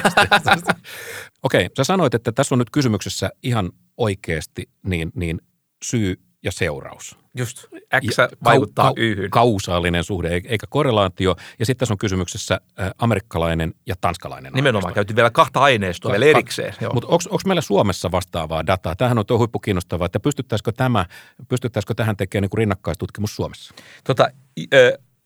Okei, 1.43 1.65
okay, 1.65 1.69
sä 1.77 1.83
sanoit, 1.83 2.13
että 2.13 2.31
tässä 2.31 2.55
on 2.55 2.59
nyt 2.59 2.69
kysymyksessä 2.69 3.29
ihan 3.43 3.71
oikeasti 3.97 4.69
niin, 4.83 5.11
niin 5.15 5.41
syy 5.83 6.19
ja 6.43 6.51
seuraus. 6.51 7.17
Just, 7.38 7.65
X 8.08 8.17
ja 8.17 8.29
vaikuttaa 8.43 8.86
kau, 8.86 8.93
yhyn. 8.97 9.29
Kausaalinen 9.29 10.03
suhde, 10.03 10.41
eikä 10.45 10.67
korrelaatio. 10.69 11.36
Ja 11.60 11.65
sitten 11.65 11.79
tässä 11.79 11.93
on 11.93 11.97
kysymyksessä 11.97 12.62
amerikkalainen 12.97 13.73
ja 13.86 13.95
tanskalainen 14.01 14.53
Nimenomaan, 14.53 14.86
aineisto. 14.86 14.95
käytiin 14.95 15.15
vielä 15.15 15.29
kahta 15.29 15.60
aineistoa 15.60 16.10
Ka- 16.10 16.19
vielä 16.19 16.25
erikseen. 16.25 16.73
Mutta 16.93 17.08
onko 17.10 17.41
meillä 17.45 17.62
Suomessa 17.62 18.12
vastaavaa 18.12 18.67
dataa? 18.67 18.95
Tämähän 18.95 19.19
on 19.19 19.25
tuo 19.25 19.38
huippu 19.38 19.60
kiinnostavaa, 19.60 20.06
että 20.06 20.19
pystyttäisikö, 20.19 20.71
tämä, 20.71 21.06
pystyttäisikö 21.49 21.93
tähän 21.93 22.17
tekemään 22.17 22.41
niin 22.41 22.58
rinnakkaistutkimus 22.58 23.36
Suomessa? 23.36 23.73
Tota, 24.03 24.27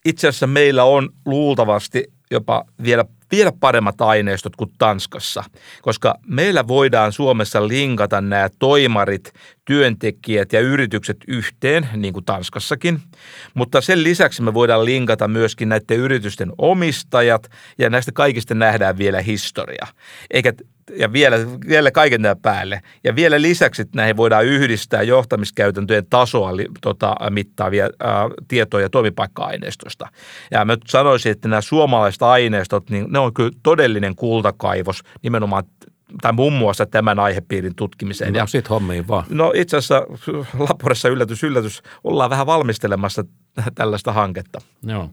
itse 0.05 0.27
asiassa 0.27 0.47
meillä 0.47 0.83
on 0.83 1.09
luultavasti 1.25 2.03
jopa 2.31 2.65
vielä 2.83 3.05
vielä 3.31 3.51
paremmat 3.59 4.01
aineistot 4.01 4.55
kuin 4.55 4.71
Tanskassa, 4.77 5.43
koska 5.81 6.15
meillä 6.27 6.67
voidaan 6.67 7.11
Suomessa 7.11 7.67
linkata 7.67 8.21
nämä 8.21 8.49
toimarit, 8.59 9.33
työntekijät 9.65 10.53
ja 10.53 10.59
yritykset 10.59 11.17
yhteen, 11.27 11.89
niin 11.95 12.13
kuin 12.13 12.25
Tanskassakin, 12.25 12.99
mutta 13.53 13.81
sen 13.81 14.03
lisäksi 14.03 14.41
me 14.41 14.53
voidaan 14.53 14.85
linkata 14.85 15.27
myöskin 15.27 15.69
näiden 15.69 15.97
yritysten 15.97 16.51
omistajat 16.57 17.49
ja 17.77 17.89
näistä 17.89 18.11
kaikista 18.11 18.55
nähdään 18.55 18.97
vielä 18.97 19.21
historia. 19.21 19.87
Eikä 20.31 20.53
ja 20.95 21.13
vielä, 21.13 21.37
vielä 21.67 21.91
kaiken 21.91 22.21
tämän 22.21 22.39
päälle. 22.41 22.81
Ja 23.03 23.15
vielä 23.15 23.41
lisäksi 23.41 23.83
näihin 23.95 24.17
voidaan 24.17 24.45
yhdistää 24.45 25.01
johtamiskäytäntöjen 25.01 26.05
tasoa 26.09 26.51
tota, 26.81 27.15
mittaavia 27.29 27.89
ää, 27.99 28.29
tietoja 28.47 28.89
toimipaikka-aineistosta. 28.89 30.07
Ja 30.51 30.65
mä 30.65 30.77
sanoisin, 30.87 31.31
että 31.31 31.47
nämä 31.47 31.61
suomalaiset 31.61 32.21
aineistot, 32.21 32.89
niin 32.89 33.05
ne 33.17 33.21
on 33.21 33.33
kyllä 33.33 33.51
todellinen 33.63 34.15
kultakaivos 34.15 35.03
nimenomaan 35.23 35.63
tai 36.21 36.33
muun 36.33 36.53
muassa 36.53 36.85
tämän 36.85 37.19
aihepiirin 37.19 37.75
tutkimiseen. 37.75 38.33
No 38.33 38.39
ja, 38.39 38.45
sit 38.45 38.69
hommiin 38.69 39.07
vaan. 39.07 39.25
No 39.29 39.51
itse 39.55 39.77
asiassa 39.77 40.05
Laporessa 40.59 41.09
yllätys, 41.09 41.43
yllätys, 41.43 41.81
ollaan 42.03 42.29
vähän 42.29 42.45
valmistelemassa 42.45 43.23
tällaista 43.75 44.13
hanketta. 44.13 44.59
Joo. 44.83 45.09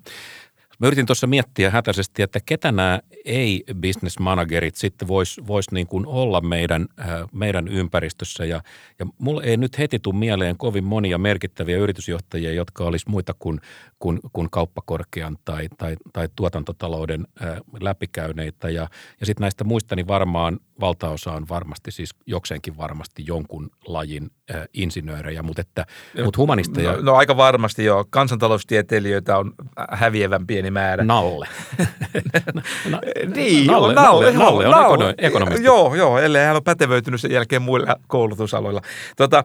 Mä 0.78 0.86
yritin 0.86 1.06
tuossa 1.06 1.26
miettiä 1.26 1.70
hätäisesti, 1.70 2.22
että 2.22 2.40
ketä 2.46 2.72
nämä 2.72 3.00
ei-business 3.24 4.18
managerit 4.18 4.74
sitten 4.74 5.08
vois, 5.08 5.40
vois 5.46 5.70
niin 5.70 5.86
kuin 5.86 6.06
olla 6.06 6.40
meidän, 6.40 6.86
äh, 7.00 7.06
meidän 7.32 7.68
ympäristössä. 7.68 8.44
Ja, 8.44 8.60
ja 8.98 9.06
mulle 9.18 9.44
ei 9.44 9.56
nyt 9.56 9.78
heti 9.78 9.98
tule 9.98 10.14
mieleen 10.14 10.56
kovin 10.56 10.84
monia 10.84 11.18
merkittäviä 11.18 11.76
yritysjohtajia, 11.76 12.52
jotka 12.52 12.84
olisi 12.84 13.08
muita 13.08 13.34
kuin, 13.38 13.60
kuin, 13.98 14.20
kuin 14.32 14.50
kauppakorkean 14.50 15.38
tai, 15.44 15.68
tai, 15.78 15.96
tai 16.12 16.28
tuotantotalouden 16.36 17.26
äh, 17.42 17.56
läpikäyneitä. 17.80 18.70
Ja, 18.70 18.88
ja 19.20 19.26
sitten 19.26 19.42
näistä 19.42 19.64
muista 19.64 19.96
niin 19.96 20.08
varmaan 20.08 20.60
valtaosa 20.80 21.32
on 21.32 21.48
varmasti, 21.48 21.90
siis 21.90 22.10
jokseenkin 22.26 22.76
varmasti 22.76 23.24
jonkun 23.26 23.70
lajin 23.86 24.30
äh, 24.54 24.62
insinöörejä, 24.74 25.42
mutta, 25.42 25.60
että, 25.60 25.86
mutta 26.24 26.38
humanisteja... 26.38 26.92
No, 26.92 27.00
no 27.00 27.14
aika 27.14 27.36
varmasti 27.36 27.84
joo. 27.84 28.04
Kansantaloustieteilijöitä 28.10 29.38
on 29.38 29.52
häviävän 29.90 30.46
pieni 30.46 30.70
määrä. 30.70 31.04
Nalle. 31.04 31.48
no, 32.90 33.00
niin, 33.34 33.66
Nalle, 33.66 33.94
Nalle, 33.94 34.32
Nalle, 34.32 34.64
Nalle 34.64 35.04
on 35.04 35.14
ekonomisti. 35.18 35.64
Joo, 35.64 35.94
joo, 35.94 36.18
ellei 36.18 36.44
hän 36.44 36.56
ole 36.56 36.62
pätevöitynyt 36.64 37.20
sen 37.20 37.30
jälkeen 37.30 37.62
muilla 37.62 37.96
koulutusaloilla. 38.06 38.80
Tota, 39.16 39.44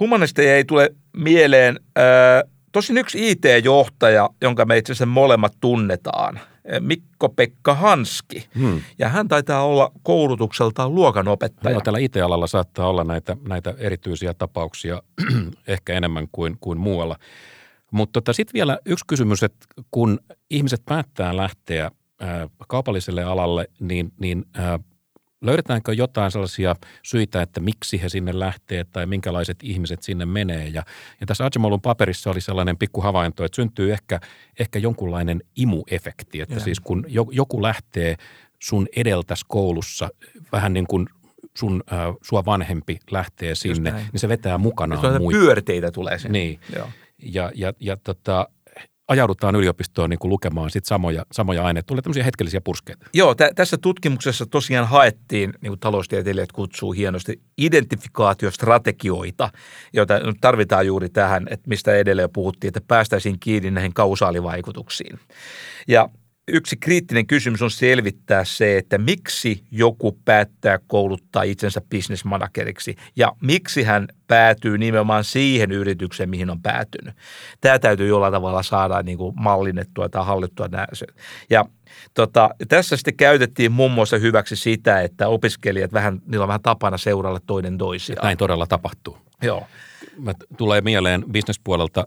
humanisteja 0.00 0.56
ei 0.56 0.64
tule 0.64 0.90
mieleen. 1.16 1.80
Äh, 1.98 2.53
tosin 2.74 2.98
yksi 2.98 3.30
IT-johtaja, 3.30 4.30
jonka 4.42 4.64
me 4.64 4.78
itse 4.78 4.92
asiassa 4.92 5.06
molemmat 5.06 5.52
tunnetaan, 5.60 6.40
Mikko-Pekka 6.80 7.74
Hanski. 7.74 8.48
Hmm. 8.58 8.80
Ja 8.98 9.08
hän 9.08 9.28
taitaa 9.28 9.64
olla 9.64 9.92
koulutukseltaan 10.02 10.94
luokanopettaja. 10.94 11.72
Joo, 11.72 11.80
tällä 11.80 11.98
IT-alalla 11.98 12.46
saattaa 12.46 12.88
olla 12.88 13.04
näitä, 13.04 13.36
näitä 13.48 13.74
erityisiä 13.78 14.34
tapauksia 14.34 15.02
ehkä 15.66 15.92
enemmän 15.92 16.28
kuin, 16.32 16.56
kuin 16.60 16.78
muualla. 16.78 17.16
Mutta 17.90 18.12
tota, 18.12 18.32
sitten 18.32 18.54
vielä 18.54 18.78
yksi 18.86 19.04
kysymys, 19.08 19.42
että 19.42 19.66
kun 19.90 20.20
ihmiset 20.50 20.82
päättää 20.84 21.36
lähteä 21.36 21.90
ää, 22.20 22.48
kaupalliselle 22.68 23.24
alalle, 23.24 23.68
niin, 23.80 24.12
niin 24.18 24.44
ää, 24.54 24.78
löydetäänkö 25.46 25.92
jotain 25.92 26.30
sellaisia 26.30 26.74
syitä, 27.02 27.42
että 27.42 27.60
miksi 27.60 28.02
he 28.02 28.08
sinne 28.08 28.38
lähtee 28.38 28.84
tai 28.84 29.06
minkälaiset 29.06 29.58
ihmiset 29.62 30.02
sinne 30.02 30.26
menee. 30.26 30.68
Ja, 30.68 30.82
ja 31.20 31.26
tässä 31.26 31.44
Ajamolun 31.44 31.80
paperissa 31.80 32.30
oli 32.30 32.40
sellainen 32.40 32.76
pikku 32.76 33.00
havainto, 33.00 33.44
että 33.44 33.56
syntyy 33.56 33.92
ehkä, 33.92 34.20
ehkä 34.58 34.78
jonkunlainen 34.78 35.42
imuefekti, 35.56 36.40
että 36.40 36.54
ja. 36.54 36.60
siis 36.60 36.80
kun 36.80 37.06
joku 37.30 37.62
lähtee 37.62 38.16
sun 38.62 38.86
edeltäs 38.96 39.44
koulussa 39.48 40.08
vähän 40.52 40.72
niin 40.72 40.86
kuin 40.86 41.06
sun, 41.56 41.82
äh, 41.92 41.98
sua 42.22 42.44
vanhempi 42.44 42.98
lähtee 43.10 43.54
sinne, 43.54 43.90
niin 43.90 44.20
se 44.20 44.28
vetää 44.28 44.58
mukanaan 44.58 45.22
muita. 45.22 45.38
Pyörteitä 45.38 45.90
tulee 45.90 46.18
sinne. 46.18 46.38
Niin. 46.38 46.60
Joo 46.76 46.88
ja, 47.24 47.50
ja, 47.54 47.72
ja 47.80 47.96
tota, 47.96 48.48
ajaudutaan 49.08 49.56
yliopistoon 49.56 50.10
niin 50.10 50.18
kuin 50.18 50.30
lukemaan 50.30 50.70
sit 50.70 50.84
samoja, 50.84 51.26
samoja 51.32 51.64
aineita. 51.64 51.86
Tulee 51.86 52.02
tämmöisiä 52.02 52.24
hetkellisiä 52.24 52.60
purskeita. 52.60 53.06
Joo, 53.14 53.34
tä, 53.34 53.50
tässä 53.54 53.76
tutkimuksessa 53.78 54.46
tosiaan 54.46 54.88
haettiin, 54.88 55.52
niin 55.60 55.70
kuin 55.70 55.80
taloustieteilijät 55.80 56.52
kutsuu 56.52 56.92
hienosti, 56.92 57.40
identifikaatiostrategioita, 57.58 59.50
joita 59.92 60.14
tarvitaan 60.40 60.86
juuri 60.86 61.08
tähän, 61.08 61.46
että 61.50 61.68
mistä 61.68 61.94
edelleen 61.94 62.30
puhuttiin, 62.32 62.68
että 62.68 62.80
päästäisiin 62.88 63.36
kiinni 63.40 63.70
näihin 63.70 63.94
kausaalivaikutuksiin. 63.94 65.18
Ja 65.88 66.08
yksi 66.48 66.76
kriittinen 66.76 67.26
kysymys 67.26 67.62
on 67.62 67.70
selvittää 67.70 68.44
se, 68.44 68.78
että 68.78 68.98
miksi 68.98 69.64
joku 69.70 70.18
päättää 70.24 70.78
kouluttaa 70.86 71.42
itsensä 71.42 71.80
bisnesmanageriksi 71.90 72.96
ja 73.16 73.32
miksi 73.40 73.82
hän 73.82 74.08
päätyy 74.26 74.78
nimenomaan 74.78 75.24
siihen 75.24 75.72
yritykseen, 75.72 76.30
mihin 76.30 76.50
on 76.50 76.62
päätynyt. 76.62 77.14
Tämä 77.60 77.78
täytyy 77.78 78.08
jollain 78.08 78.32
tavalla 78.32 78.62
saada 78.62 79.02
niin 79.02 79.18
kuin 79.18 79.34
mallinnettua 79.36 80.08
tai 80.08 80.24
hallittua. 80.24 80.68
Ja 81.50 81.64
tota, 82.14 82.50
tässä 82.68 82.96
sitten 82.96 83.16
käytettiin 83.16 83.72
muun 83.72 83.92
muassa 83.92 84.18
hyväksi 84.18 84.56
sitä, 84.56 85.00
että 85.00 85.28
opiskelijat 85.28 85.92
vähän, 85.92 86.22
niillä 86.26 86.44
on 86.44 86.48
vähän 86.48 86.62
tapana 86.62 86.98
seuralla 86.98 87.40
toinen 87.46 87.78
toisiaan. 87.78 88.24
Näin 88.24 88.38
todella 88.38 88.66
tapahtuu. 88.66 89.18
Joo. 89.42 89.66
Mä 90.18 90.32
tulee 90.56 90.80
mieleen 90.80 91.24
bisnespuolelta 91.32 92.06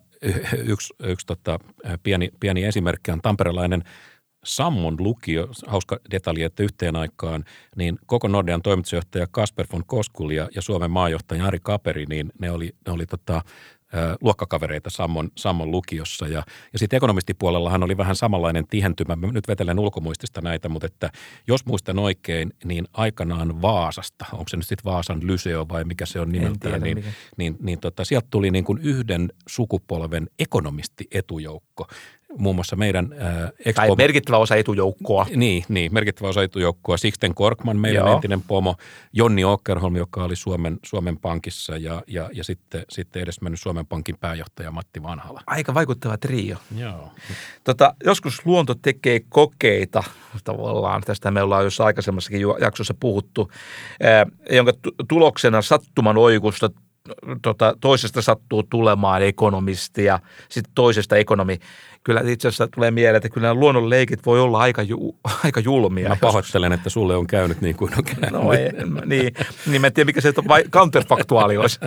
yksi, 0.58 0.94
yksi 1.04 1.28
tota, 1.28 1.60
pieni, 2.04 2.30
pieni 2.40 2.64
esimerkki 2.64 3.12
on 3.12 3.22
tamperelainen– 3.22 3.84
Sammon 4.48 4.96
lukio, 5.00 5.48
hauska 5.68 5.98
detalji, 6.12 6.44
että 6.44 6.64
yhteen 6.64 6.96
aikaan, 6.96 7.44
niin 7.76 8.00
koko 8.06 8.28
Nordean 8.28 8.62
toimitusjohtaja 8.62 9.28
Kasper 9.32 9.68
von 9.74 9.84
Koskul 9.86 10.30
ja, 10.30 10.48
Suomen 10.60 10.92
maajohtaja 10.92 11.46
Ari 11.46 11.60
Kaperi, 11.62 12.06
niin 12.06 12.32
ne 12.40 12.52
oli, 12.52 12.76
ne 12.88 12.94
oli 12.94 13.06
tota, 13.06 13.42
luokkakavereita 14.22 14.90
Sammon, 14.90 15.30
Sammon 15.38 15.72
lukiossa. 15.72 16.28
Ja, 16.28 16.44
ja 16.74 16.80
sitten 16.80 16.98
ekonomistipuolellahan 16.98 17.84
oli 17.84 17.98
vähän 17.98 18.16
samanlainen 18.16 18.68
tihentymä. 18.68 19.16
Mä 19.16 19.32
nyt 19.32 19.48
vetelen 19.48 19.80
ulkomuistista 19.80 20.42
näitä, 20.42 20.70
mutta 20.70 20.86
että 20.86 21.10
jos 21.48 21.66
muistan 21.66 22.00
oikein, 22.00 22.54
niin 22.66 22.88
aikanaan 22.94 23.62
Vaasasta, 23.62 24.26
onko 24.32 24.46
se 24.48 24.58
nyt 24.58 24.68
sitten 24.68 24.92
Vaasan 24.92 25.28
Lyseo 25.28 25.66
vai 25.70 25.84
mikä 25.84 26.06
se 26.06 26.20
on 26.20 26.30
nimeltään, 26.30 26.82
niin, 26.82 26.96
niin, 26.96 27.06
niin, 27.38 27.58
niin 27.60 27.80
tota, 27.80 28.06
sieltä 28.06 28.28
tuli 28.30 28.52
niin 28.52 28.66
kuin 28.66 28.80
yhden 28.82 29.30
sukupolven 29.48 30.30
ekonomisti-etujoukko 30.40 31.88
muun 32.38 32.56
muassa 32.56 32.76
meidän 32.76 33.14
äh, 33.22 33.52
Expo... 33.66 33.82
Tai 33.82 33.96
merkittävä 33.96 34.38
osa 34.38 34.56
etujoukkoa. 34.56 35.26
Niin, 35.36 35.64
niin, 35.70 35.94
merkittävä 35.94 36.30
osa 36.30 36.44
etujoukkoa. 36.44 36.98
Sixten 36.98 37.34
Korkman, 37.34 37.78
meidän 37.78 38.06
Joo. 38.06 38.16
entinen 38.16 38.42
pomo, 38.42 38.76
Jonni 39.14 39.42
Åkerholm, 39.44 39.96
joka 39.96 40.24
oli 40.24 40.36
Suomen, 40.36 40.78
Suomen 40.86 41.18
Pankissa 41.18 41.78
ja, 41.78 42.04
ja, 42.08 42.30
ja 42.34 42.44
sitten, 42.44 42.84
sitten 42.90 43.22
edes 43.22 43.42
mennyt 43.42 43.60
Suomen 43.60 43.86
Pankin 43.86 44.18
pääjohtaja 44.20 44.72
Matti 44.72 45.04
Vanhala. 45.04 45.42
Aika 45.48 45.74
vaikuttava 45.74 46.18
trio. 46.18 46.58
Joo. 46.78 47.12
Tota, 47.64 47.94
joskus 48.04 48.46
luonto 48.46 48.76
tekee 48.76 49.20
kokeita 49.30 50.04
tavallaan, 50.44 51.02
tästä 51.02 51.32
me 51.32 51.42
ollaan 51.42 51.64
jossain 51.64 51.86
aikaisemmassakin 51.86 52.42
jaksossa 52.62 52.94
puhuttu, 53.00 53.52
äh, 54.06 54.56
jonka 54.56 54.74
tuloksena 55.08 55.62
sattuman 55.62 56.18
oikusta 56.18 56.70
tota, 57.42 57.76
toisesta 57.82 58.22
sattuu 58.22 58.64
tulemaan 58.64 59.22
ekonomisti 59.24 60.04
ja 60.04 60.20
sitten 60.50 60.72
toisesta 60.76 61.16
ekonomi. 61.16 61.60
Kyllä 62.04 62.22
itse 62.26 62.48
asiassa 62.48 62.68
tulee 62.68 62.92
mieleen, 62.92 63.16
että 63.16 63.30
kyllä 63.30 63.48
nämä 63.48 63.60
luonnonleikit 63.60 64.26
voi 64.26 64.40
olla 64.40 64.60
aika, 64.60 64.82
ju, 64.82 65.16
aika 65.44 65.60
julmia. 65.60 66.10
Mä 66.10 66.18
pahoittelen, 66.22 66.74
että 66.74 66.90
sulle 66.90 67.16
on 67.16 67.28
käynyt 67.28 67.62
niin 67.62 67.76
kuin 67.76 67.92
on 67.98 68.04
käynyt. 68.04 68.32
No 68.32 68.54
ei, 68.54 68.70
niin, 69.06 69.34
niin 69.68 69.82
mä 69.82 69.88
en 69.88 69.94
tiedä 69.94 70.06
mikä 70.06 70.22
se 70.22 70.34
vai 70.48 70.64
counterfaktuaali 70.64 71.58
olisi. 71.58 71.80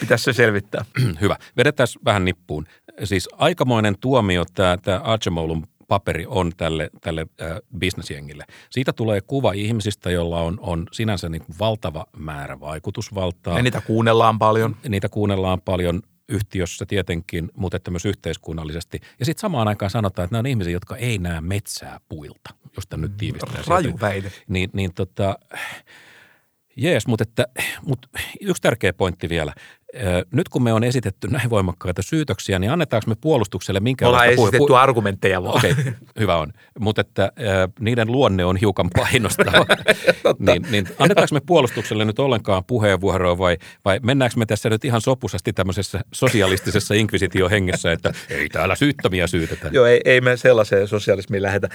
Pitäisi 0.00 0.24
se 0.24 0.32
selvittää. 0.32 0.84
Hyvä. 1.20 1.36
Vedetään 1.56 1.88
vähän 2.04 2.24
nippuun. 2.24 2.66
Siis 3.04 3.28
aikamoinen 3.32 3.94
tuomio 4.00 4.44
tämä, 4.54 4.76
tämä 4.82 4.98
Archimolun 4.98 5.66
paperi 5.92 6.26
on 6.28 6.52
tälle, 6.56 6.90
tälle 7.00 7.26
äh, 7.42 7.58
bisnesjengille. 7.78 8.44
Siitä 8.70 8.92
tulee 8.92 9.20
kuva 9.20 9.52
ihmisistä, 9.52 10.10
joilla 10.10 10.40
on, 10.40 10.58
on 10.60 10.86
sinänsä 10.92 11.28
niin 11.28 11.42
kuin 11.42 11.56
valtava 11.58 12.06
määrä 12.16 12.60
vaikutusvaltaa. 12.60 13.56
Ja 13.56 13.62
niitä 13.62 13.80
kuunnellaan 13.80 14.38
paljon. 14.38 14.76
Niitä 14.88 15.08
kuunnellaan 15.08 15.60
paljon 15.60 16.02
yhtiössä 16.28 16.86
tietenkin, 16.86 17.50
mutta 17.56 17.76
että 17.76 17.90
myös 17.90 18.04
yhteiskunnallisesti. 18.04 19.00
Ja 19.18 19.24
sitten 19.24 19.40
samaan 19.40 19.68
aikaan 19.68 19.90
sanotaan, 19.90 20.24
että 20.24 20.34
nämä 20.34 20.40
on 20.40 20.46
ihmisiä, 20.46 20.72
jotka 20.72 20.96
ei 20.96 21.18
näe 21.18 21.40
metsää 21.40 22.00
puilta, 22.08 22.54
josta 22.76 22.96
nyt 22.96 23.16
tiivistää. 23.16 23.62
Raju 23.66 24.00
väite. 24.00 24.32
Niin, 24.48 24.70
niin 24.72 24.94
tota, 24.94 25.38
Jees, 26.76 27.06
mutta, 27.06 27.22
että, 27.22 27.46
mutta 27.86 28.08
yksi 28.40 28.62
tärkeä 28.62 28.92
pointti 28.92 29.28
vielä. 29.28 29.52
Nyt 30.32 30.48
kun 30.48 30.62
me 30.62 30.72
on 30.72 30.84
esitetty 30.84 31.28
näin 31.28 31.50
voimakkaita 31.50 32.02
syytöksiä, 32.02 32.58
niin 32.58 32.70
annetaanko 32.70 33.10
me 33.10 33.14
puolustukselle 33.20 33.80
minkälaista... 33.80 34.18
Ollaan 34.18 34.32
esitetty 34.32 34.66
puhe- 34.66 34.78
argumentteja 34.78 35.42
vaan. 35.42 35.56
Okei, 35.56 35.70
okay, 35.72 35.92
hyvä 36.18 36.36
on. 36.36 36.52
Mutta 36.78 37.00
että 37.00 37.22
äh, 37.24 37.30
niiden 37.80 38.12
luonne 38.12 38.44
on 38.44 38.56
hiukan 38.56 38.90
painostava. 38.96 39.66
niin, 40.38 40.66
niin 40.70 40.88
annetaanko 40.98 41.34
me 41.34 41.40
puolustukselle 41.46 42.04
nyt 42.04 42.18
ollenkaan 42.18 42.64
puheenvuoroa 42.64 43.38
vai, 43.38 43.56
vai 43.84 44.00
mennäänkö 44.02 44.36
me 44.38 44.46
tässä 44.46 44.70
nyt 44.70 44.84
ihan 44.84 45.00
sopusasti 45.00 45.52
tämmöisessä 45.52 46.00
sosialistisessa 46.12 46.94
inkvisitiohengessä, 46.94 47.92
että 47.92 48.12
ei 48.28 48.48
täällä 48.48 48.74
syyttömiä 48.74 49.26
syytetä? 49.26 49.68
Joo, 49.72 49.86
ei, 49.86 50.00
ei 50.04 50.20
me 50.20 50.36
sellaiseen 50.36 50.88
sosialismiin 50.88 51.42
lähetä. 51.42 51.68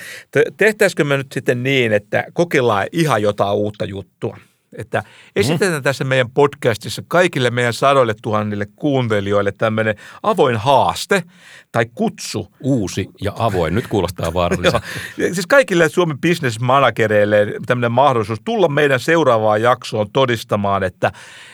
Tehtäisikö 0.58 1.04
me 1.04 1.18
nyt 1.18 1.32
sitten 1.32 1.64
niin, 1.64 1.94
että 1.94 2.26
kokeillaan 2.34 2.88
ihan 2.92 3.22
jotain 3.22 3.56
uutta 3.56 3.86
juttua? 3.86 4.38
Että 4.78 5.04
esitetään 5.36 5.74
mm. 5.74 5.84
tässä 5.84 6.04
meidän 6.04 6.32
podcastissa 6.32 7.02
kaikille 7.08 7.50
meidän 7.50 7.74
sadoille 7.74 8.16
tuhannille 8.22 8.68
kuuntelijoille 8.76 9.52
tämmöinen 9.52 9.96
avoin 10.24 10.56
haaste 10.56 11.24
tai 11.72 11.86
kutsu. 11.96 12.48
Uusi 12.62 13.10
ja 13.22 13.34
avoin. 13.36 13.76
Nyt 13.76 13.88
kuulostaa 13.88 14.34
vaaralliselta. 14.34 14.88
siis 15.34 15.48
kaikille 15.48 15.90
Suomen 15.90 16.22
business 16.22 16.60
managereille 16.60 17.48
tämmöinen 17.66 17.92
mahdollisuus 17.92 18.42
tulla 18.46 18.68
meidän 18.68 19.00
seuraavaan 19.00 19.62
jaksoon 19.62 20.08
todistamaan, 20.14 20.84
että, 20.84 21.12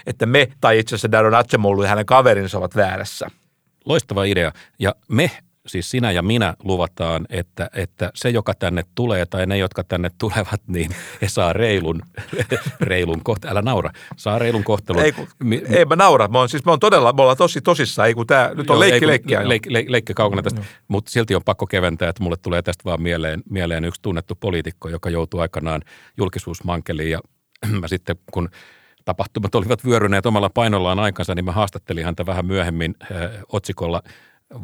että 0.07 0.25
me 0.25 0.47
tai 0.61 0.79
itse 0.79 0.95
asiassa 0.95 1.11
Daron 1.11 1.35
Atsemolu 1.35 1.83
ja 1.83 1.89
hänen 1.89 2.05
kaverinsa 2.05 2.57
ovat 2.57 2.75
väärässä. 2.75 3.27
Loistava 3.85 4.23
idea. 4.23 4.51
Ja 4.79 4.95
me 5.07 5.31
siis 5.67 5.91
sinä 5.91 6.11
ja 6.11 6.21
minä 6.21 6.53
luvataan, 6.63 7.25
että, 7.29 7.69
että 7.73 8.11
se, 8.15 8.29
joka 8.29 8.53
tänne 8.53 8.83
tulee 8.95 9.25
tai 9.25 9.45
ne, 9.45 9.57
jotka 9.57 9.83
tänne 9.83 10.09
tulevat, 10.17 10.61
niin 10.67 10.91
he 11.21 11.29
saa 11.29 11.53
reilun, 11.53 12.01
reilun 12.81 13.23
kohtelun. 13.23 13.51
Älä 13.51 13.61
naura, 13.61 13.91
saa 14.17 14.39
reilun 14.39 14.63
kohtelun. 14.63 15.01
Ei, 15.01 15.11
kun, 15.11 15.27
mi, 15.43 15.61
ei 15.69 15.85
mä 15.85 15.95
naura, 15.95 16.27
mä 16.27 16.37
oon, 16.37 16.49
siis 16.49 16.65
mä 16.65 16.71
oon 16.71 16.79
todella, 16.79 17.13
me 17.13 17.21
ollaan 17.21 17.37
tosi 17.37 17.61
tosissaan, 17.61 18.07
ei 18.07 18.13
kun 18.13 18.27
tää, 18.27 18.53
nyt 18.53 18.69
on 18.69 18.79
leikki 18.79 19.07
leikkiä. 19.07 19.49
Leik, 19.49 19.65
leik, 19.69 19.89
leikki 19.89 20.13
kaukana 20.13 20.41
tästä, 20.41 20.59
no. 20.59 20.65
mutta 20.87 21.11
silti 21.11 21.35
on 21.35 21.43
pakko 21.45 21.67
keventää, 21.67 22.09
että 22.09 22.23
mulle 22.23 22.37
tulee 22.41 22.61
tästä 22.61 22.83
vaan 22.85 23.01
mieleen, 23.01 23.43
mieleen 23.49 23.85
yksi 23.85 24.01
tunnettu 24.01 24.35
poliitikko, 24.35 24.89
joka 24.89 25.09
joutui 25.09 25.41
aikanaan 25.41 25.81
julkisuusmankeliin 26.17 27.11
ja 27.11 27.19
mä 27.81 27.87
sitten 27.87 28.15
kun 28.31 28.49
tapahtumat 29.05 29.55
olivat 29.55 29.85
vyöryneet 29.85 30.25
omalla 30.25 30.49
painollaan 30.49 30.99
aikansa, 30.99 31.35
niin 31.35 31.45
mä 31.45 31.51
haastattelin 31.51 32.05
häntä 32.05 32.25
vähän 32.25 32.45
myöhemmin 32.45 32.95
äh, 33.01 33.31
otsikolla 33.51 34.01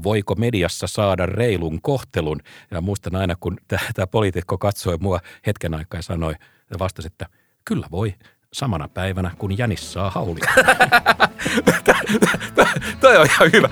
voiko 0.04 0.36
mediassa 0.36 0.88
saada 0.88 1.26
reilun 1.26 1.82
kohtelun. 1.82 2.40
Ja 2.72 2.82
muistan 2.82 3.16
aina, 3.16 3.36
kun 3.40 3.58
tämä 3.94 4.08
poliitikko 4.08 4.58
katsoi 4.58 4.98
mua 4.98 5.20
hetken 5.48 5.74
aikaa 5.74 5.98
ja 5.98 6.04
sanoi 6.04 6.34
ja 6.70 6.80
vastasi, 6.80 7.08
että 7.08 7.26
kyllä 7.66 7.88
voi 7.92 8.16
samana 8.54 8.88
päivänä, 8.88 9.32
kun 9.38 9.58
Jänis 9.58 9.94
saa 9.94 10.10
haulia. 10.10 10.54
Toi 13.02 13.18
on 13.18 13.26
ihan 13.26 13.52
hyvä. 13.54 13.70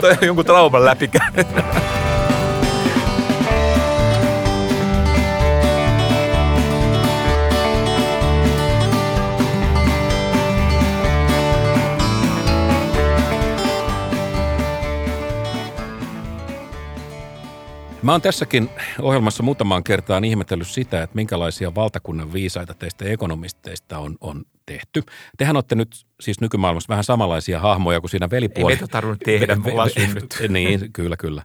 Toi 0.00 0.10
on 0.10 0.26
jonkun 0.26 0.44
trauman 0.44 0.84
läpikäynyt. 0.84 1.46
Mä 18.06 18.12
oon 18.12 18.22
tässäkin 18.22 18.68
ohjelmassa 19.00 19.42
muutamaan 19.42 19.84
kertaan 19.84 20.24
ihmetellyt 20.24 20.68
sitä, 20.68 21.02
että 21.02 21.16
minkälaisia 21.16 21.74
valtakunnan 21.74 22.32
viisaita 22.32 22.74
teistä 22.74 23.04
ekonomisteista 23.04 23.98
on, 23.98 24.16
on 24.20 24.44
tehty. 24.66 25.02
Tehän 25.38 25.56
olette 25.56 25.74
nyt 25.74 26.06
siis 26.20 26.40
nykymaailmassa 26.40 26.88
vähän 26.88 27.04
samanlaisia 27.04 27.60
hahmoja 27.60 28.00
kuin 28.00 28.10
siinä 28.10 28.30
velipuolella. 28.30 28.70
Ei 28.70 28.76
meitä 28.76 28.92
tarvinnut 28.92 29.20
tehdä, 29.24 29.56
me 29.56 29.72
ollaan 29.72 29.90
Niin, 30.48 30.92
kyllä, 30.92 31.16
kyllä 31.16 31.42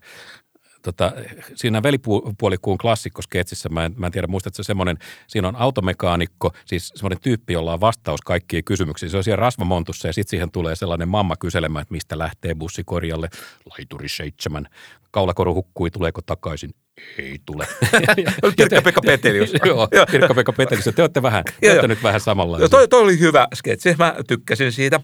tota, 0.82 1.12
siinä 1.56 1.84
velipuolikuun 1.84 2.78
klassikko-sketsissä, 2.78 3.70
mä 3.70 3.86
en, 3.86 3.94
mä 3.98 4.06
en 4.06 4.12
tiedä, 4.12 4.28
muistatko 4.28 4.56
se 4.56 4.64
semmoinen, 4.64 4.98
siinä 5.28 5.48
on 5.48 5.56
automekaanikko, 5.56 6.52
siis 6.66 6.92
semmoinen 6.96 7.22
tyyppi, 7.22 7.54
jolla 7.54 7.74
on 7.74 7.82
vastaus 7.82 8.22
kaikkiin 8.22 8.64
kysymyksiin. 8.64 9.10
Se 9.10 9.18
on 9.18 9.24
siellä 9.24 9.42
rasvamontussa 9.42 10.08
ja 10.08 10.14
sitten 10.14 10.30
siihen 10.30 10.52
tulee 10.52 10.76
sellainen 10.76 11.10
mamma 11.10 11.36
kyselemään, 11.36 11.82
että 11.82 11.94
mistä 11.94 12.18
lähtee 12.18 12.56
bussikorjalle. 12.56 13.30
Laituri 13.70 14.10
seitsemän. 14.10 14.68
Kaulakoru 15.12 15.54
hukkui, 15.54 15.92
tuleeko 15.92 16.22
takaisin? 16.22 16.72
Ei 17.18 17.40
tule. 17.46 17.68
Pirkka-Pekka 18.58 19.02
Petelius. 19.02 19.54
Joo, 19.66 19.88
Pirkka-Pekka 20.12 20.54
Petelius. 20.54 20.90
Te 20.96 21.02
olette 21.02 21.22
vähän, 21.22 21.44
te 21.62 21.72
olette 21.72 21.88
nyt 21.88 22.04
vähän 22.04 22.22
samanlaisia. 22.22 22.70
Toi, 22.70 22.88
toi 22.88 23.02
oli 23.02 23.20
hyvä 23.20 23.48
sketsi, 23.56 23.96
mä 23.98 24.16
tykkäsin 24.28 24.72
siitä. 24.72 25.00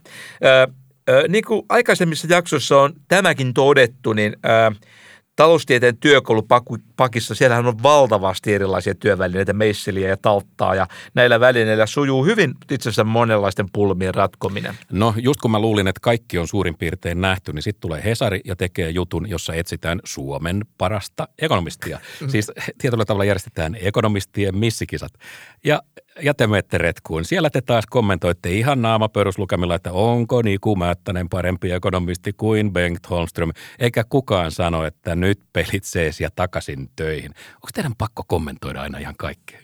Ö, 0.45 0.67
ö, 1.09 1.27
niin 1.27 1.43
kuin 1.43 1.61
aikaisemmissa 1.69 2.27
jaksoissa 2.29 2.81
on 2.81 2.93
tämäkin 3.07 3.53
todettu, 3.53 4.13
niin 4.13 4.35
ö, 4.45 4.75
taloustieteen 5.37 5.97
työkalupakissa, 5.97 7.35
siellähän 7.35 7.65
on 7.65 7.83
valtavasti 7.83 8.53
erilaisia 8.53 8.95
työvälineitä, 8.95 9.53
meisseliä 9.53 10.09
ja 10.09 10.17
talttaa 10.17 10.75
ja 10.75 10.87
näillä 11.13 11.39
välineillä 11.39 11.85
sujuu 11.85 12.25
hyvin 12.25 12.53
itse 12.71 12.89
asiassa 12.89 13.03
monenlaisten 13.03 13.65
pulmien 13.73 14.15
ratkominen. 14.15 14.77
No 14.91 15.13
just 15.17 15.41
kun 15.41 15.51
mä 15.51 15.59
luulin, 15.59 15.87
että 15.87 15.99
kaikki 16.01 16.37
on 16.37 16.47
suurin 16.47 16.77
piirtein 16.77 17.21
nähty, 17.21 17.53
niin 17.53 17.63
sitten 17.63 17.81
tulee 17.81 18.03
Hesari 18.03 18.41
ja 18.45 18.55
tekee 18.55 18.89
jutun, 18.89 19.29
jossa 19.29 19.53
etsitään 19.53 19.99
Suomen 20.03 20.65
parasta 20.77 21.27
ekonomistia. 21.39 21.99
Mm. 22.21 22.29
Siis 22.29 22.51
tietyllä 22.77 23.05
tavalla 23.05 23.25
järjestetään 23.25 23.77
ekonomistien 23.81 24.57
missikisat. 24.57 25.11
Ja 25.63 25.81
ja 26.21 26.33
te 26.33 26.47
menette 26.47 26.77
retkuun. 26.77 27.25
Siellä 27.25 27.49
te 27.49 27.61
taas 27.61 27.85
kommentoitte 27.85 28.51
ihan 28.51 28.81
naamapöryslukemilla, 28.81 29.75
että 29.75 29.91
onko 29.91 30.41
Niku 30.41 30.75
Määttänen 30.75 31.29
parempi 31.29 31.71
ekonomisti 31.71 32.33
kuin 32.33 32.73
Bengt 32.73 33.09
Holmström, 33.09 33.51
eikä 33.79 34.03
kukaan 34.09 34.51
sano, 34.51 34.85
että 34.85 35.15
nyt 35.15 35.39
pelit 35.53 35.83
sees 35.83 36.21
ja 36.21 36.29
takaisin 36.35 36.89
töihin. 36.95 37.31
Onko 37.55 37.67
teidän 37.73 37.95
pakko 37.97 38.23
kommentoida 38.27 38.81
aina 38.81 38.97
ihan 38.97 39.15
kaikkea? 39.17 39.59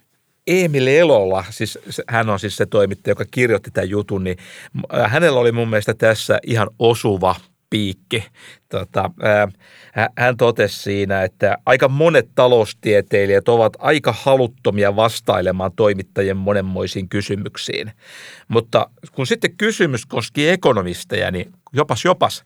Emil 0.48 0.88
Elola, 0.88 1.46
siis 1.50 1.80
hän 2.08 2.30
on 2.30 2.40
siis 2.40 2.58
se 2.58 2.66
toimittaja, 2.66 3.12
joka 3.12 3.26
kirjoitti 3.32 3.72
tämän 3.72 3.90
jutun, 3.90 4.24
niin 4.24 4.38
hänellä 5.08 5.40
oli 5.40 5.52
mun 5.52 5.70
mielestä 5.70 5.94
tässä 5.94 6.40
ihan 6.48 6.70
osuva 6.80 7.36
piikki. 7.74 8.24
Tota, 8.70 9.12
hän 10.18 10.38
totesi 10.38 10.80
siinä, 10.80 11.24
että 11.24 11.58
aika 11.66 11.88
monet 11.88 12.30
taloustieteilijät 12.36 13.50
ovat 13.50 13.74
aika 13.80 14.16
haluttomia 14.18 14.96
vastailemaan 14.96 15.72
toimittajien 15.76 16.38
monenmoisiin 16.38 17.10
kysymyksiin. 17.10 17.92
Mutta 18.48 18.90
kun 19.12 19.28
sitten 19.28 19.58
kysymys 19.58 20.06
koski 20.06 20.50
ekonomisteja, 20.50 21.32
niin 21.32 21.52
jopas 21.74 22.06
jopas, 22.06 22.44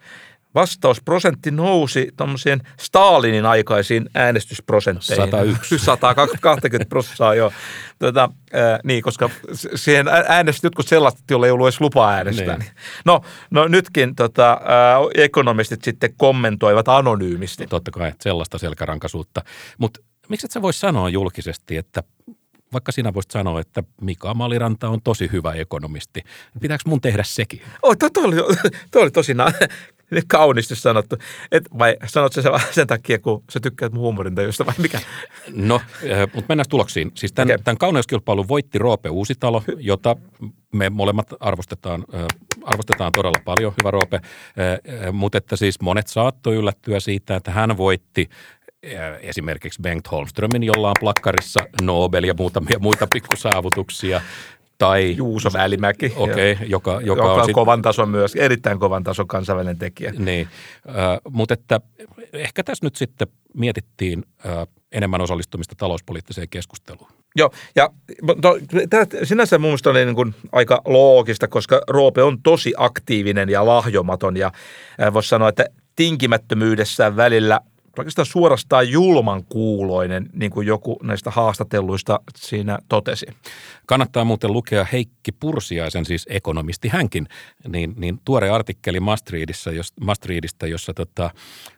vastausprosentti 0.55 1.51
nousi 1.51 2.11
tuommoiseen 2.17 2.61
Stalinin 2.79 3.45
aikaisiin 3.45 4.09
äänestysprosentteihin. 4.13 5.25
101. 5.25 5.79
120 5.79 6.85
prosenttia, 6.89 7.33
joo. 7.33 7.51
Tota, 7.99 8.29
äh, 8.55 8.79
niin, 8.83 9.03
koska 9.03 9.29
siihen 9.75 10.07
äänesti 10.27 10.67
jotkut 10.67 10.87
sellaiset, 10.87 11.21
joilla 11.31 11.45
ei 11.45 11.51
ollut 11.51 11.67
edes 11.67 11.81
lupa 11.81 12.09
äänestää. 12.09 12.57
Niin. 12.57 12.71
No, 13.05 13.21
no 13.51 13.67
nytkin 13.67 14.15
tota, 14.15 14.51
äh, 14.51 15.23
ekonomistit 15.23 15.83
sitten 15.83 16.13
kommentoivat 16.17 16.87
anonyymisti. 16.87 17.67
Totta 17.67 17.91
kai, 17.91 18.13
sellaista 18.21 18.57
selkärankaisuutta. 18.57 19.41
Mutta 19.77 19.99
miksi 20.29 20.47
et 20.47 20.51
sä 20.51 20.61
vois 20.61 20.79
sanoa 20.79 21.09
julkisesti, 21.09 21.77
että 21.77 22.03
vaikka 22.73 22.91
sinä 22.91 23.13
voisit 23.13 23.31
sanoa, 23.31 23.61
että 23.61 23.83
Mika 24.01 24.33
Maliranta 24.33 24.89
on 24.89 25.01
tosi 25.01 25.29
hyvä 25.31 25.53
ekonomisti. 25.53 26.23
Pitääkö 26.61 26.83
mun 26.87 27.01
tehdä 27.01 27.23
sekin? 27.23 27.61
Oh, 27.81 27.97
toi, 27.97 28.11
toi, 28.11 28.23
oli, 28.23 28.35
toi 28.91 29.01
oli 29.01 29.11
tosi 29.11 29.33
kauniisti 30.27 30.75
sanottu. 30.75 31.15
Et, 31.51 31.63
vai 31.77 31.97
sanot 32.05 32.33
se 32.33 32.41
sen 32.71 32.87
takia, 32.87 33.19
kun 33.19 33.43
sä 33.51 33.59
tykkäät 33.59 33.93
mun 33.93 34.01
huumorintajusta 34.01 34.65
vai 34.65 34.73
mikä? 34.77 34.99
No, 35.53 35.81
eh, 36.03 36.19
mutta 36.19 36.45
mennään 36.49 36.69
tuloksiin. 36.69 37.11
Siis 37.15 37.33
tämän, 37.33 37.47
okay. 37.47 37.63
tämän 37.63 37.77
kauneuskilpailun 37.77 38.47
voitti 38.47 38.77
Roope 38.77 39.09
Uusitalo, 39.09 39.63
jota 39.77 40.15
me 40.73 40.89
molemmat 40.89 41.27
arvostetaan, 41.39 42.05
eh, 42.13 42.25
arvostetaan 42.63 43.11
todella 43.15 43.41
paljon, 43.45 43.73
hyvä 43.81 43.91
Roope. 43.91 44.15
Eh, 44.15 45.13
mutta 45.13 45.37
että 45.37 45.55
siis 45.55 45.81
monet 45.81 46.07
saattoi 46.07 46.55
yllättyä 46.55 46.99
siitä, 46.99 47.35
että 47.35 47.51
hän 47.51 47.77
voitti 47.77 48.29
esimerkiksi 49.21 49.81
Bengt 49.81 50.11
Holmströmin, 50.11 50.63
jolla 50.63 50.89
on 50.89 50.95
plakkarissa 50.99 51.59
Nobel 51.81 52.23
ja 52.23 52.33
muutamia 52.37 52.79
muita 52.79 53.07
pikkusaavutuksia. 53.13 54.21
Tai, 54.77 55.15
Juuso 55.17 55.49
Välimäki, 55.53 56.13
okay, 56.15 56.49
joka, 56.49 56.91
joka, 56.91 57.01
joka 57.01 57.33
on, 57.33 57.39
on 57.39 57.45
sit, 57.45 57.53
kovan 57.53 57.81
tason 57.81 58.09
myös, 58.09 58.35
erittäin 58.35 58.79
kovan 58.79 59.03
tason 59.03 59.27
kansainvälinen 59.27 59.77
tekijä. 59.77 60.13
Niin, 60.17 60.47
äh, 60.89 60.95
mutta 61.29 61.53
että 61.53 61.81
ehkä 62.33 62.63
tässä 62.63 62.85
nyt 62.85 62.95
sitten 62.95 63.27
mietittiin 63.53 64.23
äh, 64.45 64.67
enemmän 64.91 65.21
osallistumista 65.21 65.75
talouspoliittiseen 65.77 66.49
keskusteluun. 66.49 67.09
Joo, 67.35 67.51
ja 67.75 67.89
to, 68.41 68.57
tämä 68.89 69.03
sinänsä 69.23 69.57
mun 69.57 69.67
mielestä 69.67 69.89
oli 69.89 70.05
niin 70.05 70.15
kuin 70.15 70.35
aika 70.51 70.81
loogista, 70.85 71.47
koska 71.47 71.81
Roope 71.87 72.23
on 72.23 72.41
tosi 72.41 72.73
aktiivinen 72.77 73.49
ja 73.49 73.65
lahjomaton 73.65 74.37
ja 74.37 74.51
äh, 75.01 75.13
voisi 75.13 75.29
sanoa, 75.29 75.49
että 75.49 75.65
tinkimättömyydessään 75.95 77.15
välillä– 77.15 77.61
oikeastaan 78.01 78.25
suorastaan 78.25 78.89
julman 78.89 79.43
kuuloinen, 79.43 80.29
niin 80.33 80.51
kuin 80.51 80.67
joku 80.67 80.99
näistä 81.03 81.31
haastatelluista 81.31 82.19
siinä 82.35 82.79
totesi. 82.89 83.25
Kannattaa 83.85 84.25
muuten 84.25 84.53
lukea 84.53 84.85
Heikki 84.91 85.16
Pursiaisen, 85.31 86.05
siis 86.05 86.25
ekonomisti 86.29 86.87
hänkin, 86.87 87.27
niin, 87.67 87.93
niin 87.97 88.19
tuore 88.25 88.49
artikkeli 88.49 88.99
Maastrichtissa, 88.99 89.71
jos, 89.71 89.93
Maastrichtista, 90.01 90.67
jossa 90.67 90.93
tota, 90.93 91.29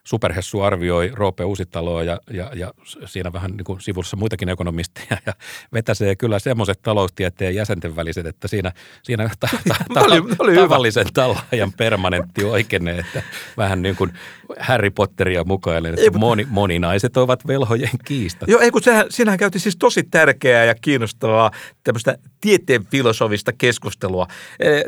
Superhessu 0.04 0.60
arvioi 0.60 1.10
Roope 1.14 1.44
Uusitaloa 1.44 2.02
ja, 2.02 2.20
ja, 2.30 2.50
ja 2.54 2.72
siinä 3.04 3.32
vähän 3.32 3.50
niin 3.50 3.64
kuin 3.64 3.80
sivussa 3.80 4.16
muitakin 4.16 4.48
ekonomisteja 4.48 5.16
ja 5.26 5.32
vetäsee 5.72 6.16
kyllä 6.16 6.38
semmoiset 6.38 6.82
taloustieteen 6.82 7.54
jäsenten 7.54 7.96
väliset, 7.96 8.26
että 8.26 8.48
siinä, 8.48 8.72
siinä 9.02 9.30
ta, 9.40 9.48
ta, 9.68 9.74
ta, 9.94 10.00
oli, 10.00 10.22
oli 10.38 10.54
tavallisen 10.54 11.06
tallaajan 11.14 11.72
permanentti 11.72 12.44
oikeenee, 12.44 12.98
että 12.98 13.22
vähän 13.56 13.82
niin 13.82 13.96
kuin 13.96 14.12
Harry 14.58 14.90
Potteria 14.90 15.44
mukailen, 15.44 15.94
että 15.98 16.18
moni, 16.18 16.46
moninaiset 16.50 17.16
ovat 17.16 17.46
velhojen 17.46 17.98
kiista. 18.04 18.46
Joo, 18.48 18.60
ei 18.60 18.70
kun 18.70 18.82
sehän, 18.82 19.06
siinähän 19.08 19.38
käytiin 19.38 19.62
siis 19.62 19.76
tosi 19.76 20.02
tärkeää 20.02 20.64
ja 20.64 20.74
kiinnostavaa 20.74 21.50
tämmöistä 21.84 22.18
tieteen 22.40 22.86
filosofista 22.86 23.39
keskustelua. 23.52 24.26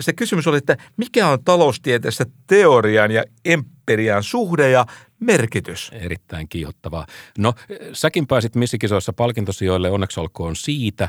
Se 0.00 0.12
kysymys 0.12 0.46
oli, 0.46 0.58
että 0.58 0.76
mikä 0.96 1.28
on 1.28 1.44
taloustieteessä 1.44 2.26
teorian 2.46 3.10
ja 3.10 3.24
emp- 3.48 3.82
alkuperijän 3.82 4.22
suhde 4.22 4.70
ja 4.70 4.86
merkitys. 5.20 5.90
Erittäin 5.92 6.48
kiihottavaa. 6.48 7.06
No, 7.38 7.54
säkin 7.92 8.26
pääsit 8.26 8.54
missikisoissa 8.54 9.12
palkintosijoille, 9.12 9.90
onneksi 9.90 10.20
olkoon 10.20 10.56
siitä. 10.56 11.08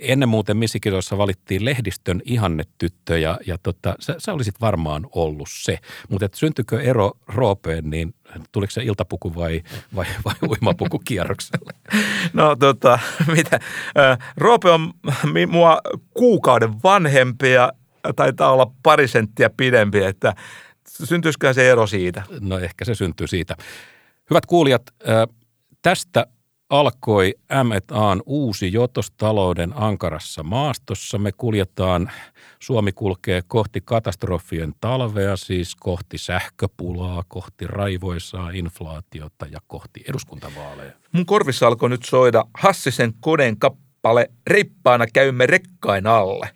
Ennen 0.00 0.28
muuten 0.28 0.56
missikisoissa 0.56 1.18
valittiin 1.18 1.64
lehdistön 1.64 2.22
ihannetyttö 2.24 3.18
ja, 3.18 3.38
ja 3.46 3.58
tota, 3.62 3.94
sä, 4.00 4.14
sä 4.18 4.32
olisit 4.32 4.54
varmaan 4.60 5.06
ollut 5.14 5.48
se. 5.50 5.78
Mutta 6.08 6.28
syntyykö 6.34 6.80
ero 6.80 7.12
Roopeen, 7.26 7.90
niin 7.90 8.14
tuliko 8.52 8.70
se 8.70 8.82
iltapuku 8.82 9.34
vai, 9.34 9.62
vai, 9.96 10.06
vai 10.24 10.34
uimapuku 10.48 10.98
kierrokselle? 10.98 11.72
No 12.32 12.56
tota, 12.56 12.98
mitä? 13.26 13.60
Roope 14.36 14.70
on 14.70 14.92
mua 15.48 15.80
kuukauden 16.14 16.82
vanhempi 16.82 17.50
ja 17.50 17.72
taitaa 18.16 18.52
olla 18.52 18.72
pari 18.82 19.08
senttiä 19.08 19.50
pidempi, 19.56 20.04
että 20.04 20.34
syntyisiköhän 20.88 21.54
se 21.54 21.70
ero 21.70 21.86
siitä? 21.86 22.22
No 22.40 22.58
ehkä 22.58 22.84
se 22.84 22.94
syntyy 22.94 23.26
siitä. 23.26 23.56
Hyvät 24.30 24.46
kuulijat, 24.46 24.82
tästä 25.82 26.26
alkoi 26.72 27.34
M&A:n 27.64 28.22
uusi 28.26 28.72
Jotostalouden 28.72 29.72
ankarassa 29.76 30.42
maastossa. 30.42 31.18
Me 31.18 31.32
kuljetaan, 31.32 32.10
Suomi 32.58 32.92
kulkee 32.92 33.42
kohti 33.46 33.80
katastrofien 33.84 34.72
talvea, 34.80 35.36
siis 35.36 35.74
kohti 35.74 36.18
sähköpulaa, 36.18 37.24
kohti 37.28 37.66
raivoisaa 37.66 38.50
inflaatiota 38.50 39.46
ja 39.46 39.58
kohti 39.66 40.04
eduskuntavaaleja. 40.08 40.92
Mun 41.12 41.26
korvissa 41.26 41.66
alkoi 41.66 41.88
nyt 41.88 42.04
soida 42.04 42.44
Hassisen 42.54 43.12
koden 43.20 43.58
kappale 43.58 44.30
Reippaana 44.46 45.06
käymme 45.12 45.46
rekkain 45.46 46.06
alle. 46.06 46.50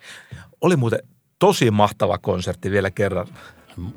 Oli 0.61 0.77
muuten 0.77 1.01
tosi 1.39 1.71
mahtava 1.71 2.19
konsertti 2.19 2.71
vielä 2.71 2.91
kerran 2.91 3.27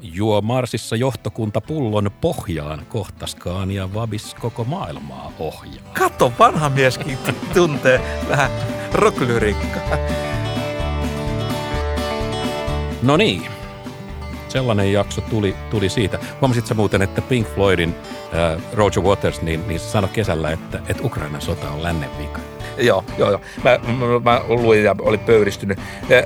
juo 0.01 0.41
Marsissa 0.41 0.95
johtokunta 0.95 1.61
pullon 1.61 2.11
pohjaan, 2.21 2.85
kohtaskaan 2.89 3.71
ja 3.71 3.93
Vabis 3.93 4.33
koko 4.33 4.63
maailmaa 4.63 5.31
ohjaa. 5.39 5.93
Kato, 5.93 6.33
vanha 6.39 6.69
mieskin 6.69 7.17
tuntee 7.53 8.01
vähän 8.29 8.51
rocklyrikkaa. 8.93 9.97
No 13.01 13.17
niin, 13.17 13.47
sellainen 14.47 14.93
jakso 14.93 15.21
tuli, 15.21 15.55
tuli 15.71 15.89
siitä. 15.89 16.19
Huomasitko 16.41 16.73
muuten, 16.73 17.01
että 17.01 17.21
Pink 17.21 17.47
Floydin 17.47 17.95
äh, 18.33 18.63
Roger 18.73 19.03
Waters 19.03 19.41
niin, 19.41 19.67
niin 19.67 19.79
sanoi 19.79 20.09
kesällä, 20.13 20.51
että, 20.51 20.79
että 20.87 21.03
Ukrainan 21.03 21.41
sota 21.41 21.69
on 21.69 21.83
lännen 21.83 22.09
vika. 22.17 22.48
Joo, 22.79 23.03
joo, 23.17 23.29
joo. 23.29 23.41
Mä, 23.63 23.79
mä, 23.87 24.19
mä 24.23 24.41
luin 24.47 24.83
ja 24.83 24.95
olin 25.01 25.19
pöyristynyt. 25.19 25.79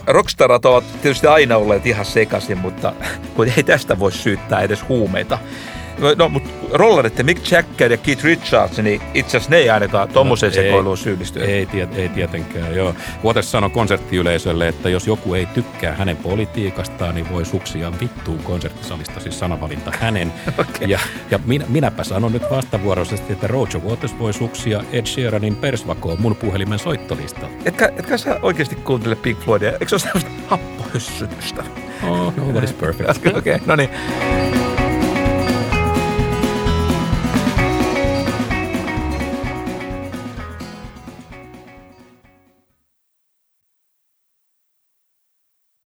Rockstarat 0.08 0.66
ovat 0.66 0.84
tietysti 1.02 1.28
aina 1.28 1.58
olleet 1.58 1.86
ihan 1.86 2.06
sekaisin, 2.06 2.58
mutta 2.58 2.94
kun 3.36 3.48
ei 3.58 3.64
tästä 3.64 4.00
voi 4.00 4.12
syyttää 4.12 4.62
edes 4.62 4.86
huumeita. 4.90 5.38
No, 6.18 6.30
mutta 6.30 6.50
rollerit 6.72 7.24
Mick 7.24 7.52
Jagger 7.52 7.92
ja 7.92 7.98
Keith 7.98 8.24
Richards, 8.24 8.78
niin 8.78 9.02
itse 9.14 9.38
asiassa 9.38 9.52
ne 9.52 9.58
ei 9.58 9.70
ainakaan 9.70 10.10
tuommoiseen 10.10 10.52
no, 10.52 10.56
sekoiluun 10.56 10.98
syyllisty. 10.98 11.44
Ei, 11.44 11.66
tiet, 11.66 11.98
ei 11.98 12.10
tietenkään, 12.10 12.76
joo. 12.76 12.96
Waters 13.24 13.52
sanoi 13.52 13.70
konserttiyleisölle, 13.70 14.68
että 14.68 14.90
jos 14.90 15.08
joku 15.08 15.34
ei 15.34 15.46
tykkää 15.46 15.96
hänen 15.96 16.18
politiikastaan, 16.18 17.16
niin 17.16 17.30
voi 17.32 17.46
suksia 17.46 17.92
vittuun 18.02 18.40
konserttisalista, 18.44 19.20
siis 19.20 19.40
sanavalinta 19.40 19.92
hänen. 20.00 20.34
okay. 20.58 20.88
Ja, 20.88 21.00
ja 21.32 21.40
minä, 21.46 21.66
minäpä 21.68 22.04
sanon 22.04 22.34
nyt 22.34 22.44
vastavuoroisesti, 22.52 23.34
että 23.34 23.48
Roger 23.48 23.82
Waters 23.82 24.20
voi 24.20 24.34
suksia 24.34 24.84
Ed 24.92 25.06
Sheeranin 25.06 25.56
persvakoon 25.56 26.22
mun 26.22 26.36
puhelimen 26.36 26.80
soittolista. 26.80 27.48
Etkä, 27.66 27.92
etkä 27.98 28.18
sä 28.18 28.40
oikeasti 28.42 28.76
kuuntele 28.76 29.16
Pink 29.16 29.40
Floydia? 29.40 29.72
Eikö 29.72 29.88
se 29.88 29.96
ole 29.96 30.02
sellaista 30.02 30.30
happohyssytystä? 30.48 31.64
Oh, 32.08 32.34
nobody's 32.34 32.74
perfect. 32.74 33.10
Okei, 33.38 33.56
okay, 33.56 33.60
no 33.66 33.76
niin. 33.76 33.90